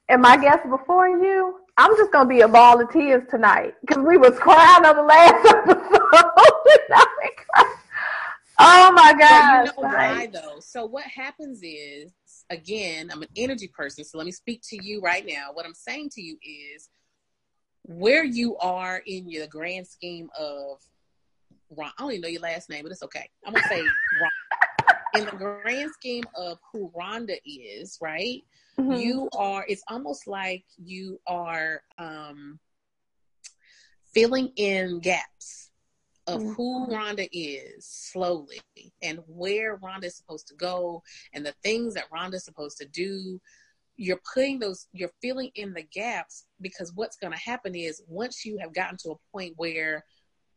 [0.09, 4.05] and my guest before you, I'm just gonna be a ball of tears tonight because
[4.05, 6.31] we was crying on the last episode.
[8.63, 9.67] Oh my god!
[9.67, 10.61] you know why though?
[10.61, 12.13] So what happens is,
[12.51, 15.51] again, I'm an energy person, so let me speak to you right now.
[15.53, 16.89] What I'm saying to you is,
[17.83, 20.79] where you are in your grand scheme of
[21.77, 21.91] Ron.
[21.99, 23.29] I don't even know your last name, but it's okay.
[23.47, 24.31] I'm gonna say Ron.
[25.15, 28.43] In the grand scheme of who Rhonda is, right?
[28.79, 28.93] Mm-hmm.
[28.93, 32.59] You are, it's almost like you are um,
[34.15, 35.72] filling in gaps
[36.27, 36.53] of mm-hmm.
[36.53, 38.61] who Rhonda is slowly
[39.03, 42.87] and where Rhonda is supposed to go and the things that Rhonda is supposed to
[42.87, 43.41] do.
[43.97, 48.45] You're putting those, you're filling in the gaps because what's going to happen is once
[48.45, 50.05] you have gotten to a point where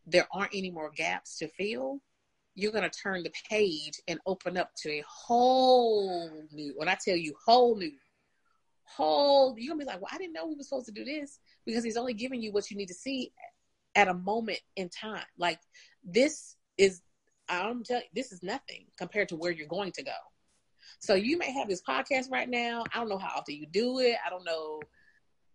[0.06, 2.00] there aren't any more gaps to fill,
[2.54, 6.96] you're going to turn the page and open up to a whole new, when I
[7.04, 7.92] tell you whole new
[8.88, 11.40] whole you're gonna be like well i didn't know we were supposed to do this
[11.66, 13.32] because he's only giving you what you need to see
[13.96, 15.26] at a moment in time.
[15.38, 15.60] Like
[16.04, 17.02] this is
[17.48, 20.12] i'm telling you this is nothing compared to where you're going to go.
[21.00, 22.84] So you may have this podcast right now.
[22.94, 24.16] I don't know how often you do it.
[24.26, 24.82] I don't know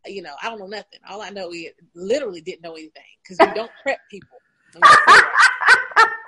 [0.07, 1.01] you know i don't know nothing.
[1.09, 4.39] All i know is literally didn't know anything because you don't prep people.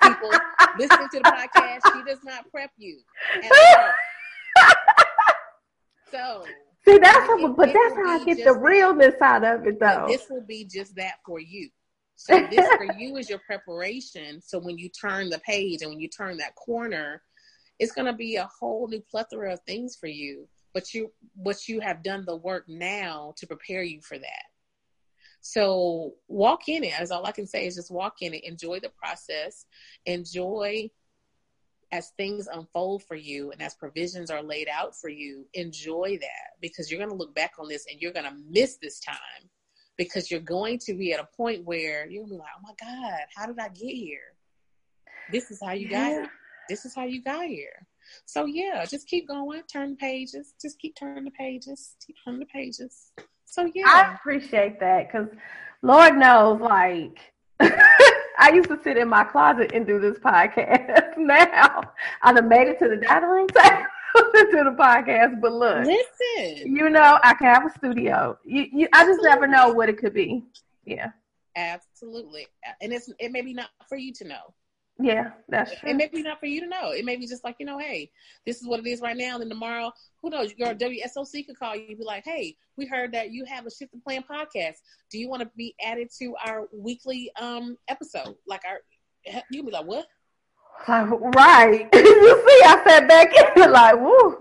[0.03, 0.31] People.
[0.77, 1.79] Listening to the podcast.
[1.93, 2.99] She does not prep you
[6.11, 6.45] so
[6.85, 10.05] See, that's how, but that's how I get the realness out of it, though.
[10.07, 11.69] This will be just that for you.
[12.15, 14.41] So this for you is your preparation.
[14.41, 17.21] So when you turn the page and when you turn that corner,
[17.79, 20.47] it's going to be a whole new plethora of things for you.
[20.73, 24.43] But you, what you have done the work now to prepare you for that.
[25.41, 26.99] So walk in it.
[26.99, 28.43] As all I can say is just walk in it.
[28.45, 29.65] Enjoy the process.
[30.05, 30.89] Enjoy
[31.91, 36.59] as things unfold for you and as provisions are laid out for you, enjoy that
[36.59, 39.49] because you're going to look back on this and you're going to miss this time
[40.03, 43.19] because you're going to be at a point where to be like, oh my God,
[43.35, 44.33] how did I get here?
[45.31, 45.99] This is how you yeah.
[45.99, 46.29] got here.
[46.69, 47.85] This is how you got here.
[48.25, 52.39] So yeah, just keep going, turn the pages, just keep turning the pages, keep turning
[52.39, 53.11] the pages.
[53.45, 53.83] So yeah.
[53.85, 55.27] I appreciate that because
[55.81, 57.19] Lord knows, like,
[57.59, 61.13] I used to sit in my closet and do this podcast.
[61.17, 61.83] now
[62.21, 63.72] I've made it to the dining room table
[64.51, 65.41] to the podcast.
[65.41, 68.37] But look, listen, you know, I can have a studio.
[68.43, 70.43] You, you, I just never know what it could be.
[70.85, 71.11] Yeah,
[71.55, 72.47] absolutely.
[72.81, 74.53] And it's it may be not for you to know.
[74.99, 75.89] Yeah, that's true.
[75.89, 76.91] It may be not for you to know.
[76.91, 78.11] It may be just like, you know, hey,
[78.45, 79.39] this is what it is right now.
[79.39, 79.91] Then tomorrow,
[80.21, 80.53] who knows?
[80.55, 83.71] Your WSOC could call you and be like, hey, we heard that you have a
[83.71, 84.75] Shift the Plan podcast.
[85.09, 88.35] Do you want to be added to our weekly um episode?
[88.47, 88.81] Like our,
[89.49, 90.05] you'll be like, what?
[90.87, 91.89] Right.
[91.93, 94.37] you see, I sat back in like, woo.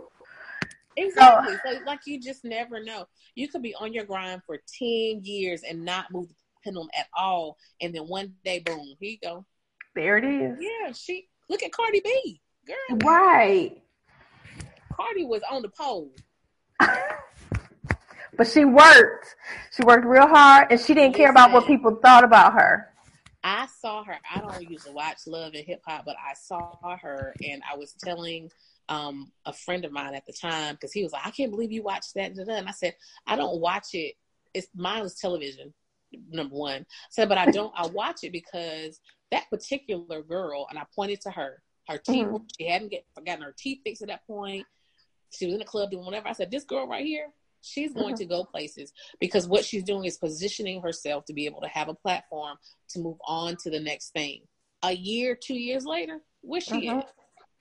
[0.97, 1.57] Exactly.
[1.65, 3.07] So, like, you just never know.
[3.35, 6.35] You could be on your grind for 10 years and not move the
[6.65, 7.57] pendulum at all.
[7.81, 9.47] And then one day, boom, here you go
[9.95, 10.59] there it is.
[10.61, 12.99] Yeah, she look at Cardi B, girl.
[13.05, 13.83] Right.
[14.93, 16.11] Cardi was on the pole.
[18.37, 19.35] but she worked.
[19.75, 22.92] She worked real hard, and she didn't care about what people thought about her.
[23.45, 24.19] I saw her.
[24.33, 27.95] I don't usually watch Love and Hip Hop, but I saw her, and I was
[28.03, 28.51] telling
[28.89, 31.73] um, a friend of mine at the time because he was like, "I can't believe
[31.73, 32.95] you watched that." And I said,
[33.27, 34.15] "I don't watch it.
[34.55, 35.75] It's mine was television,
[36.31, 37.73] number one." I said, "But I don't.
[37.77, 39.01] I watch it because
[39.33, 41.63] that particular girl, and I pointed to her.
[41.89, 42.45] Her teeth, mm-hmm.
[42.57, 44.65] she hadn't get, gotten her teeth fixed at that point.
[45.31, 46.29] She was in the club doing whatever.
[46.29, 47.27] I said, this girl right here,
[47.63, 48.17] she's going mm-hmm.
[48.17, 51.89] to go places because what she's doing is positioning herself to be able to have
[51.89, 52.57] a platform
[52.91, 54.43] to move on to the next thing.
[54.83, 57.01] A year, two years later, where she mm-hmm.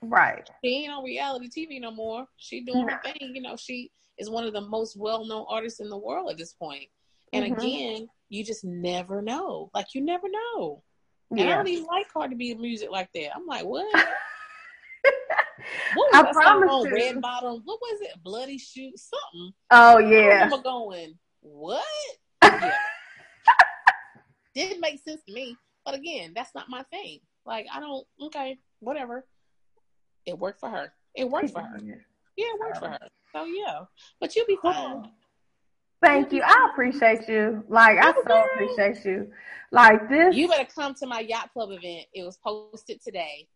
[0.04, 0.50] Right.
[0.64, 2.26] She ain't on reality TV no more.
[2.38, 3.36] She doing her thing.
[3.36, 6.38] You know, she is one of the most well known artists in the world at
[6.38, 6.86] this point.
[7.34, 7.62] And mm-hmm.
[7.62, 9.70] again, you just never know.
[9.74, 10.84] Like you never know.
[11.34, 11.46] Yeah.
[11.46, 13.36] I don't even like Cardi B music like that.
[13.36, 14.08] I'm like, what?
[15.96, 17.62] What was I that promise on Red Bottom?
[17.64, 18.12] What was it?
[18.24, 19.54] Bloody Shoot something.
[19.72, 20.50] Oh yeah.
[20.52, 21.84] I'm going, what?
[22.44, 22.74] Yeah.
[24.56, 25.56] Didn't make sense to me.
[25.86, 27.20] But again, that's not my thing.
[27.46, 29.26] Like I don't okay, whatever.
[30.26, 30.94] It worked for her.
[31.16, 31.80] It worked for her.
[31.82, 31.96] Yeah,
[32.38, 33.00] it worked for her.
[33.34, 33.82] So yeah.
[34.20, 35.10] But you'll be fine.
[36.04, 36.42] Thank you.
[36.44, 37.64] I appreciate you.
[37.70, 39.32] Like I so appreciate you.
[39.72, 40.36] Like this.
[40.36, 42.08] You better come to my yacht club event.
[42.14, 43.48] It was posted today.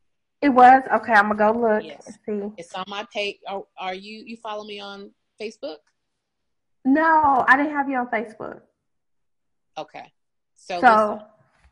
[0.45, 1.13] It was okay.
[1.13, 1.83] I'm gonna go look.
[1.83, 2.19] Yes.
[2.23, 2.51] see.
[2.55, 3.37] It's on my page.
[3.47, 5.09] Are, are you you follow me on
[5.41, 5.77] Facebook?
[6.85, 8.61] No, I didn't have you on Facebook.
[9.75, 10.13] Okay.
[10.53, 11.19] So, so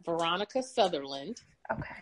[0.03, 1.41] Veronica Sutherland.
[1.71, 1.93] Okay.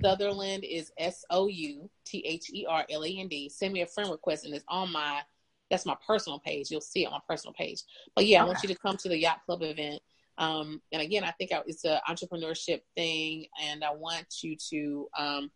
[0.00, 3.48] Sutherland is S O U T H E R L A N D.
[3.48, 5.22] Send me a friend request and it's on my
[5.68, 6.70] that's my personal page.
[6.70, 7.82] You'll see it on my personal page.
[8.14, 8.44] But yeah, okay.
[8.44, 10.00] I want you to come to the yacht club event.
[10.38, 15.50] Um, and again, I think it's an entrepreneurship thing, and I want you to um,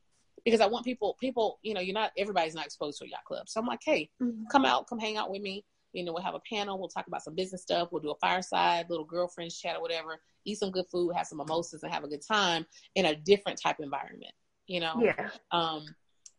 [0.45, 3.25] because I want people people you know you're not everybody's not exposed to a yacht
[3.27, 3.49] club.
[3.49, 4.45] So I'm like, hey, mm-hmm.
[4.51, 5.65] come out, come hang out with me.
[5.93, 6.79] You know, we'll have a panel.
[6.79, 7.89] We'll talk about some business stuff.
[7.93, 10.21] We'll do a fireside, little girlfriends chat or whatever.
[10.45, 12.67] Eat some good food, have some mimosas, and have a good time
[12.97, 14.33] in a different type environment.
[14.67, 15.01] You know.
[15.01, 15.31] Yeah.
[15.53, 15.85] Um.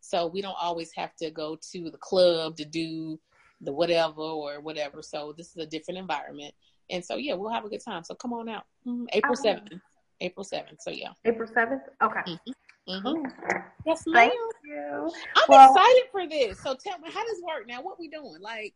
[0.00, 3.18] So we don't always have to go to the club to do
[3.60, 5.02] the whatever or whatever.
[5.02, 6.54] So this is a different environment.
[6.90, 8.04] And so yeah, we'll have a good time.
[8.04, 8.64] So come on out.
[8.86, 9.06] Mm-hmm.
[9.12, 9.72] April seventh.
[10.20, 10.80] April seventh.
[10.80, 11.08] So yeah.
[11.24, 11.82] April seventh.
[12.02, 12.20] Okay.
[12.20, 12.52] Mm-hmm.
[12.88, 13.58] Mm-hmm.
[13.84, 14.30] Yes, ma'am.
[14.30, 14.32] Thank
[14.64, 15.12] you.
[15.36, 16.60] I'm well, excited for this.
[16.60, 17.82] So tell me, how does it work now?
[17.82, 18.38] What we doing?
[18.40, 18.74] Like,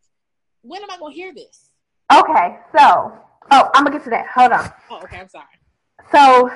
[0.62, 1.70] when am I gonna hear this?
[2.12, 3.12] Okay, so
[3.50, 4.26] oh, I'm gonna get to that.
[4.34, 4.72] Hold on.
[4.90, 5.18] Oh, okay.
[5.18, 5.46] I'm sorry.
[6.10, 6.50] So,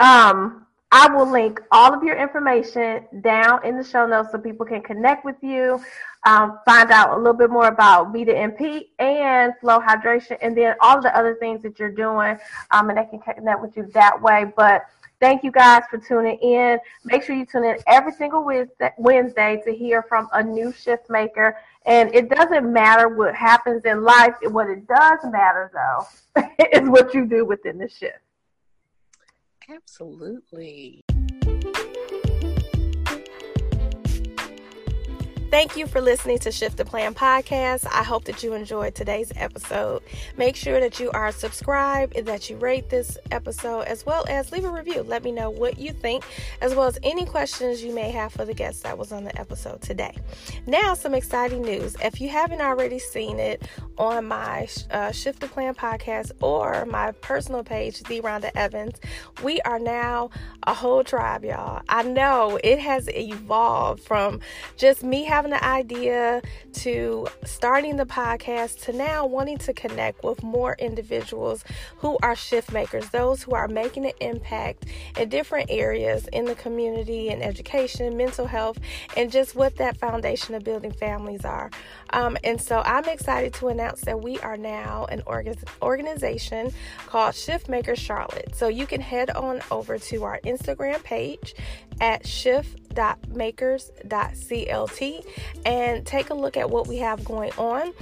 [0.00, 4.66] um, I will link all of your information down in the show notes so people
[4.66, 5.80] can connect with you,
[6.26, 10.74] um, find out a little bit more about Vita NP and Flow Hydration, and then
[10.80, 12.36] all the other things that you're doing,
[12.72, 14.52] um, and they can connect with you that way.
[14.56, 14.82] But
[15.20, 16.78] thank you guys for tuning in.
[17.04, 18.44] Make sure you tune in every single
[18.98, 21.56] Wednesday to hear from a new shift maker.
[21.86, 24.34] And it doesn't matter what happens in life.
[24.42, 26.42] What it does matter, though,
[26.72, 28.18] is what you do within the shift.
[29.68, 31.04] Absolutely.
[35.50, 37.84] Thank you for listening to Shift the Plan podcast.
[37.90, 40.00] I hope that you enjoyed today's episode.
[40.36, 44.52] Make sure that you are subscribed and that you rate this episode as well as
[44.52, 45.02] leave a review.
[45.02, 46.22] Let me know what you think,
[46.60, 49.36] as well as any questions you may have for the guest that was on the
[49.40, 50.16] episode today.
[50.68, 51.96] Now, some exciting news.
[52.00, 53.66] If you haven't already seen it
[53.98, 59.00] on my uh, Shift the Plan podcast or my personal page, The Rhonda Evans,
[59.42, 60.30] we are now
[60.62, 61.82] a whole tribe, y'all.
[61.88, 64.38] I know it has evolved from
[64.76, 70.22] just me having having the idea to starting the podcast to now wanting to connect
[70.22, 71.64] with more individuals
[71.96, 74.84] who are shift makers, those who are making an impact
[75.18, 78.78] in different areas in the community and education, mental health,
[79.16, 81.70] and just what that foundation of building families are.
[82.10, 86.70] Um, and so I'm excited to announce that we are now an orga- organization
[87.06, 88.54] called Shift Maker Charlotte.
[88.54, 91.54] So you can head on over to our Instagram page
[91.98, 92.26] at
[92.90, 95.26] shift.makers.clt
[95.64, 97.92] and take a look at what we have going on.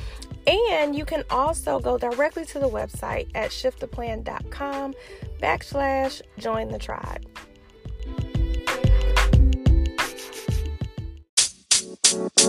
[0.46, 4.94] And you can also go directly to the website at shifttheplan.com
[5.40, 7.26] backslash join the tribe.
[12.10, 12.30] You.
[12.40, 12.48] You.